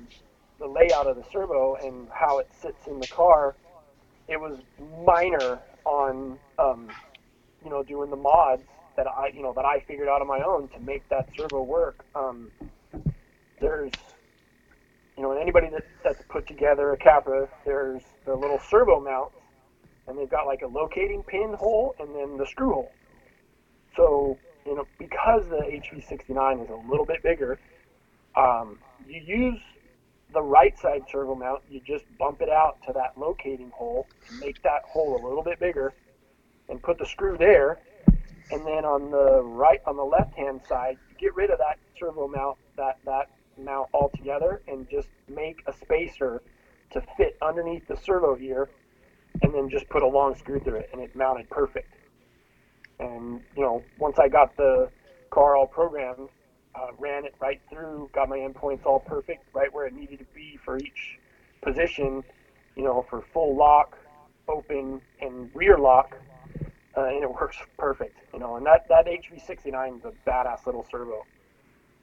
[0.60, 3.56] the layout of the servo and how it sits in the car,
[4.28, 4.60] it was
[5.06, 6.90] minor on um,
[7.64, 8.64] you know doing the mods
[8.96, 11.64] that I you know that I figured out on my own to make that servo
[11.64, 12.04] work.
[12.16, 12.52] Um,
[13.60, 13.94] there's
[15.18, 19.32] you know, anybody that, that's put together a Capra, there's the little servo mount,
[20.08, 22.92] and they've got like a locating pin hole and then the screw hole.
[23.96, 27.60] So, you know, because the HV69 is a little bit bigger,
[28.36, 28.78] um,
[29.08, 29.60] you use
[30.34, 34.40] the right side servo mount, you just bump it out to that locating hole, and
[34.40, 35.94] make that hole a little bit bigger,
[36.70, 37.80] and put the screw there.
[38.52, 42.28] And then on the right, on the left hand side, get rid of that servo
[42.28, 46.42] mount, that, that mount altogether and just make a spacer
[46.92, 48.70] to fit underneath the servo here,
[49.42, 51.94] and then just put a long screw through it and it mounted perfect.
[53.00, 54.90] And, you know, once I got the
[55.30, 56.30] car all programmed,
[56.78, 60.26] uh, ran it right through, got my endpoints all perfect, right where it needed to
[60.36, 61.18] be for each
[61.62, 62.24] position,
[62.76, 63.98] you know, for full lock,
[64.48, 66.16] open, and rear lock,
[66.96, 68.56] uh, and it works perfect, you know.
[68.56, 71.26] And that, that HV69 is a badass little servo.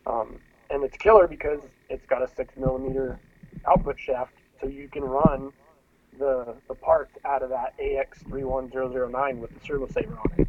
[0.07, 0.39] Um,
[0.71, 3.19] and it's killer because it's got a six millimeter
[3.67, 5.53] output shaft, so you can run
[6.19, 10.49] the the parts out of that AX31009 with the servo saver on it.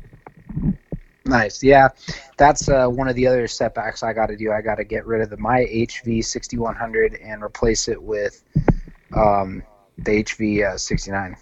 [1.26, 1.64] Nice.
[1.64, 1.90] Yeah,
[2.38, 4.52] that's uh, one of the other setbacks I got to do.
[4.52, 8.44] I got to get rid of the my HV6100 and replace it with
[9.16, 9.64] um,
[9.98, 11.36] the HV69.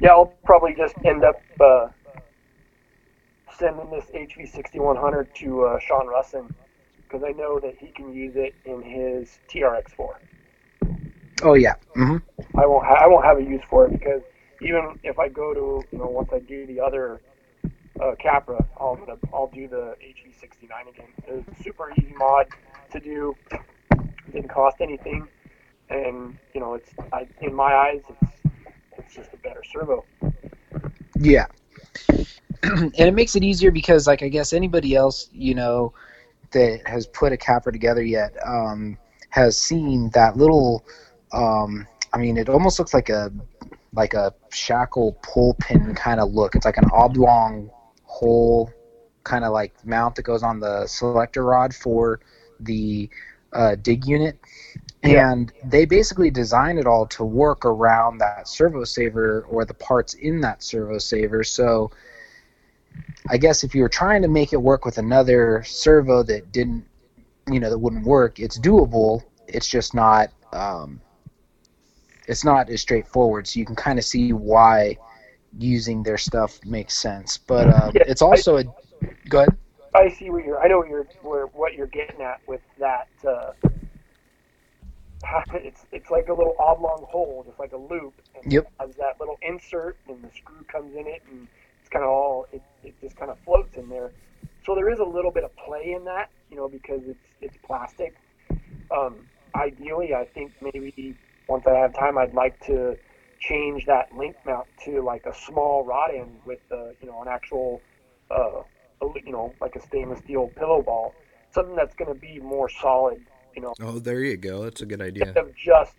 [0.00, 1.88] Yeah, I'll probably just end up uh,
[3.58, 6.52] sending this HV6100 to uh, Sean Russin
[7.02, 10.14] because I know that he can use it in his TRX4.
[11.42, 11.74] Oh yeah.
[11.96, 12.58] Mm-hmm.
[12.58, 12.84] I won't.
[12.86, 14.22] Ha- I won't have a use for it because
[14.60, 17.20] even if I go to you know once I do the other
[18.00, 18.98] uh, Capra, I'll
[19.32, 21.06] I'll do the HV69 again.
[21.26, 22.46] It's super easy mod
[22.92, 23.36] to do.
[24.32, 25.28] Didn't cost anything,
[25.90, 28.32] and you know it's I, in my eyes it's
[28.96, 30.04] it's just a better servo.
[31.18, 31.46] Yeah.
[32.62, 35.92] and it makes it easier because like I guess anybody else you know
[36.52, 38.96] that has put a Capra together yet um,
[39.30, 40.84] has seen that little.
[41.32, 43.32] Um, I mean, it almost looks like a
[43.94, 46.54] like a shackle pull pin kind of look.
[46.54, 47.70] It's like an oblong
[48.12, 48.70] hole
[49.24, 52.20] kind of like mount that goes on the selector rod for
[52.60, 53.08] the
[53.54, 54.38] uh, dig unit.
[55.02, 55.32] Yeah.
[55.32, 60.14] And they basically design it all to work around that servo saver or the parts
[60.14, 61.42] in that servo saver.
[61.42, 61.90] So
[63.28, 66.84] I guess if you were trying to make it work with another servo that didn't,
[67.50, 69.22] you know, that wouldn't work, it's doable.
[69.48, 71.00] It's just not, um,
[72.28, 73.48] it's not as straightforward.
[73.48, 74.98] So you can kind of see why
[75.58, 77.38] using their stuff makes sense.
[77.38, 78.64] But um, Yeah, it's also a.
[79.28, 79.56] Go ahead.
[79.94, 80.60] I see what you're.
[80.60, 83.08] I know what you're where, what you're getting at with that.
[83.26, 83.52] Uh,
[85.54, 88.14] it's it's like a little oblong hole, just like a loop.
[88.34, 88.64] And Yep.
[88.64, 91.46] It has that little insert, and the screw comes in it, and
[91.80, 92.46] it's kind of all.
[92.52, 94.12] It, it just kind of floats in there.
[94.64, 97.56] So there is a little bit of play in that, you know, because it's it's
[97.64, 98.14] plastic.
[98.90, 101.16] Um, ideally, I think maybe
[101.48, 102.96] once I have time, I'd like to
[103.48, 107.28] change that link mount to like a small rod end with uh, you know an
[107.28, 107.80] actual
[108.30, 108.62] uh,
[109.24, 111.14] you know like a stainless steel pillow ball,
[111.50, 113.20] something that's going to be more solid,
[113.54, 114.62] you know, Oh, there you go.
[114.64, 115.24] That's a good idea.
[115.24, 115.94] instead of just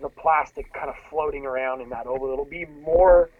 [0.00, 2.32] the plastic kind of floating around in that oval.
[2.32, 3.30] It'll be more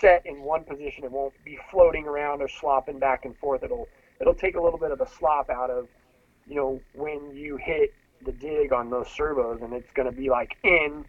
[0.00, 1.04] set in one position.
[1.04, 3.62] It won't be floating around or slopping back and forth.
[3.62, 3.88] It'll
[4.20, 5.88] it'll take a little bit of the slop out of,
[6.46, 7.94] you know, when you hit
[8.24, 11.04] the dig on those servos, and it's going to be like in,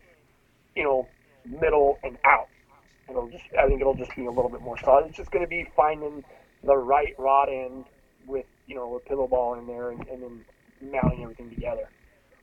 [0.75, 1.07] you know,
[1.45, 2.47] middle and out.
[3.09, 5.07] It'll just I think it'll just be a little bit more solid.
[5.07, 6.23] It's just going to be finding
[6.63, 7.85] the right rod end
[8.27, 10.45] with you know a pillow ball in there and, and then
[10.91, 11.89] mounting everything together.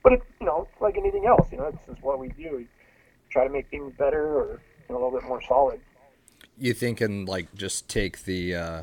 [0.03, 1.49] But it's you know it's like anything else.
[1.53, 2.57] You know, this is what we do.
[2.57, 2.67] We
[3.31, 5.81] try to make things better or you know, a little bit more solid.
[6.59, 8.83] You thinking like just take the uh,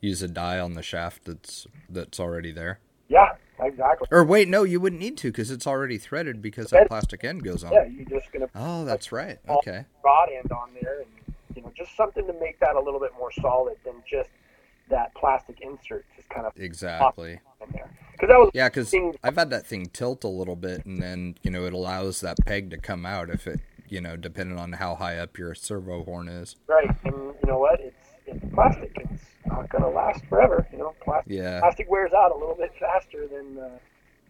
[0.00, 2.78] use a die on the shaft that's that's already there?
[3.08, 4.08] Yeah, exactly.
[4.10, 7.44] Or wait, no, you wouldn't need to because it's already threaded because that plastic end
[7.44, 7.72] goes on.
[7.72, 9.38] Yeah, you're just gonna Oh, that's right.
[9.48, 9.84] Okay.
[10.04, 13.12] rod end on there, and you know just something to make that a little bit
[13.18, 14.30] more solid than just
[14.90, 17.40] that plastic insert just kind of Exactly.
[17.64, 17.90] in there.
[18.12, 21.02] Because that was Yeah, because thing I've had that thing tilt a little bit, and
[21.02, 24.58] then you know it allows that peg to come out if it, you know, depending
[24.58, 26.56] on how high up your servo horn is.
[26.66, 27.80] right, and you know what?
[27.80, 28.92] It's it's plastic.
[28.96, 30.66] It's not gonna last forever.
[30.72, 31.32] You know, plastic.
[31.32, 31.60] Yeah.
[31.60, 33.78] plastic wears out a little bit faster than uh,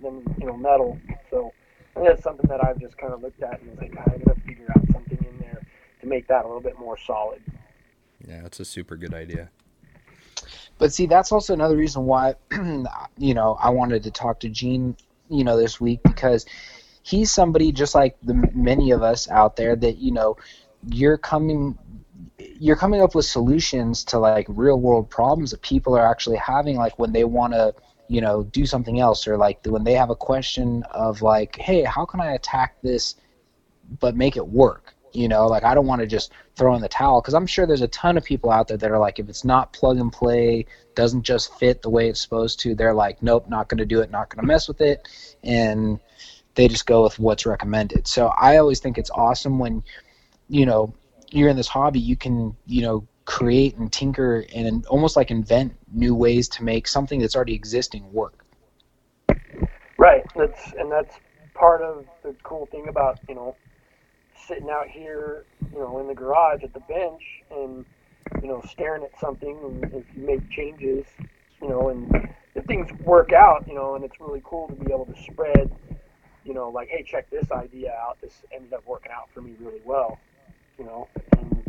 [0.03, 0.99] than you know metal.
[1.30, 1.53] So
[1.97, 4.40] I that's something that I've just kind of looked at and was like, I'm gonna
[4.47, 5.62] figure out something in there
[6.01, 7.42] to make that a little bit more solid.
[8.26, 9.51] Yeah, it's a super good idea.
[10.78, 12.34] But see, that's also another reason why,
[13.18, 14.97] you know, I wanted to talk to Gene,
[15.28, 16.47] you know, this week because
[17.03, 20.36] he's somebody just like the many of us out there that you know,
[20.88, 21.78] you're coming,
[22.39, 26.76] you're coming up with solutions to like real world problems that people are actually having,
[26.76, 27.74] like when they want to,
[28.09, 31.82] you know, do something else or like when they have a question of like, hey,
[31.85, 33.16] how can I attack this,
[34.01, 36.89] but make it work you know, like I don't want to just throw in the
[36.89, 39.28] towel because I'm sure there's a ton of people out there that are like, if
[39.28, 40.66] it's not plug and play,
[40.97, 44.01] doesn't just fit the way it's supposed to, they're like, nope, not going to do
[44.01, 45.09] it, not going to mess with it,
[45.45, 46.01] and
[46.57, 48.07] they just go with what's recommended.
[48.07, 49.85] So I always think it's awesome when,
[50.49, 50.93] you know,
[51.35, 55.74] you're in this hobby, you can, you know, create and tinker and almost like invent
[55.93, 58.45] new ways to make something that's already existing work.
[59.97, 60.24] Right.
[60.37, 61.14] That's and that's
[61.55, 63.57] part of the cool thing about you know
[64.47, 67.85] sitting out here, you know, in the garage at the bench and,
[68.43, 71.07] you know, staring at something and if you make changes,
[71.62, 74.93] you know, and if things work out, you know, and it's really cool to be
[74.93, 75.70] able to spread,
[76.45, 78.20] you know, like, hey, check this idea out.
[78.20, 80.18] This ended up working out for me really well,
[80.79, 81.62] you know, and,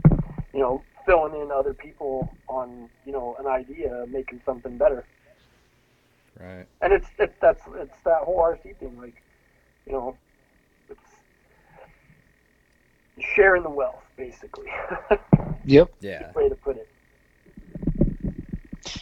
[0.53, 5.05] you know, filling in other people on, you know, an idea, making something better.
[6.39, 6.65] Right.
[6.81, 8.97] And it's, it's, that's, it's that whole RC thing.
[8.99, 9.21] Like,
[9.85, 10.17] you know,
[10.89, 10.99] it's
[13.35, 14.67] sharing the wealth, basically.
[15.65, 15.93] yep.
[16.01, 16.31] Yeah.
[16.33, 16.89] Way to put it.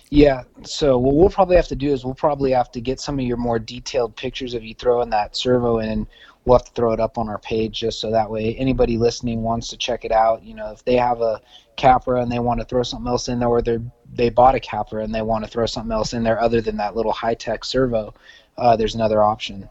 [0.09, 0.43] Yeah.
[0.63, 3.25] So what we'll probably have to do is we'll probably have to get some of
[3.25, 6.07] your more detailed pictures of you throwing that servo in, and
[6.45, 9.41] we'll have to throw it up on our page just so that way anybody listening
[9.43, 10.43] wants to check it out.
[10.43, 11.41] You know, if they have a
[11.77, 13.79] Capra and they want to throw something else in there, or they
[14.13, 16.77] they bought a Capra and they want to throw something else in there other than
[16.77, 18.13] that little high tech servo,
[18.57, 19.67] uh, there's another option.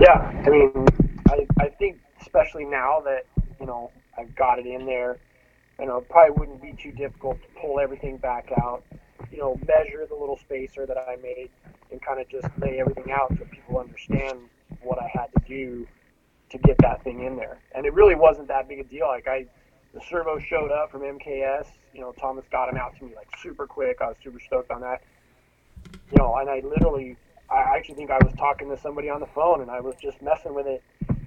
[0.00, 0.86] Yeah, I mean,
[1.28, 3.26] I I think especially now that
[3.60, 5.18] you know I've got it in there.
[5.78, 8.84] You know, it probably wouldn't be too difficult to pull everything back out.
[9.32, 11.50] You know, measure the little spacer that I made
[11.90, 14.38] and kind of just lay everything out so people understand
[14.82, 15.86] what I had to do
[16.50, 17.58] to get that thing in there.
[17.74, 19.06] And it really wasn't that big a deal.
[19.06, 19.46] Like I,
[19.92, 21.66] the servo showed up from MKS.
[21.92, 23.98] You know, Thomas got him out to me like super quick.
[24.00, 25.02] I was super stoked on that.
[26.10, 27.16] You know, and I literally,
[27.50, 30.20] I actually think I was talking to somebody on the phone and I was just
[30.22, 30.82] messing with it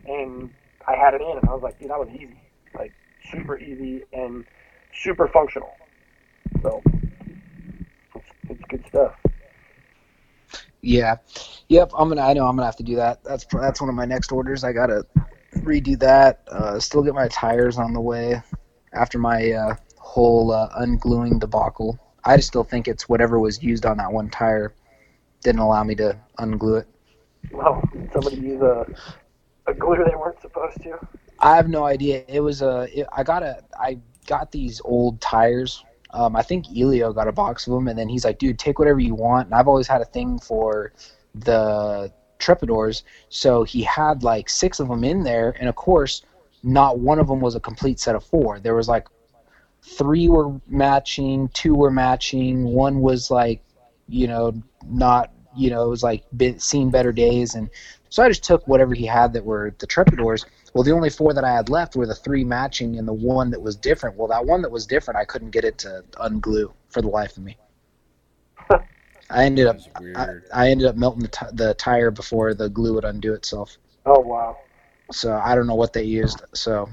[0.08, 0.50] and
[0.88, 2.40] I had it in, and I was like, dude, that was easy,
[2.74, 2.94] like
[3.30, 4.46] super easy and
[4.94, 5.74] super functional.
[6.62, 6.82] So
[8.16, 9.16] it's, it's good stuff.
[10.88, 11.18] Yeah,
[11.68, 11.92] yep.
[11.98, 12.22] I'm gonna.
[12.22, 13.22] I know I'm gonna have to do that.
[13.22, 14.64] That's that's one of my next orders.
[14.64, 15.06] I gotta
[15.58, 16.48] redo that.
[16.50, 18.42] Uh, still get my tires on the way
[18.94, 22.00] after my uh, whole uh, ungluing debacle.
[22.24, 24.74] I just still think it's whatever was used on that one tire
[25.44, 26.88] didn't allow me to unglue it.
[27.52, 27.84] Well,
[28.14, 28.86] somebody use a
[29.68, 30.98] a glue they weren't supposed to?
[31.40, 32.24] I have no idea.
[32.30, 32.88] It was a.
[32.98, 33.62] It, I got a.
[33.78, 35.84] I got these old tires.
[36.12, 38.80] Um, I think Elio got a box of them, and then he's like, "Dude, take
[38.80, 40.94] whatever you want." And I've always had a thing for
[41.36, 46.24] the Trepadors, so he had like six of them in there, and of course,
[46.64, 48.60] not one of them was a complete set of four.
[48.60, 49.08] There was like
[49.82, 53.62] three were matching, two were matching, one was like,
[54.08, 54.54] you know,
[54.86, 57.70] not, you know, it was like been, seen better days, and
[58.10, 60.46] so I just took whatever he had that were the Trepadors.
[60.74, 63.50] Well, the only four that I had left were the three matching and the one
[63.52, 64.18] that was different.
[64.18, 67.38] Well, that one that was different, I couldn't get it to unglue for the life
[67.38, 67.58] of me.
[69.30, 69.78] I ended up
[70.16, 73.78] I, I, ended up melting the, t- the tire before the glue would undo itself.
[74.06, 74.58] Oh wow!
[75.12, 76.44] So I don't know what they used.
[76.54, 76.88] So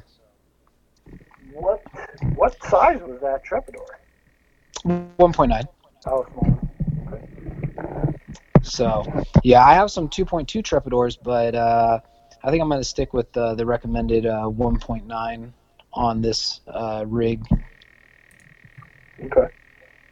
[1.53, 1.81] what
[2.35, 3.87] what size was that Trepador?
[5.17, 5.69] One point nine.
[6.07, 6.61] Oh, small.
[8.63, 9.05] So,
[9.43, 12.01] yeah, I have some 2.2 Trepadors, but uh,
[12.45, 15.53] I think I'm going to stick with uh, the recommended uh, 1.9
[15.95, 17.43] on this uh, rig.
[19.25, 19.47] Okay.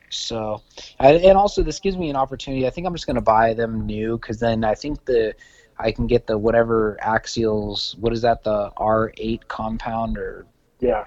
[0.09, 0.63] So,
[0.99, 2.67] and also this gives me an opportunity.
[2.67, 5.35] I think I'm just going to buy them new because then I think the
[5.79, 7.99] I can get the whatever axials.
[7.99, 8.45] What is that?
[8.45, 10.47] The R8 compound or
[10.81, 11.05] yeah.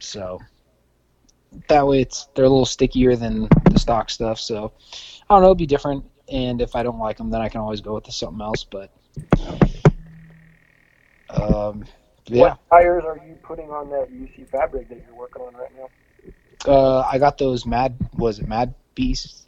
[0.00, 0.38] So
[1.68, 4.38] that way it's they're a little stickier than the stock stuff.
[4.38, 4.72] So
[5.28, 7.60] I don't know, it'll be different and if I don't like them, then I can
[7.60, 8.64] always go with something else.
[8.64, 8.90] But
[11.34, 11.84] um,
[12.26, 12.40] yeah.
[12.40, 15.70] What tires are you putting on that UC Fab rig that you're working on right
[15.76, 15.88] now?
[16.66, 17.94] Uh, I got those Mad.
[18.14, 19.46] Was it Mad Beast?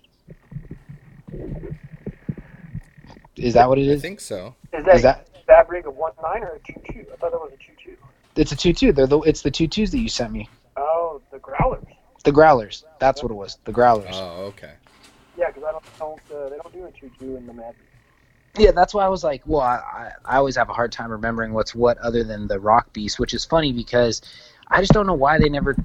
[3.37, 4.01] Is that what it is?
[4.01, 4.55] I think so.
[4.73, 7.07] Is that, is that Fab rig a one nine or a two two?
[7.13, 7.97] I thought that was a two two.
[8.35, 8.93] It's a two two.
[8.93, 10.49] They're the it's the two twos that you sent me.
[10.77, 11.85] Oh, the growlers.
[12.25, 12.85] The growlers.
[12.99, 13.59] That's what it was.
[13.65, 14.15] The growlers.
[14.15, 14.73] Oh, okay.
[15.39, 17.75] Yeah, because I don't, don't uh, they don't do a two two in the Mad.
[18.59, 21.53] Yeah, that's why I was like, well, I, I always have a hard time remembering
[21.53, 24.23] what's what other than the Rock Beast, which is funny because
[24.69, 25.77] I just don't know why they never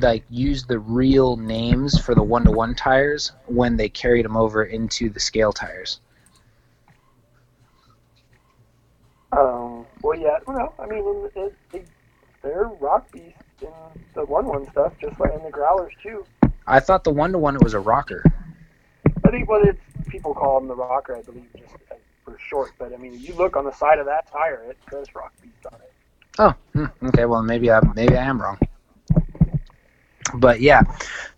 [0.00, 4.36] like use the real names for the one to one tires when they carried them
[4.36, 6.00] over into the scale tires.
[9.32, 10.72] Um, well, yeah, well, no.
[10.82, 11.84] I mean, in, they,
[12.42, 13.68] they're rock beasts in
[14.14, 16.24] the one one stuff, just like in the growlers too.
[16.66, 18.24] I thought the one to one was a rocker.
[19.24, 21.74] I think what it's people call them the rocker, I believe, just
[22.30, 22.72] for short.
[22.78, 25.66] But I mean, you look on the side of that tire, it says rock beast
[25.72, 25.92] on it.
[26.38, 27.24] Oh, hmm, okay.
[27.24, 28.58] Well, maybe I maybe I am wrong.
[30.34, 30.82] But yeah,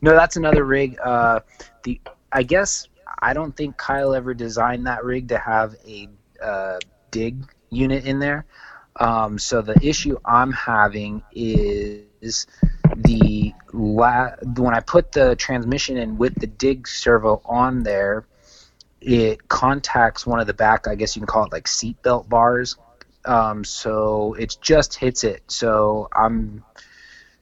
[0.00, 0.98] no, that's another rig.
[1.02, 1.40] Uh,
[1.84, 2.00] the
[2.32, 2.88] I guess
[3.20, 6.08] I don't think Kyle ever designed that rig to have a
[6.42, 6.78] uh,
[7.10, 8.46] dig unit in there.
[8.96, 12.46] Um, so the issue I'm having is
[12.96, 18.26] the la- when I put the transmission in with the dig servo on there,
[19.00, 20.86] it contacts one of the back.
[20.86, 22.76] I guess you can call it like seatbelt bars.
[23.24, 25.42] Um, so it just hits it.
[25.48, 26.64] So I'm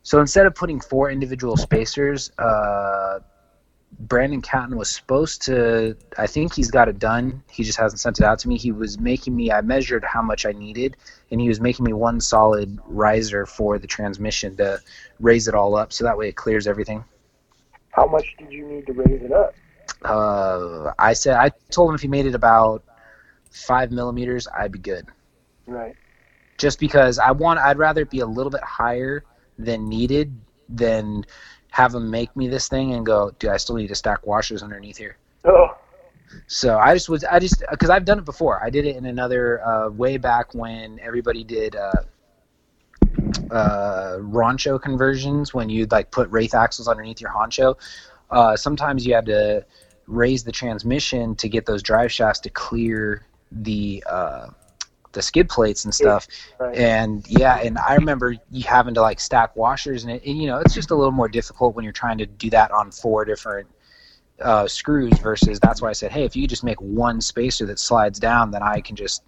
[0.03, 3.21] so instead of putting four individual spacers, uh,
[4.01, 5.97] Brandon Catton was supposed to.
[6.17, 7.43] I think he's got it done.
[7.51, 8.57] He just hasn't sent it out to me.
[8.57, 9.51] He was making me.
[9.51, 10.97] I measured how much I needed,
[11.31, 14.81] and he was making me one solid riser for the transmission to
[15.21, 17.05] raise it all up, so that way it clears everything.
[17.91, 19.55] How much did you need to raise it up?
[20.05, 22.85] Uh, I said I told him if he made it about
[23.51, 25.07] five millimeters, I'd be good.
[25.67, 25.97] Right.
[26.57, 29.25] Just because I want, I'd rather it be a little bit higher
[29.59, 30.35] than needed
[30.69, 31.25] than
[31.71, 34.63] have them make me this thing and go, dude, I still need to stack washers
[34.63, 35.17] underneath here.
[35.45, 35.77] Oh,
[36.47, 38.63] So I just was, I just, because I've done it before.
[38.63, 41.93] I did it in another, uh, way back when everybody did, uh,
[43.51, 47.77] uh, Honcho conversions when you'd like put Wraith axles underneath your honcho.
[48.31, 49.65] Uh, sometimes you had to
[50.09, 54.49] raise the transmission to get those drive shafts to clear the, uh,
[55.13, 56.29] the skid plates and stuff
[56.61, 56.77] right.
[56.77, 60.47] and yeah and i remember you having to like stack washers and, it, and you
[60.47, 63.25] know it's just a little more difficult when you're trying to do that on four
[63.25, 63.67] different
[64.41, 67.79] uh, screws versus that's why i said hey if you just make one spacer that
[67.79, 69.25] slides down then i can just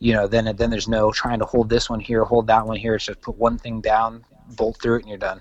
[0.00, 2.76] you know then then there's no trying to hold this one here hold that one
[2.76, 4.24] here it's just put one thing down
[4.56, 5.40] bolt through it and you're done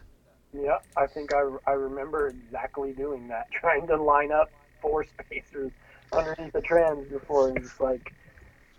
[0.53, 0.79] yeah.
[0.97, 4.49] I think I, I remember exactly doing that, trying to line up
[4.81, 5.71] four spacers
[6.11, 8.13] underneath the trans before and just like,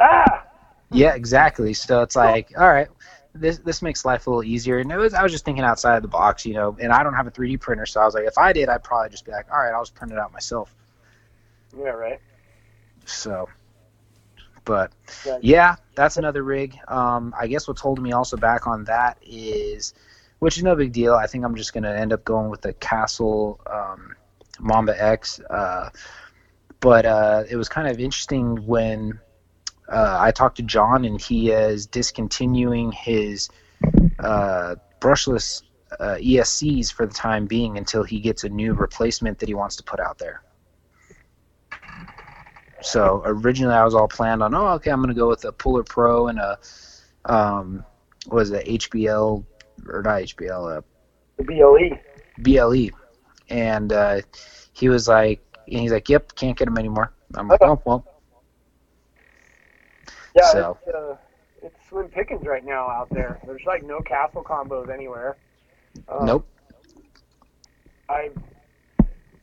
[0.01, 0.45] ah.
[0.91, 2.89] yeah exactly so it's like all right
[3.35, 5.97] this this makes life a little easier and it was i was just thinking outside
[5.97, 8.15] of the box you know and i don't have a 3d printer so i was
[8.15, 10.19] like if i did i'd probably just be like all right i'll just print it
[10.19, 10.75] out myself
[11.79, 11.91] Yeah.
[11.91, 12.21] Right.
[13.05, 13.49] So,
[14.65, 14.93] but
[15.41, 16.79] yeah, that's another rig.
[16.89, 19.95] Um, I guess what's holding me also back on that is,
[20.39, 21.15] which is no big deal.
[21.15, 24.15] I think I'm just gonna end up going with the Castle um,
[24.61, 25.41] Mamba X.
[25.51, 25.91] Uh,
[26.81, 29.19] but uh, it was kind of interesting when
[29.89, 33.49] uh, I talked to John and he is discontinuing his
[34.19, 35.63] uh, brushless
[36.01, 39.77] uh, ESCs for the time being until he gets a new replacement that he wants
[39.77, 40.43] to put out there.
[42.81, 45.85] So originally I was all planned on, oh, okay, I'm gonna go with a Puller
[45.85, 46.59] Pro and a,
[47.25, 47.85] um,
[48.27, 49.45] what was it HBL
[49.89, 50.81] or not HBL, uh,
[51.37, 51.99] The BLE.
[52.39, 52.91] BLE,
[53.53, 54.21] and uh,
[54.73, 57.13] he was like, and he's like, yep, can't get them anymore.
[57.35, 58.05] I'm like, oh well,
[60.35, 60.51] Yeah.
[60.51, 61.17] So- It's, uh,
[61.63, 63.39] it's slim pickings right now out there.
[63.47, 65.37] There's like no castle combos anywhere.
[66.09, 66.49] Um, nope.
[68.09, 68.31] I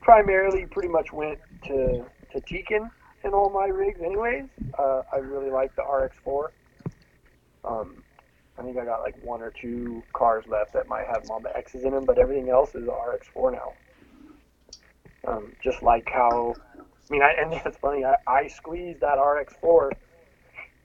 [0.02, 2.90] primarily pretty much went to to Tekin
[3.24, 4.44] in all my rigs, anyways.
[4.78, 6.48] Uh, I really like the RX4.
[7.64, 8.02] Um,
[8.58, 11.84] I think I got like one or two cars left that might have Mamba X's
[11.84, 13.72] in them, but everything else is RX4 now.
[15.26, 19.90] Um, just like how, I mean, I, and it's funny, I, I squeezed that RX4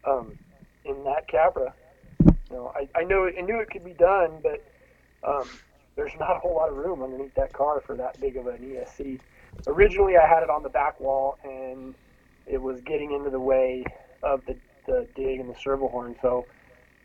[0.05, 0.38] um,
[0.83, 1.73] in that Capra.
[2.25, 4.63] You know, I, I know I knew it could be done, but
[5.27, 5.49] um,
[5.95, 8.57] there's not a whole lot of room underneath that car for that big of an
[8.57, 9.19] ESC.
[9.67, 11.95] Originally, I had it on the back wall, and
[12.45, 13.83] it was getting into the way
[14.21, 14.55] of the,
[14.86, 16.45] the dig and the servo horn, so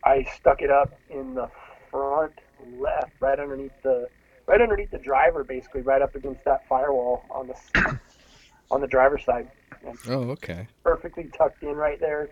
[0.04, 1.50] I stuck it up in the
[1.90, 2.32] front
[2.78, 4.08] left, right underneath the
[4.50, 7.98] right underneath the driver, basically right up against that firewall on the
[8.70, 9.48] on the driver's side,
[10.08, 10.66] Oh, okay.
[10.82, 12.30] perfectly tucked in right there,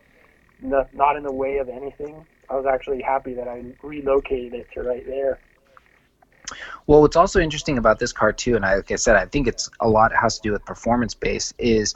[0.61, 2.27] no, not in the way of anything.
[2.51, 5.39] I was actually happy that I relocated it to right there.
[6.87, 9.47] Well, what's also interesting about this car too, and I, like I said, I think
[9.47, 11.53] it's a lot has to do with performance base.
[11.59, 11.95] Is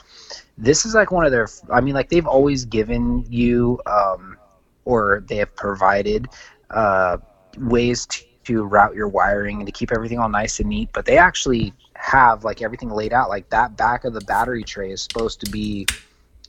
[0.58, 1.48] this is like one of their?
[1.70, 4.36] I mean, like they've always given you, um,
[4.84, 6.28] or they have provided
[6.70, 7.16] uh,
[7.56, 10.90] ways to, to route your wiring and to keep everything all nice and neat.
[10.92, 13.28] But they actually have like everything laid out.
[13.28, 15.86] Like that back of the battery tray is supposed to be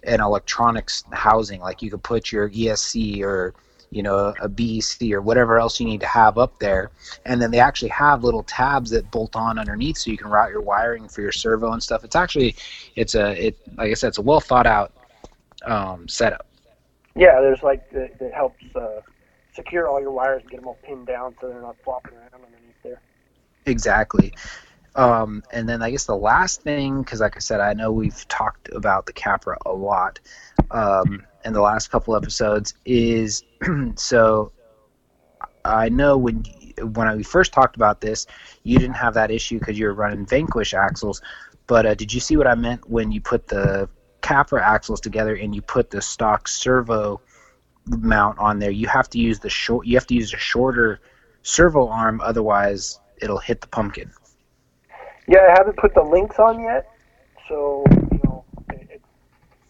[0.03, 1.61] an electronics housing.
[1.61, 3.53] Like you could put your ESC or
[3.93, 6.89] you know, a BEC or whatever else you need to have up there.
[7.25, 10.49] And then they actually have little tabs that bolt on underneath so you can route
[10.49, 12.03] your wiring for your servo and stuff.
[12.03, 12.55] It's actually,
[12.95, 14.93] it's a, it, like I said, it's a well thought out
[15.65, 16.47] um, setup.
[17.15, 19.01] Yeah, there's like, it, that helps uh,
[19.53, 22.33] secure all your wires and get them all pinned down so they're not flopping around
[22.33, 23.01] underneath there.
[23.65, 24.33] Exactly.
[24.95, 28.27] Um, and then I guess the last thing, because like I said, I know we've
[28.27, 30.19] talked about the Capra a lot
[30.71, 32.75] um, in the last couple episodes.
[32.85, 33.43] Is
[33.95, 34.51] so
[35.65, 36.43] I know when
[36.81, 38.27] when we first talked about this,
[38.63, 41.21] you didn't have that issue because you were running Vanquish axles.
[41.65, 43.89] But uh, did you see what I meant when you put the
[44.21, 47.21] Capra axles together and you put the stock servo
[47.87, 48.71] mount on there?
[48.71, 49.85] You have to use the short.
[49.85, 50.99] You have to use a shorter
[51.43, 54.11] servo arm, otherwise it'll hit the pumpkin.
[55.27, 56.89] Yeah, I haven't put the links on yet,
[57.47, 59.01] so you know, it, it,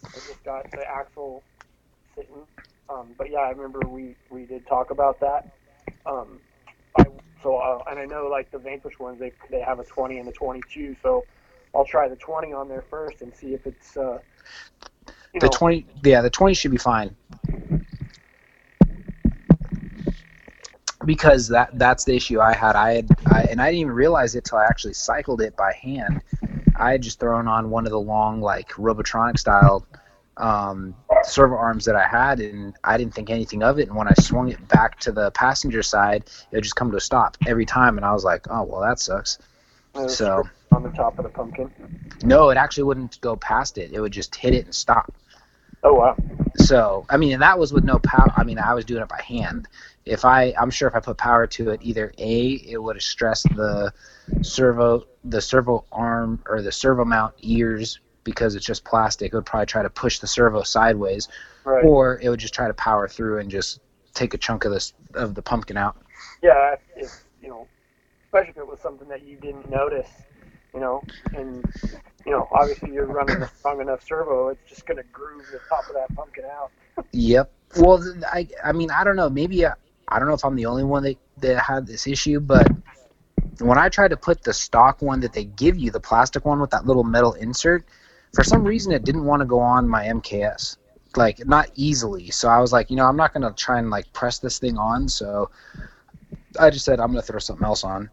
[0.04, 1.42] I just got the axle
[2.16, 2.34] sitting.
[2.88, 5.52] Um, but yeah, I remember we we did talk about that.
[6.06, 6.40] Um,
[6.98, 7.04] I,
[7.42, 10.28] so uh, and I know like the Vanquish ones, they they have a 20 and
[10.28, 11.24] a 22, so
[11.74, 13.96] I'll try the 20 on there first and see if it's.
[13.96, 14.18] Uh,
[15.32, 17.16] The know, 20, yeah, the 20 should be fine.
[21.04, 22.76] Because that that's the issue I had.
[22.76, 25.72] I had I, and I didn't even realize it till I actually cycled it by
[25.72, 26.22] hand.
[26.76, 29.86] I had just thrown on one of the long like Robitronic style
[30.36, 33.88] um, servo arms that I had, and I didn't think anything of it.
[33.88, 36.96] And when I swung it back to the passenger side, it would just come to
[36.96, 39.38] a stop every time, and I was like, oh well, that sucks.
[40.08, 40.42] So
[40.72, 41.70] on the top of the pumpkin.
[42.24, 43.92] no, it actually wouldn't go past it.
[43.92, 45.12] It would just hit it and stop.
[45.84, 46.16] Oh wow.
[46.56, 48.32] So I mean, and that was with no power.
[48.36, 49.68] I mean, I was doing it by hand.
[50.04, 53.02] If I, I'm sure if I put power to it, either a, it would have
[53.02, 53.92] stressed the
[54.42, 59.32] servo, the servo arm or the servo mount ears because it's just plastic.
[59.32, 61.28] It would probably try to push the servo sideways,
[61.64, 61.84] Right.
[61.84, 63.80] or it would just try to power through and just
[64.12, 65.96] take a chunk of this of the pumpkin out.
[66.42, 67.66] yeah, if you know,
[68.26, 70.08] especially if it was something that you didn't notice,
[70.74, 71.02] you know,
[71.34, 71.64] and
[72.26, 75.88] you know, obviously you're running a strong enough servo, it's just gonna groove the top
[75.88, 76.70] of that pumpkin out.
[77.12, 77.52] Yep.
[77.78, 79.28] Well, I, I mean, I don't know.
[79.28, 79.72] Maybe I,
[80.08, 82.70] I don't know if I'm the only one that that had this issue, but
[83.60, 86.60] when I tried to put the stock one that they give you, the plastic one
[86.60, 87.84] with that little metal insert,
[88.32, 90.76] for some reason it didn't want to go on my MKS,
[91.16, 92.30] like not easily.
[92.30, 94.76] So I was like, you know, I'm not gonna try and like press this thing
[94.78, 95.08] on.
[95.08, 95.50] So
[96.58, 98.10] I just said I'm gonna throw something else on.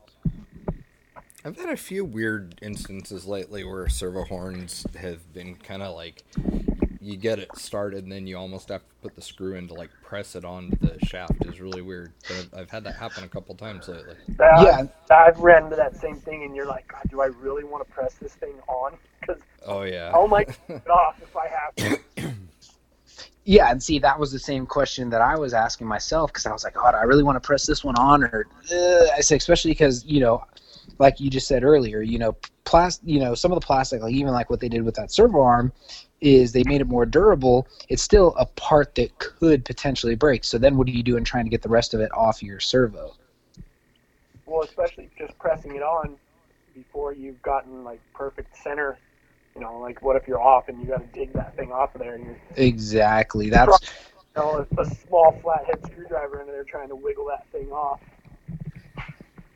[1.43, 6.23] I've had a few weird instances lately where servo horns have been kind of like
[6.99, 9.73] you get it started and then you almost have to put the screw in to
[9.73, 12.11] like press it onto the shaft is really weird.
[12.27, 14.15] But I've, I've had that happen a couple times lately.
[14.37, 15.15] That- Yeah.
[15.15, 17.91] I've ran into that same thing, and you're like, God, do I really want to
[17.91, 18.93] press this thing on?
[19.19, 20.11] Because Oh yeah.
[20.15, 21.75] I might take it off if I have
[22.17, 22.31] to.
[23.43, 26.51] Yeah, and see, that was the same question that I was asking myself because I
[26.51, 29.35] was like, God, I really want to press this one on, or uh, I say,
[29.37, 30.43] especially because you know,
[31.01, 34.13] like you just said earlier, you know, plastic, you know, some of the plastic, like
[34.13, 35.73] even like what they did with that servo arm,
[36.21, 37.67] is they made it more durable.
[37.89, 40.43] It's still a part that could potentially break.
[40.43, 42.43] So then, what do you do in trying to get the rest of it off
[42.43, 43.15] your servo?
[44.45, 46.17] Well, especially just pressing it on
[46.75, 48.99] before you've gotten like perfect center.
[49.55, 51.95] You know, like what if you're off and you got to dig that thing off
[51.95, 53.49] of there, and you're Exactly.
[53.49, 53.79] That's
[54.35, 58.01] you know, a, a small flathead screwdriver in there trying to wiggle that thing off.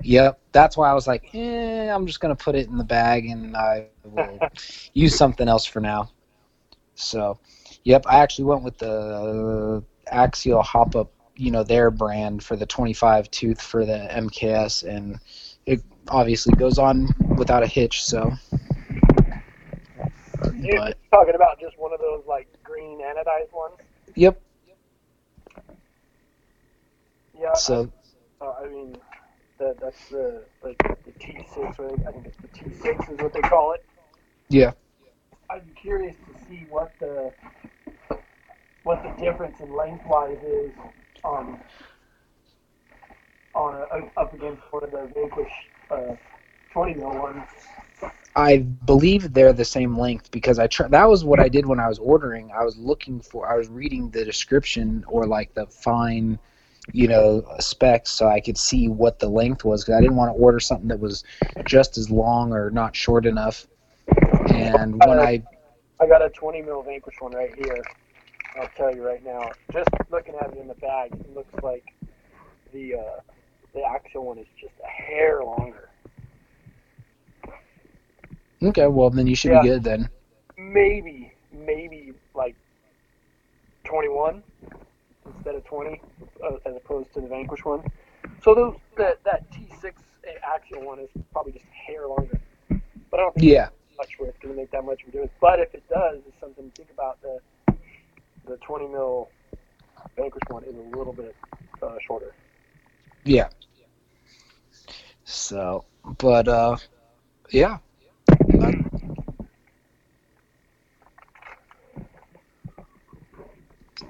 [0.05, 3.25] Yep, that's why I was like, eh, I'm just gonna put it in the bag
[3.25, 4.39] and I will
[4.93, 6.11] use something else for now.
[6.93, 7.39] So,
[7.83, 12.67] yep, I actually went with the Axial Hop Up, you know, their brand for the
[12.67, 15.17] 25 tooth for the MKS, and
[15.65, 18.03] it obviously goes on without a hitch.
[18.05, 18.31] So,
[20.61, 23.77] You're but talking about just one of those like green anodized ones.
[24.13, 24.39] yep.
[27.33, 27.53] Yeah.
[27.55, 27.91] So
[28.39, 28.95] uh, I mean,
[29.59, 33.41] that that's the like the T6, or I think it's the T6 is what they
[33.41, 33.85] call it.
[34.49, 34.71] yeah,
[35.49, 37.33] I'm curious to see what the
[38.83, 40.71] what the difference in lengthwise is
[41.23, 41.59] on
[43.53, 45.51] on a, up against one of the Vanquish
[45.89, 46.15] uh,
[46.71, 47.47] 20 mil ones.
[48.35, 51.79] I believe they're the same length because I tr- that was what I did when
[51.79, 52.51] I was ordering.
[52.51, 56.37] I was looking for, I was reading the description or like the fine,
[56.91, 60.35] you know, specs so I could see what the length was because I didn't want
[60.35, 61.23] to order something that was
[61.65, 63.67] just as long or not short enough.
[64.49, 65.43] And when I,
[65.99, 67.83] I got a 20 mil Vanquish one right here.
[68.57, 69.51] I'll tell you right now.
[69.73, 71.83] Just looking at it in the bag, it looks like
[72.71, 73.19] the uh,
[73.73, 75.89] the Axial one is just a hair longer.
[78.63, 79.61] okay, well then you should Yeah.
[79.61, 80.09] be good then.
[80.57, 82.55] Maybe, maybe like
[83.83, 84.41] 21
[85.33, 86.01] instead of 20.
[86.43, 87.81] uh, as opposed to the Vanquish one.
[88.43, 89.93] So those that that T6
[90.55, 92.39] axial one is probably just hair longer.
[93.11, 93.69] But I don't think Yeah.
[93.97, 95.31] much where it's going to make that much of a difference.
[95.39, 97.21] But if it does, it's something to think about.
[97.21, 97.39] The
[98.47, 99.29] the 20 mil
[100.15, 101.35] Vanquish one is a little bit
[101.81, 102.33] uh, shorter.
[103.23, 103.49] Yeah.
[105.23, 105.85] So,
[106.19, 106.77] but uh,
[107.51, 107.77] yeah.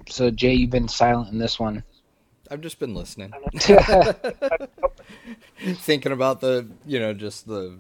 [0.10, 1.84] So Jay, you've been silent in this one.
[2.50, 3.34] I've just been listening,
[5.78, 7.80] thinking about the you know just the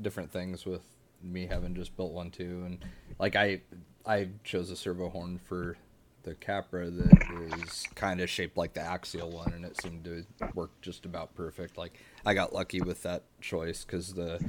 [0.00, 0.82] different things with
[1.22, 2.78] me having just built one too, and
[3.18, 3.60] like I
[4.06, 5.76] I chose a servo horn for
[6.22, 10.24] the Capra that is kind of shaped like the axial one, and it seemed to
[10.54, 11.76] work just about perfect.
[11.76, 14.40] Like I got lucky with that choice because the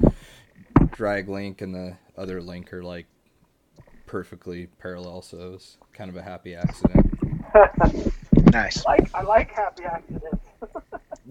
[0.91, 3.05] drag link and the other link are like
[4.07, 7.05] perfectly parallel, so it was kind of a happy accident.
[8.51, 8.84] nice.
[8.85, 10.45] like I like happy accidents.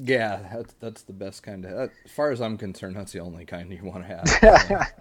[0.03, 1.91] Yeah, that's that's the best kind of.
[2.05, 4.23] As far as I'm concerned, that's the only kind you want to
[4.69, 4.93] have.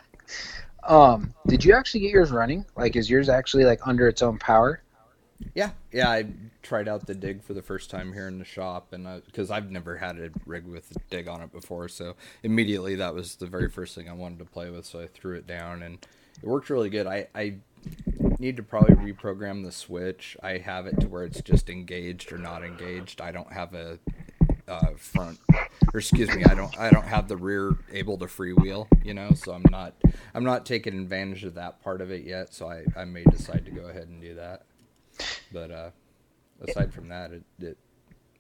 [0.87, 2.65] um, did you actually get yours running?
[2.77, 4.81] Like, is yours actually like under its own power?
[5.53, 6.09] Yeah, yeah.
[6.09, 6.27] I
[6.63, 9.69] tried out the dig for the first time here in the shop, and because I've
[9.69, 13.47] never had a rig with a dig on it before, so immediately that was the
[13.47, 14.85] very first thing I wanted to play with.
[14.85, 16.05] So I threw it down, and
[16.41, 17.07] it worked really good.
[17.07, 17.55] I, I
[18.39, 20.37] need to probably reprogram the switch.
[20.43, 23.21] I have it to where it's just engaged or not engaged.
[23.21, 23.99] I don't have a
[24.67, 25.39] uh, front,
[25.93, 28.87] or excuse me, I don't I don't have the rear able to freewheel.
[29.03, 29.93] You know, so I'm not
[30.33, 32.53] I'm not taking advantage of that part of it yet.
[32.53, 34.63] So I I may decide to go ahead and do that.
[35.53, 35.89] But uh,
[36.67, 37.77] aside from that, it, it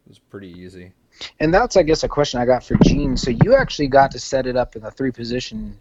[0.07, 0.91] was pretty easy.
[1.39, 3.15] And that's, I guess, a question I got for Gene.
[3.15, 5.79] So you actually got to set it up in the three position,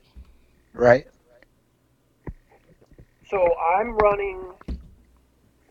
[0.72, 1.08] right?
[3.34, 4.40] So I'm running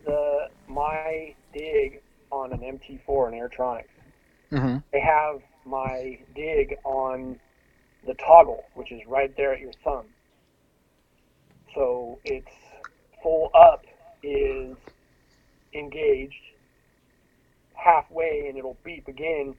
[0.04, 3.84] the my dig on an MT4 and Airtronics.
[4.52, 4.76] Mm-hmm.
[4.92, 7.40] I have my dig on
[8.06, 10.04] the toggle, which is right there at your thumb.
[11.74, 12.52] So it's
[13.22, 13.86] full up
[14.22, 14.76] is
[15.72, 16.34] engaged,
[17.72, 19.54] halfway and it'll beep again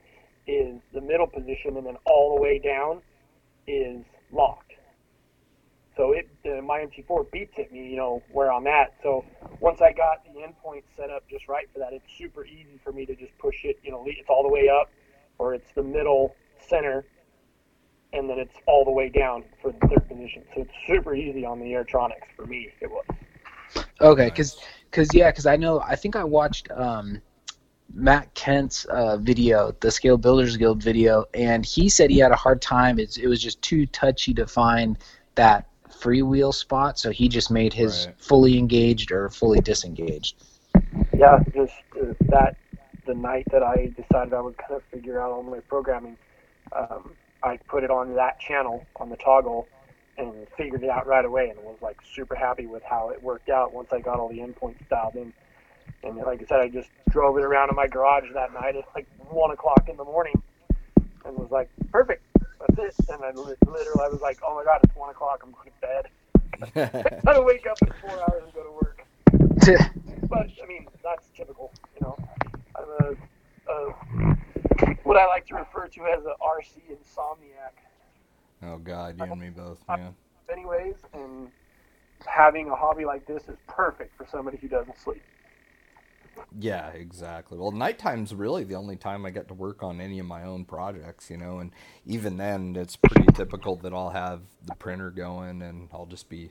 [0.46, 3.02] is the middle position, and then all the way down
[3.66, 4.65] is locked.
[5.96, 6.28] So it
[6.64, 8.94] my MT4 beeps at me, you know, where I'm at.
[9.02, 9.24] So
[9.60, 12.92] once I got the endpoint set up just right for that, it's super easy for
[12.92, 13.78] me to just push it.
[13.82, 14.90] You know, it's all the way up,
[15.38, 16.36] or it's the middle
[16.68, 17.06] center,
[18.12, 20.42] and then it's all the way down for the third position.
[20.54, 22.70] So it's super easy on the Airtronics for me.
[22.80, 23.04] It was.
[24.00, 24.58] Okay, because
[24.90, 27.22] because yeah, because I know I think I watched um,
[27.94, 32.36] Matt Kent's uh, video, the Scale Builders Guild video, and he said he had a
[32.36, 32.98] hard time.
[32.98, 34.98] It's, it was just too touchy to find
[35.36, 35.66] that
[36.00, 38.16] freewheel spot, so he just made his Right.
[38.18, 40.44] fully engaged or fully disengaged.
[41.12, 42.56] Yeah, just uh, that
[43.06, 46.16] the night that I decided I was going to figure out all my programming,
[46.72, 49.68] um, I put it on that channel on the toggle
[50.18, 53.48] and figured it out right away and was like super happy with how it worked
[53.48, 55.32] out once I got all the endpoints dialed in.
[56.02, 58.84] And like I said, I just drove it around in my garage that night at
[58.94, 60.40] like one o'clock in the morning
[61.24, 62.22] and was like, perfect,
[62.60, 62.96] that's it.
[63.08, 65.80] And I literally I was like, oh my god, it's one o'clock, I'm going to
[65.80, 66.06] bed.
[66.76, 69.04] I gotta wake up in four hours and go to work.
[70.28, 71.72] But I mean, that's typical.
[71.94, 72.18] You know,
[72.76, 73.16] I'm
[73.68, 73.94] a, a
[75.04, 77.76] what I like to refer to as a RC insomniac,
[78.62, 80.14] oh God, you and me both, uh, man.
[80.50, 80.96] anyways.
[81.14, 81.48] And
[82.26, 85.22] having a hobby like this is perfect for somebody who doesn't sleep.
[86.58, 87.58] Yeah, exactly.
[87.58, 90.64] Well, nighttime's really the only time I get to work on any of my own
[90.64, 91.72] projects, you know, and
[92.06, 96.50] even then it's pretty typical that I'll have the printer going and I'll just be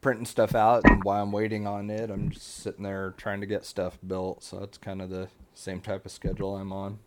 [0.00, 3.46] printing stuff out and while I'm waiting on it, I'm just sitting there trying to
[3.46, 4.42] get stuff built.
[4.42, 6.98] So it's kind of the same type of schedule I'm on.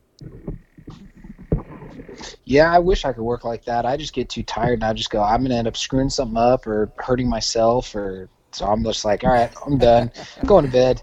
[2.44, 3.86] Yeah, I wish I could work like that.
[3.86, 6.38] I just get too tired and I just go, I'm gonna end up screwing something
[6.38, 10.65] up or hurting myself or so I'm just like, all right, I'm done, I'm going
[10.65, 11.02] to bed.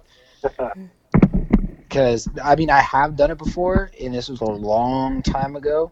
[1.97, 5.91] Because I mean, I have done it before, and this was a long time ago.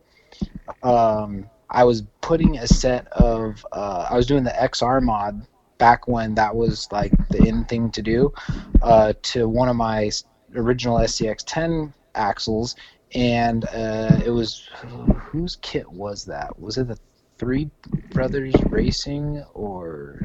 [0.83, 5.47] Um, I was putting a set of, uh, I was doing the XR mod
[5.79, 8.35] back when that was like the in thing to do,
[8.83, 10.11] uh, to one of my
[10.55, 12.77] original SCX10 axles,
[13.15, 14.69] and uh, it was
[15.17, 16.61] whose kit was that?
[16.61, 16.99] Was it the
[17.39, 17.71] Three
[18.11, 20.21] Brothers Racing or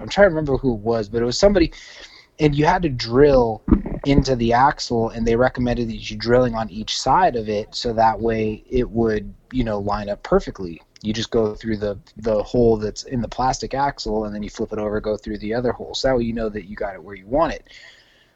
[0.00, 1.72] I'm trying to remember who it was, but it was somebody,
[2.42, 3.62] and you had to drill
[4.04, 7.92] into the axle, and they recommended that you drilling on each side of it, so
[7.92, 10.82] that way it would you know line up perfectly.
[11.02, 14.50] You just go through the the hole that's in the plastic axle, and then you
[14.50, 16.74] flip it over, go through the other hole, so that way you know that you
[16.74, 17.68] got it where you want it.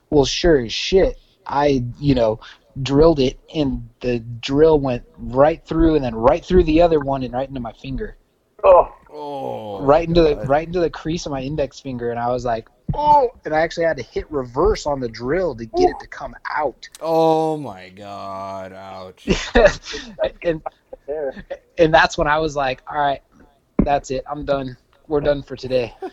[0.09, 2.41] Well, sure as shit, I you know
[2.83, 7.25] drilled it, and the drill went right through, and then right through the other one,
[7.25, 8.17] and right into my finger,
[8.63, 12.29] Oh, Oh, right into the right into the crease of my index finger, and I
[12.29, 15.91] was like, oh, and I actually had to hit reverse on the drill to get
[15.91, 18.73] it to come out, Oh my God!
[18.73, 19.29] Ouch.
[20.43, 20.63] and
[21.79, 23.21] and that's when I was like, all right,
[23.85, 24.77] that's it, I'm done.
[25.09, 25.95] We're done for today.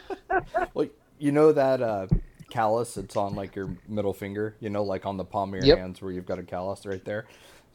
[0.73, 0.87] Well,
[1.19, 2.07] you know that uh,
[2.49, 5.67] callus it's on like your middle finger, you know, like on the palm of your
[5.67, 5.77] Yep.
[5.77, 7.25] hands where you've got a callus right there.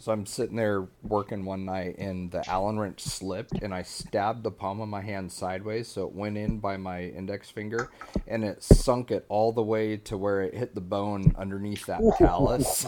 [0.00, 4.44] So I'm sitting there working one night and the Allen wrench slipped and I stabbed
[4.44, 7.90] the palm of my hand sideways so it went in by my index finger
[8.28, 12.00] and it sunk it all the way to where it hit the bone underneath that
[12.16, 12.86] callus.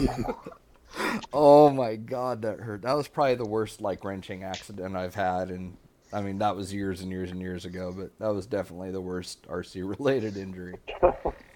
[1.33, 2.83] oh my god, that hurt.
[2.83, 5.77] That was probably the worst like wrenching accident I've had and
[6.13, 9.01] I mean that was years and years and years ago, but that was definitely the
[9.01, 10.77] worst RC related injury.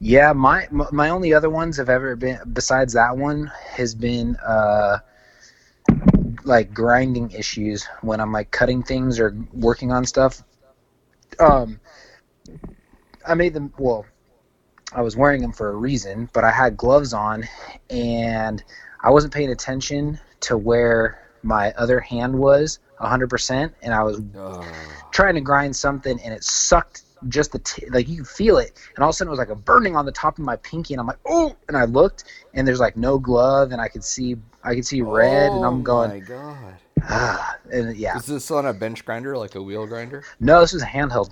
[0.00, 4.98] Yeah, my my only other ones have ever been besides that one has been uh
[6.44, 10.42] like grinding issues when I'm like cutting things or working on stuff.
[11.38, 11.80] Um
[13.26, 14.06] I made them well
[14.92, 17.44] I was wearing them for a reason, but I had gloves on
[17.90, 18.62] and
[19.02, 24.64] I wasn't paying attention to where my other hand was 100% and I was Oh.
[25.12, 28.72] trying to grind something and it sucked just the t- like you could feel it
[28.96, 30.56] and all of a sudden it was like a burning on the top of my
[30.56, 32.24] pinky and I'm like oh and I looked
[32.54, 35.68] and there's like no glove and I could see I could see red and Oh
[35.68, 36.74] I'm going my god.
[37.04, 40.24] ah and yeah Is this on a bench grinder, like a wheel grinder?
[40.40, 41.30] no this is a handheld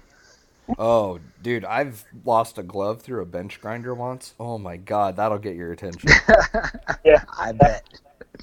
[0.79, 4.35] Oh, dude, I've lost a glove through a bench grinder once.
[4.39, 6.11] Oh my god, that'll get your attention.
[7.07, 7.89] Yeah, I bet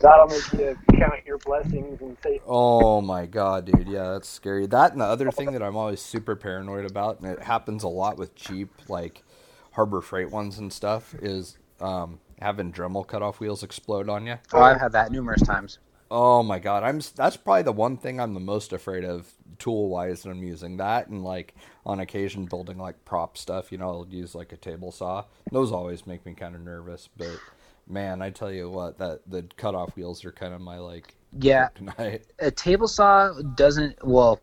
[0.01, 4.65] That'll make you count your blessings and say, Oh my god, dude, yeah, that's scary.
[4.67, 7.87] That and the other thing that I'm always super paranoid about, and it happens a
[7.87, 9.23] lot with cheap like
[9.71, 14.37] Harbor Freight ones and stuff, is um, having Dremel cutoff wheels explode on you.
[14.53, 15.79] oh I've had that numerous times
[16.11, 19.89] Oh my god, I'm that's probably the one thing I'm the most afraid of tool
[19.89, 21.55] wise that I'm using that and like
[21.85, 25.25] on occasion building like prop stuff, you know, I'll use like a table saw.
[25.51, 27.39] Those always make me kind of nervous, but
[27.87, 31.67] man, I tell you what, that the cutoff wheels are kind of my like yeah
[31.77, 32.21] kryptonite.
[32.39, 34.39] a table saw doesn't well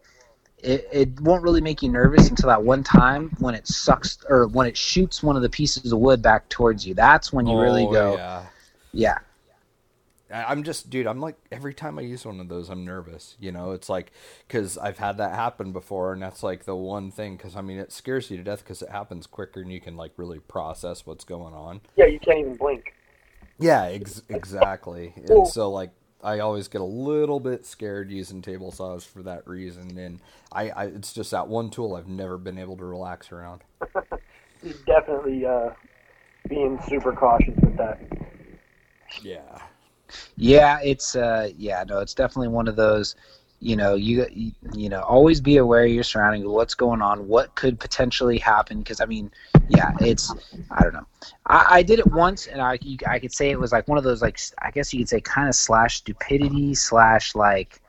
[0.58, 4.46] it, it won't really make you nervous until that one time when it sucks or
[4.48, 7.58] when it shoots one of the pieces of wood back towards you that's when you
[7.58, 8.42] really Oh, go Yeah.
[8.92, 9.18] yeah
[10.30, 11.06] I- I'm just, dude.
[11.06, 13.36] I'm like every time I use one of those, I'm nervous.
[13.38, 14.12] You know, it's like
[14.48, 17.36] because I've had that happen before, and that's like the one thing.
[17.36, 19.96] Because I mean, it scares you to death because it happens quicker, and you can
[19.96, 21.82] like really process what's going on.
[21.96, 22.94] yeah, you can't even blink.
[23.62, 25.12] Yeah, ex- exactly.
[25.16, 25.90] And so like
[26.22, 30.20] I always get a little bit scared using table saws for that reason, and
[30.52, 33.62] I, I it's just that one tool I've never been able to relax around.
[34.86, 35.70] Definitely uh,
[36.48, 38.00] being super cautious with that.
[39.22, 39.58] Yeah.
[40.36, 43.16] Yeah, it's uh yeah, no, it's definitely one of those,
[43.62, 44.26] you know, you
[44.74, 48.78] you, know, always be aware of your surroundings, what's going on, what could potentially happen
[48.78, 49.30] because I mean,
[49.68, 50.34] yeah, it's
[50.72, 51.06] I don't know.
[51.46, 52.76] I, I did it once and I
[53.06, 55.20] I could say it was like one of those like I guess you could say
[55.20, 57.80] kind of slash stupidity slash like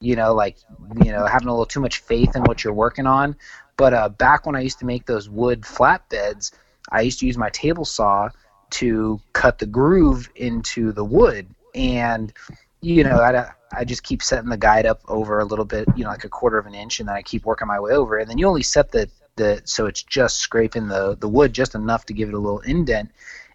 [0.00, 0.56] you know, like
[1.04, 3.36] you know, having a little too much faith in what you're working on.
[3.76, 6.50] But uh back when I used to make those wood flatbeds,
[6.90, 8.30] I used to use my table saw
[8.70, 12.32] to cut the groove into the wood and
[12.80, 16.04] you know I, I just keep setting the guide up over a little bit you
[16.04, 18.18] know like a quarter of an inch and then i keep working my way over
[18.18, 21.74] and then you only set the the so it's just scraping the the wood just
[21.74, 23.10] enough to give it a little indent.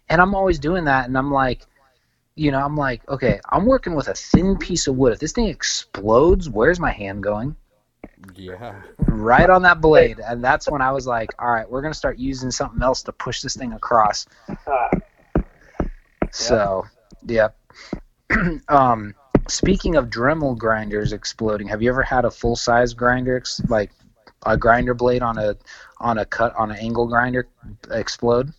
[0.08, 1.62] And i'm always doing that and i'm like
[2.36, 5.12] you know i'm like okay i'm working with a thin piece of wood.
[5.12, 7.56] If this thing explodes where's my hand going?
[8.34, 8.82] Yeah.
[8.98, 10.20] right on that blade.
[10.20, 13.02] And that's when i was like all right we're going to start using something else
[13.04, 14.26] to push this thing across.
[14.66, 14.88] Uh,
[16.30, 16.84] So,
[17.26, 17.48] yeah.
[18.68, 19.14] um,
[19.48, 23.90] speaking of Dremel grinders exploding, have you ever had a full size grinder, ex- like
[24.44, 25.56] a grinder blade on a
[25.98, 27.48] on a cut on an angle grinder
[27.90, 28.52] explode?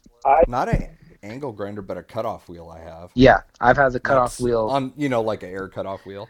[0.47, 0.89] Not a
[1.23, 2.69] angle grinder, but a cutoff wheel.
[2.69, 3.11] I have.
[3.13, 4.67] Yeah, I've had the cutoff That's wheel.
[4.67, 6.27] on, you know, like an air cutoff wheel.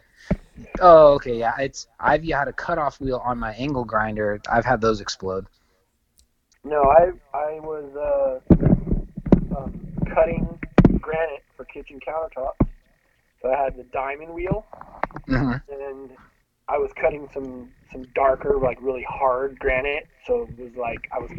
[0.80, 1.54] oh, okay, yeah.
[1.60, 4.40] It's I've had a cutoff wheel on my angle grinder.
[4.50, 5.46] I've had those explode.
[6.64, 8.40] no, I I was uh,
[9.58, 9.80] um,
[10.14, 10.60] cutting
[11.00, 12.54] granite for kitchen countertops.
[13.48, 14.66] So I had the diamond wheel,
[15.26, 16.12] hmm and
[16.68, 20.06] I was cutting some some darker, like really hard granite.
[20.26, 21.32] So it was like I was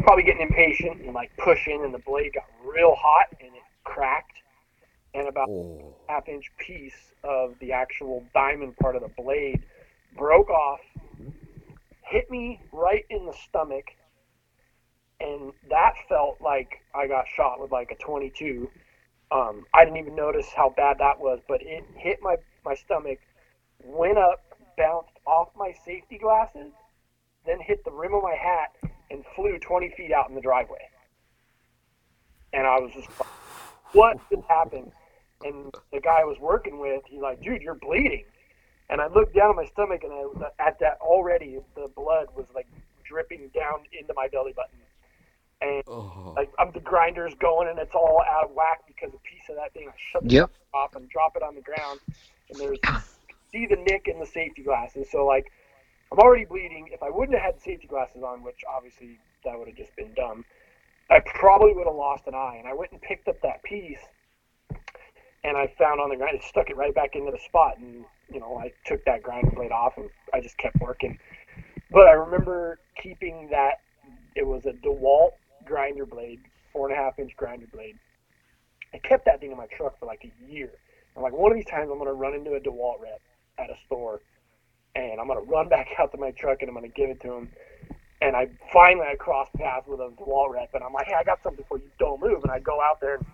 [0.00, 4.36] probably getting impatient and like pushing, and the blade got real hot and it cracked.
[5.14, 5.94] And about Oh.
[6.10, 9.62] half inch piece of the actual diamond part of the blade
[10.14, 10.80] broke off,
[12.02, 13.86] hit me right in the stomach,
[15.20, 18.70] and that felt like I got shot with like a 22.
[19.30, 23.18] Um, I didn't even notice how bad that was, but it hit my my stomach,
[23.84, 24.44] went up,
[24.76, 26.72] bounced off my safety glasses,
[27.46, 28.74] then hit the rim of my hat
[29.10, 30.88] and flew 20 feet out in the driveway.
[32.52, 33.28] And I was just like,
[33.92, 34.92] what just happened?
[35.44, 38.24] And the guy I was working with, he's like, dude, you're bleeding.
[38.90, 42.46] And I looked down at my stomach, and I, at that already, the blood was
[42.54, 42.66] like
[43.04, 44.78] dripping down into my belly button.
[45.60, 46.34] And Oh.
[46.36, 49.56] like I'm the grinder's going, and it's all out of whack because a piece of
[49.56, 50.50] that thing I shut the Yep.
[50.74, 52.00] off and drop it on the ground,
[52.50, 52.80] and there's
[53.52, 55.08] see the nick in the safety glasses.
[55.10, 55.46] So like
[56.12, 56.88] I'm already bleeding.
[56.92, 59.94] If I wouldn't have had the safety glasses on, which obviously that would have just
[59.96, 60.44] been dumb,
[61.10, 62.56] I probably would have lost an eye.
[62.58, 64.00] And I went and picked up that piece,
[65.44, 68.04] and I found on the ground, it stuck it right back into the spot, and
[68.32, 71.18] you know I took that grinder blade off, and I just kept working.
[71.90, 73.80] But I remember keeping that.
[74.36, 75.32] It was a DeWalt
[75.68, 76.40] grinder blade,
[76.72, 77.96] four and a half inch grinder blade.
[78.92, 80.70] I kept that thing in my truck for like a year.
[81.16, 83.20] I'm like, one of these times I'm gonna run into a DeWalt rep
[83.58, 84.20] at a store,
[84.96, 87.32] and I'm gonna run back out to my truck and I'm gonna give it to
[87.34, 87.50] him.
[88.20, 91.24] And I finally I crossed paths with a DeWalt rep, and I'm like, hey, I
[91.24, 91.90] got something for you.
[91.98, 92.42] Don't move.
[92.42, 93.26] And I go out there and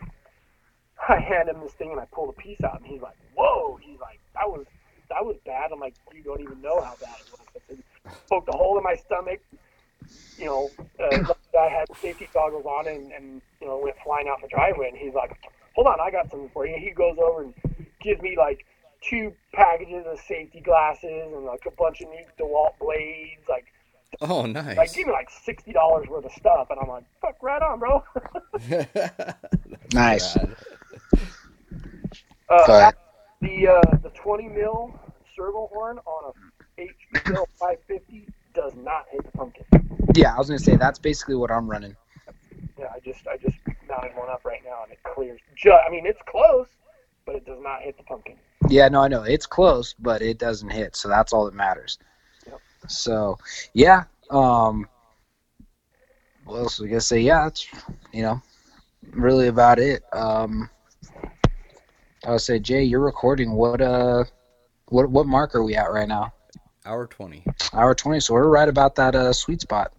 [1.08, 3.78] I hand him this thing, and I pull the piece out, and he's like, whoa.
[3.80, 4.66] He's like, that was
[5.10, 5.70] that was bad.
[5.72, 7.40] I'm like, you don't even know how bad it was.
[7.54, 7.82] I said,
[8.28, 9.40] poked a hole in my stomach.
[10.38, 10.70] You know,
[11.00, 14.88] uh, I had safety goggles on and, and you know went flying out the driveway.
[14.88, 15.38] And he's like,
[15.74, 17.54] "Hold on, I got something for you." He goes over and
[18.00, 18.66] gives me like
[19.00, 23.48] two packages of safety glasses and like a bunch of new DeWalt blades.
[23.48, 23.66] Like,
[24.20, 24.76] Oh, nice.
[24.76, 26.68] like give me like sixty dollars worth of stuff.
[26.70, 28.02] And I'm like, "Fuck, right on, bro."
[29.92, 30.36] Nice.
[32.48, 32.94] Uh, Go ahead.
[33.40, 34.98] the uh, the 20 mil
[35.36, 36.32] servo horn on
[36.78, 39.64] a HBL 550 does not hit the pumpkin.
[40.14, 41.96] Yeah, I was gonna say that's basically what I'm running.
[42.78, 43.56] Yeah, I just I just
[43.88, 45.40] mounted one up right now and it clears.
[45.56, 46.68] Ju- I mean, it's close,
[47.26, 48.36] but it does not hit the pumpkin.
[48.68, 51.98] Yeah, no, I know it's close, but it doesn't hit, so that's all that matters.
[52.46, 52.60] Yep.
[52.88, 53.38] So,
[53.74, 54.04] yeah.
[54.30, 54.88] Um,
[56.44, 57.20] what else was I gonna say?
[57.20, 57.66] Yeah, that's
[58.12, 58.42] you know,
[59.12, 60.02] really about it.
[60.12, 60.68] Um,
[62.26, 63.52] I would say, Jay, you're recording.
[63.52, 64.24] What uh,
[64.88, 66.32] what what mark are we at right now?
[66.86, 67.44] Hour 20.
[67.72, 68.20] Hour twenty.
[68.20, 69.92] So we're right about that uh sweet spot.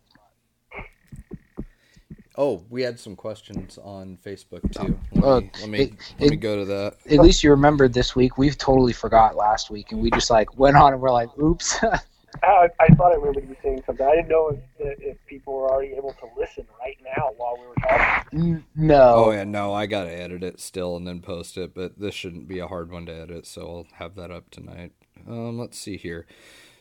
[2.37, 4.99] Oh, we had some questions on Facebook too.
[5.13, 6.97] Let Uh, me, let me, it- let me it- go to that.
[7.09, 8.37] At least you remembered this week.
[8.37, 11.81] We've totally forgot last week, and we just like went on and we're like, oops.
[12.43, 14.05] I, I thought I remembered you saying something.
[14.05, 17.65] I didn't know if, if people were already able to listen right now while we
[17.65, 18.65] were talking.
[18.75, 19.13] No.
[19.15, 22.49] Oh yeah, no, I gotta edit it still and then post it, but this shouldn't
[22.49, 24.91] be a hard one to edit, so I'll have that up tonight.
[25.27, 26.27] Um, let's see here.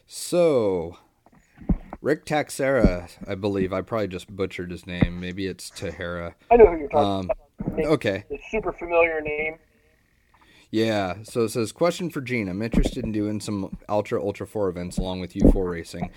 [0.06, 0.98] So,
[2.00, 5.18] Rick Taxera, I believe I probably just butchered his name.
[5.20, 6.34] Maybe it's Tahara.
[6.50, 7.30] I know who you're talking Um,
[7.70, 7.84] about.
[7.92, 8.24] Okay.
[8.30, 9.56] It's super familiar name.
[10.70, 12.48] Yeah, so it says question for Gene.
[12.48, 16.10] I'm interested in doing some Ultra Ultra 4 events along with U4 racing.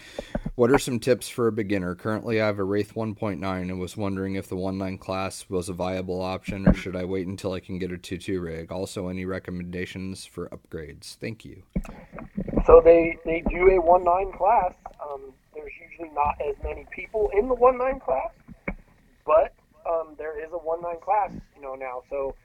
[0.55, 1.93] What are some tips for a beginner?
[1.93, 5.73] Currently, I have a Wraith 1.9 and was wondering if the 1.9 class was a
[5.73, 8.71] viable option or should I wait until I can get a 2.2 rig?
[8.71, 11.15] Also, any recommendations for upgrades?
[11.17, 11.63] Thank you.
[12.65, 14.73] So they they do a 1.9 class.
[15.01, 18.31] Um, there's usually not as many people in the 1.9 class,
[19.25, 19.53] but
[19.87, 22.03] um, there is a 1.9 class, you know now.
[22.09, 22.35] So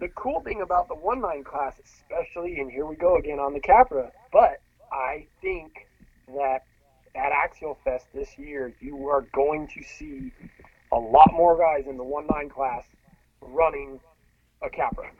[0.00, 3.52] the cool thing about the one nine class, especially, and here we go again on
[3.52, 4.60] the Capra, but
[4.92, 5.86] I think
[6.28, 6.64] that
[7.14, 10.32] at Axial Fest this year, you are going to see
[10.92, 12.84] a lot more guys in the one nine class
[13.40, 14.00] running
[14.62, 15.10] a Capra.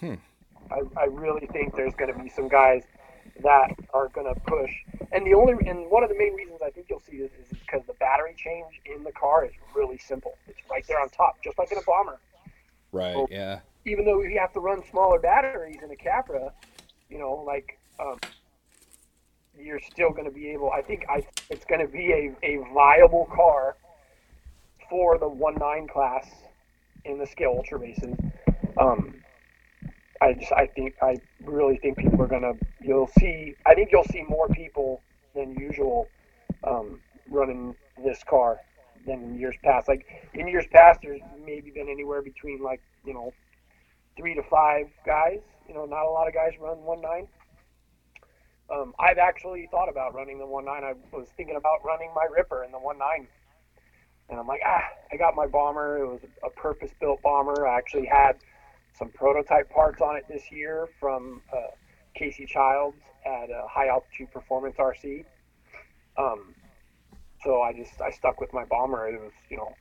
[0.00, 0.14] Hmm.
[0.70, 2.82] I, I really think there's going to be some guys
[3.42, 4.70] that are going to push.
[5.12, 7.58] And the only and one of the main reasons I think you'll see this is
[7.58, 10.36] because the battery change in the car is really simple.
[10.48, 12.18] It's right there on top, just like in a bomber.
[12.96, 13.60] Right, yeah.
[13.84, 16.52] Even though you have to run smaller batteries in a Capra,
[17.08, 18.18] you know, like um,
[19.58, 20.70] you're still going to be able.
[20.72, 23.76] I think I it's going to be a, a viable car
[24.88, 26.26] for the one nine class
[27.04, 28.16] in the scale ultra races.
[28.78, 29.14] Um,
[30.20, 34.04] I just I think I really think people are gonna you'll see I think you'll
[34.04, 35.02] see more people
[35.34, 36.08] than usual
[36.64, 37.00] um,
[37.30, 38.60] running this car
[39.06, 39.88] than in years past.
[39.88, 43.32] Like in years past, there's maybe been anywhere between like you know
[44.16, 45.40] three to five guys.
[45.68, 47.28] You know, not a lot of guys run one nine.
[48.68, 50.82] Um, I've actually thought about running the one nine.
[50.82, 53.28] I was thinking about running my Ripper in the one nine,
[54.28, 55.98] and I'm like, ah, I got my bomber.
[55.98, 57.66] It was a purpose built bomber.
[57.66, 58.36] I actually had
[58.98, 61.70] some prototype parts on it this year from uh,
[62.14, 65.24] Casey Childs at uh, High Altitude Performance RC.
[66.18, 66.54] Um,
[67.46, 69.08] so I just I stuck with my bomber.
[69.08, 69.74] It was you know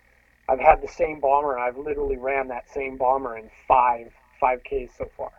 [0.47, 1.57] I've had the same bomber.
[1.57, 5.31] I've literally ran that same bomber in five five Ks so far,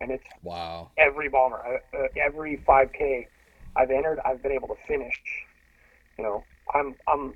[0.00, 1.62] and it's wow every bomber
[1.94, 3.28] uh, uh, every five K
[3.76, 5.20] I've entered I've been able to finish.
[6.18, 6.44] You know
[6.74, 7.34] I'm I'm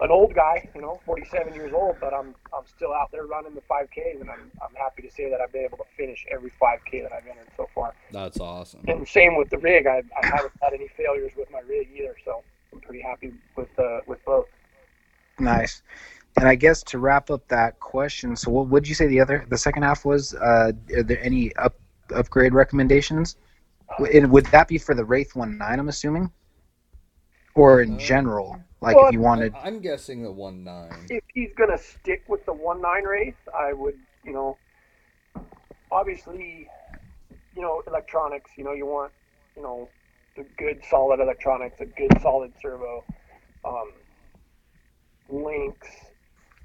[0.00, 3.54] an old guy, you know, 47 years old, but I'm I'm still out there running
[3.54, 6.50] the 5Ks, and I'm I'm happy to say that I've been able to finish every
[6.60, 7.94] 5K that I've entered so far.
[8.10, 8.80] That's awesome.
[8.88, 9.86] And same with the rig.
[9.86, 12.42] I, I haven't had any failures with my rig either, so
[12.72, 14.46] I'm pretty happy with uh, with both.
[15.38, 15.82] Nice.
[16.38, 19.44] And I guess to wrap up that question, so what would you say the other
[19.50, 20.34] the second half was?
[20.34, 21.74] Uh, are there any up
[22.14, 23.36] upgrade recommendations?
[24.12, 25.78] And would that be for the Wraith One Nine?
[25.78, 26.30] I'm assuming,
[27.54, 29.54] or in Uh, general, like well, if you wanted.
[29.62, 31.06] I'm guessing the one nine.
[31.10, 34.56] If he's gonna stick with the one nine race, I would, you know,
[35.90, 36.66] obviously,
[37.54, 38.52] you know, electronics.
[38.56, 39.12] You know, you want,
[39.54, 39.90] you know,
[40.36, 43.04] the good solid electronics, a good solid servo,
[43.64, 43.92] um,
[45.28, 45.88] links.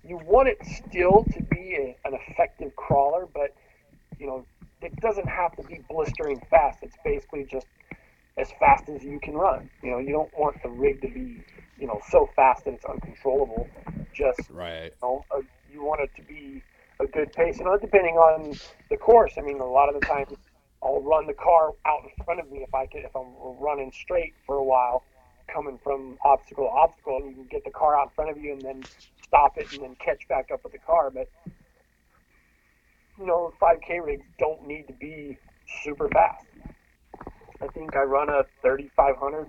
[0.04, 3.52] You want it still to be a, an effective crawler, but
[4.20, 4.46] you know,
[4.82, 6.80] it doesn't have to be blistering fast.
[6.84, 7.68] It's basically just
[8.38, 9.70] as fast as you can run.
[9.84, 11.44] You know, you don't want the rig to be,
[11.78, 13.70] you know, so fast that it's uncontrollable.
[14.14, 14.92] Just Right.
[15.02, 15.42] you know, uh,
[15.72, 16.64] you want it to be
[17.00, 17.60] a good pace.
[17.60, 18.58] You know, depending on
[18.90, 19.34] the course.
[19.38, 20.38] I mean, a lot of the times
[20.84, 23.92] I'll run the car out in front of me if I can, if I'm running
[23.92, 25.04] straight for a while,
[25.52, 28.38] coming from obstacle to obstacle, and you can get the car out in front of
[28.38, 28.84] you and then
[29.26, 31.10] stop it and then catch back up with the car.
[31.10, 31.30] But
[33.18, 35.38] you know, 5K rigs don't need to be
[35.84, 36.46] super fast.
[37.62, 39.48] I think I run a 3500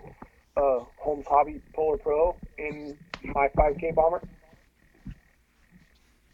[0.57, 4.23] uh, Holmes Hobby Puller Pro in my 5K bomber.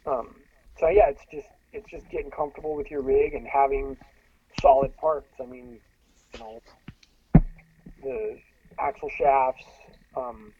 [0.06, 0.36] Um,
[0.78, 3.96] so yeah, it's just it's just getting comfortable with your rig and having
[4.60, 5.28] solid parts.
[5.40, 5.80] I mean,
[6.32, 6.60] you know,
[8.02, 8.38] the
[8.78, 9.64] axle shafts.
[10.16, 10.52] Um,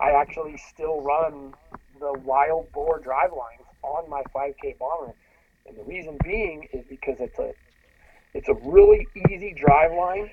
[0.00, 1.54] I actually still run
[1.98, 5.14] the wild boar drive lines on my 5K bomber,
[5.66, 7.52] and the reason being is because it's a
[8.34, 10.30] it's a really easy drive line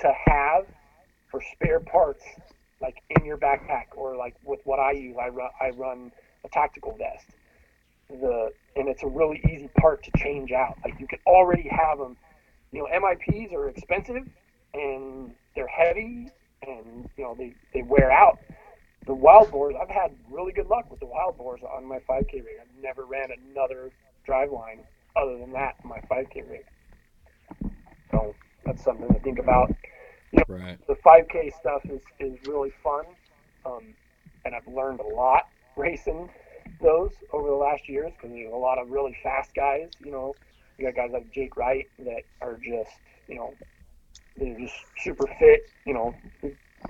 [0.00, 0.66] to have
[1.30, 2.24] for spare parts,
[2.80, 5.16] like in your backpack or like with what I use.
[5.20, 6.12] I run I run
[6.44, 7.26] a tactical vest.
[8.10, 10.76] The and it's a really easy part to change out.
[10.84, 12.16] Like you can already have them.
[12.72, 14.26] You know, MIPs are expensive
[14.74, 16.28] and they're heavy
[16.66, 18.38] and you know they they wear out.
[19.06, 22.34] The wild boars, I've had really good luck with the wild boars on my 5K
[22.34, 22.56] rig.
[22.60, 23.90] I've never ran another
[24.26, 24.80] drive line
[25.16, 26.64] other than that in my 5K rig.
[28.10, 28.34] So
[28.66, 29.72] that's something to think about.
[30.46, 30.78] Right.
[30.86, 33.04] The 5K stuff is, is really fun,
[33.64, 33.94] um,
[34.44, 35.44] and I've learned a lot
[35.76, 36.28] racing
[36.82, 39.90] those over the last years because there's a lot of really fast guys.
[40.04, 40.34] You know,
[40.78, 42.90] you got guys like Jake Wright that are just,
[43.26, 43.54] you know,
[44.36, 45.62] they're just super fit.
[45.84, 46.14] You know,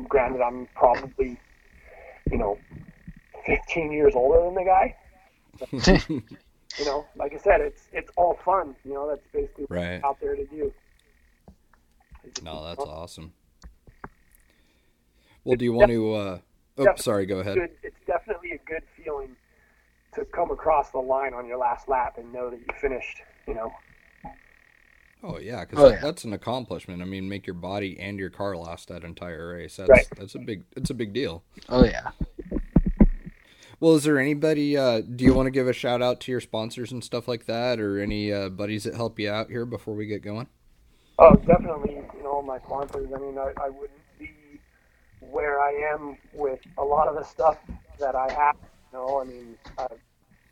[0.08, 1.40] granted, I'm probably,
[2.30, 2.58] you know,
[3.46, 4.96] 15 years older than the guy.
[6.78, 8.76] You know, like I said, it's it's all fun.
[8.84, 10.00] You know, that's basically what Right.
[10.04, 10.72] Out there to do.
[12.42, 13.32] No, that's awesome.
[15.44, 16.14] Well, do you want to?
[16.14, 16.38] Uh...
[16.78, 17.26] Oh, sorry.
[17.26, 17.56] Go ahead.
[17.56, 17.70] good.
[17.82, 19.34] It's definitely a good feeling
[20.14, 23.22] to come across the line on your last lap and know that you finished.
[23.48, 23.72] You know,
[25.24, 26.00] Oh yeah, because Oh, yeah.
[26.00, 27.02] that's an accomplishment.
[27.02, 29.76] I mean, make your body and your car last that entire race.
[29.76, 30.06] That's Right.
[30.16, 31.42] that's a big it's a big deal.
[31.68, 32.10] Oh yeah.
[33.80, 34.76] Well, is there anybody?
[34.76, 37.46] Uh, do you want to give a shout out to your sponsors and stuff like
[37.46, 40.48] that, or any uh, buddies that help you out here before we get going?
[41.20, 41.94] oh, definitely.
[41.94, 43.08] You know, my sponsors.
[43.14, 44.30] I mean, I, I wouldn't be
[45.20, 47.56] where I am with a lot of the stuff
[48.00, 48.56] that I have.
[48.92, 49.86] You know, I mean, uh,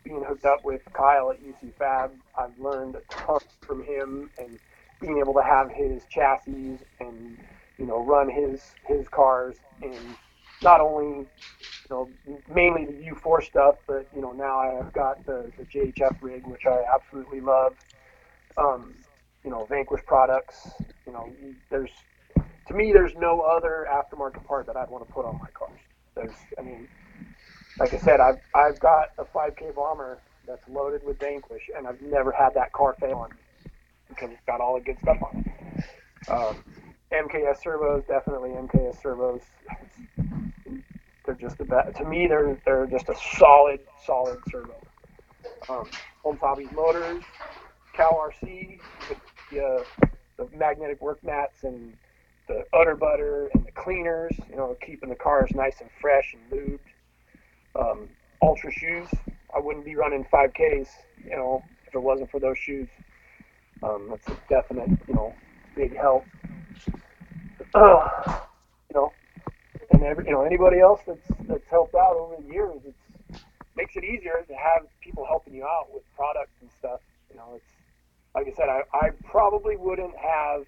[0.06, 4.58] being hooked up with Kyle at UC Fab, I've learned a ton from him, and
[5.00, 7.38] being able to have his chassis and
[7.78, 10.16] you know run his his cars and
[10.62, 11.26] not only you
[11.90, 12.08] know
[12.54, 16.66] mainly the U4 stuff, but you know now I've got the, the JHF rig, which
[16.66, 17.76] I absolutely love.
[18.56, 18.94] Um,
[19.44, 20.68] you know, Vanquish products.
[21.06, 21.32] You know,
[21.70, 21.90] there's
[22.68, 25.78] to me there's no other aftermarket part that I'd want to put on my cars.
[26.14, 26.88] There's, I mean,
[27.78, 32.00] like I said, I've I've got a 5K bomber that's loaded with Vanquish, and I've
[32.00, 33.70] never had that car fail on me
[34.08, 36.30] because it's got all the good stuff on it.
[36.30, 36.56] Um,
[37.12, 39.42] MKS servos, definitely MKS servos.
[41.24, 41.96] They're just the best.
[41.98, 44.74] To me, they're they're just a solid, solid servo.
[45.68, 45.88] Um,
[46.40, 47.22] Hobbies motors,
[47.92, 49.18] Cal RC with
[49.50, 51.96] the, uh, the magnetic work mats and
[52.48, 54.32] the udder butter and the cleaners.
[54.50, 56.78] You know, keeping the cars nice and fresh and lubed.
[57.78, 58.08] Um,
[58.40, 59.08] Altra shoes.
[59.54, 60.88] I wouldn't be running 5Ks,
[61.24, 62.88] you know, if it wasn't for those shoes.
[63.82, 65.34] Um, that's a definite, you know,
[65.74, 66.24] big help.
[67.74, 68.08] Uh,
[68.90, 69.12] you know,
[69.92, 72.80] and every, you know, anybody else that's that's helped out over the years.
[72.86, 73.42] It's
[73.76, 77.00] makes it easier to have people helping you out with products and stuff.
[77.30, 77.72] You know, it's
[78.34, 80.64] like I said, I, I probably wouldn't have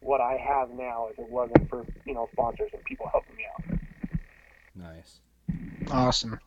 [0.00, 3.44] what I have now if it wasn't for you know sponsors and people helping me
[3.52, 3.78] out.
[4.74, 5.20] Nice.
[5.90, 6.38] Awesome.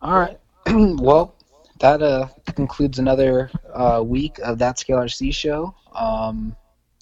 [0.00, 0.38] All right.
[0.66, 1.34] well,
[1.80, 5.74] that uh, concludes another uh, week of that Scale RC show.
[5.94, 6.56] Um,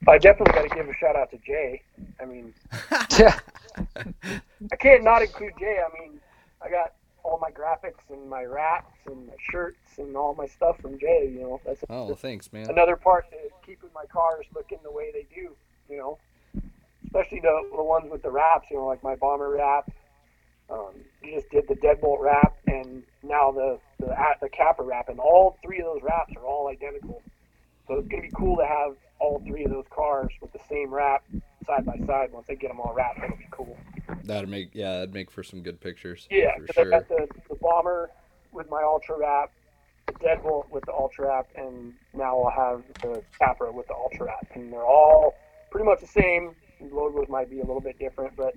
[0.09, 1.83] I definitely got to give a shout out to Jay.
[2.21, 2.55] I mean,
[2.91, 5.79] I can't not include Jay.
[5.79, 6.21] I mean,
[6.63, 10.79] I got all my graphics and my wraps and my shirts and all my stuff
[10.81, 11.31] from Jay.
[11.33, 12.71] You know, that's oh, thanks, man.
[12.71, 15.55] Another part to keeping my cars looking the way they do.
[15.89, 16.19] You know,
[17.11, 18.69] especially the the ones with the wraps.
[18.71, 19.91] You know, like my bomber wrap.
[20.71, 25.19] Um, you just did the deadbolt wrap and now the the the Capra wrap, and
[25.19, 27.23] all three of those wraps are all identical.
[27.87, 30.93] So it's gonna be cool to have all three of those cars with the same
[30.93, 31.25] wrap
[31.67, 32.33] side by side.
[32.33, 33.77] Once they get them all wrapped, it'll be cool.
[34.25, 36.27] That'd make yeah, that'd make for some good pictures.
[36.31, 36.95] Yeah, for sure.
[36.95, 38.11] I got the, the bomber
[38.53, 39.53] with my ultra wrap,
[40.07, 44.27] the deadbolt with the ultra wrap, and now I'll have the Capra with the ultra
[44.27, 45.35] wrap, and they're all
[45.71, 46.55] pretty much the same.
[46.81, 48.55] The logos might be a little bit different, but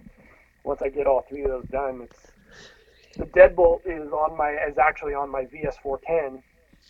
[0.64, 2.32] once I get all three of those done, it's
[3.18, 6.41] the deadbolt is on my is actually on my VS410,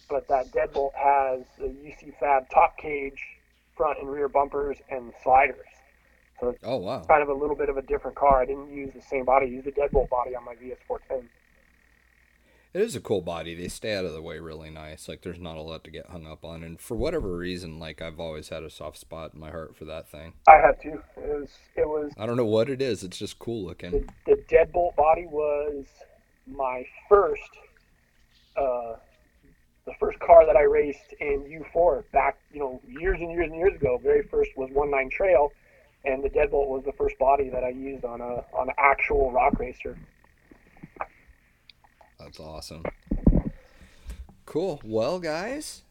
[0.10, 3.22] but that deadbolt has the UC Fab top cage,
[3.76, 5.68] front and rear bumpers, and sliders.
[6.40, 8.42] So it's oh wow, kind of a little bit of a different car.
[8.42, 11.24] I didn't use the same body; I used the deadbolt body on my VS410.
[12.74, 13.54] It is a cool body.
[13.54, 15.08] They stay out of the way really nice.
[15.08, 16.64] Like there's not a lot to get hung up on.
[16.64, 19.86] And for whatever reason, like I've always had a soft spot in my heart for
[19.86, 20.34] that thing.
[20.48, 21.00] I have too.
[21.18, 23.04] It was it was I don't know what it is.
[23.04, 23.92] It's just cool looking.
[23.92, 25.86] the, the deadbolt body was
[26.48, 27.42] my first
[28.58, 28.96] uh
[29.86, 31.44] the first car that I raced in
[31.76, 34.00] U4 back, you know, years and years and years ago.
[34.02, 35.52] Very first was one nine trail,
[36.06, 39.32] and the deadbolt was the first body that I used on a on an actual
[39.32, 39.96] rock racer.
[42.24, 42.84] That's awesome.
[44.46, 44.80] Cool.
[44.86, 45.84] Well, guys,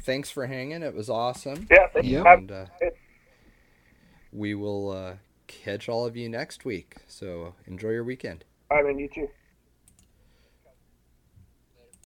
[0.00, 0.82] thanks for hanging.
[0.82, 1.66] It was awesome.
[1.70, 2.24] Yeah, thank you.
[2.24, 2.38] Yep.
[2.38, 2.64] And uh,
[4.32, 5.14] we will uh,
[5.46, 6.96] catch all of you next week.
[7.06, 8.44] So enjoy your weekend.
[8.70, 8.98] All right, man.
[8.98, 9.28] You too.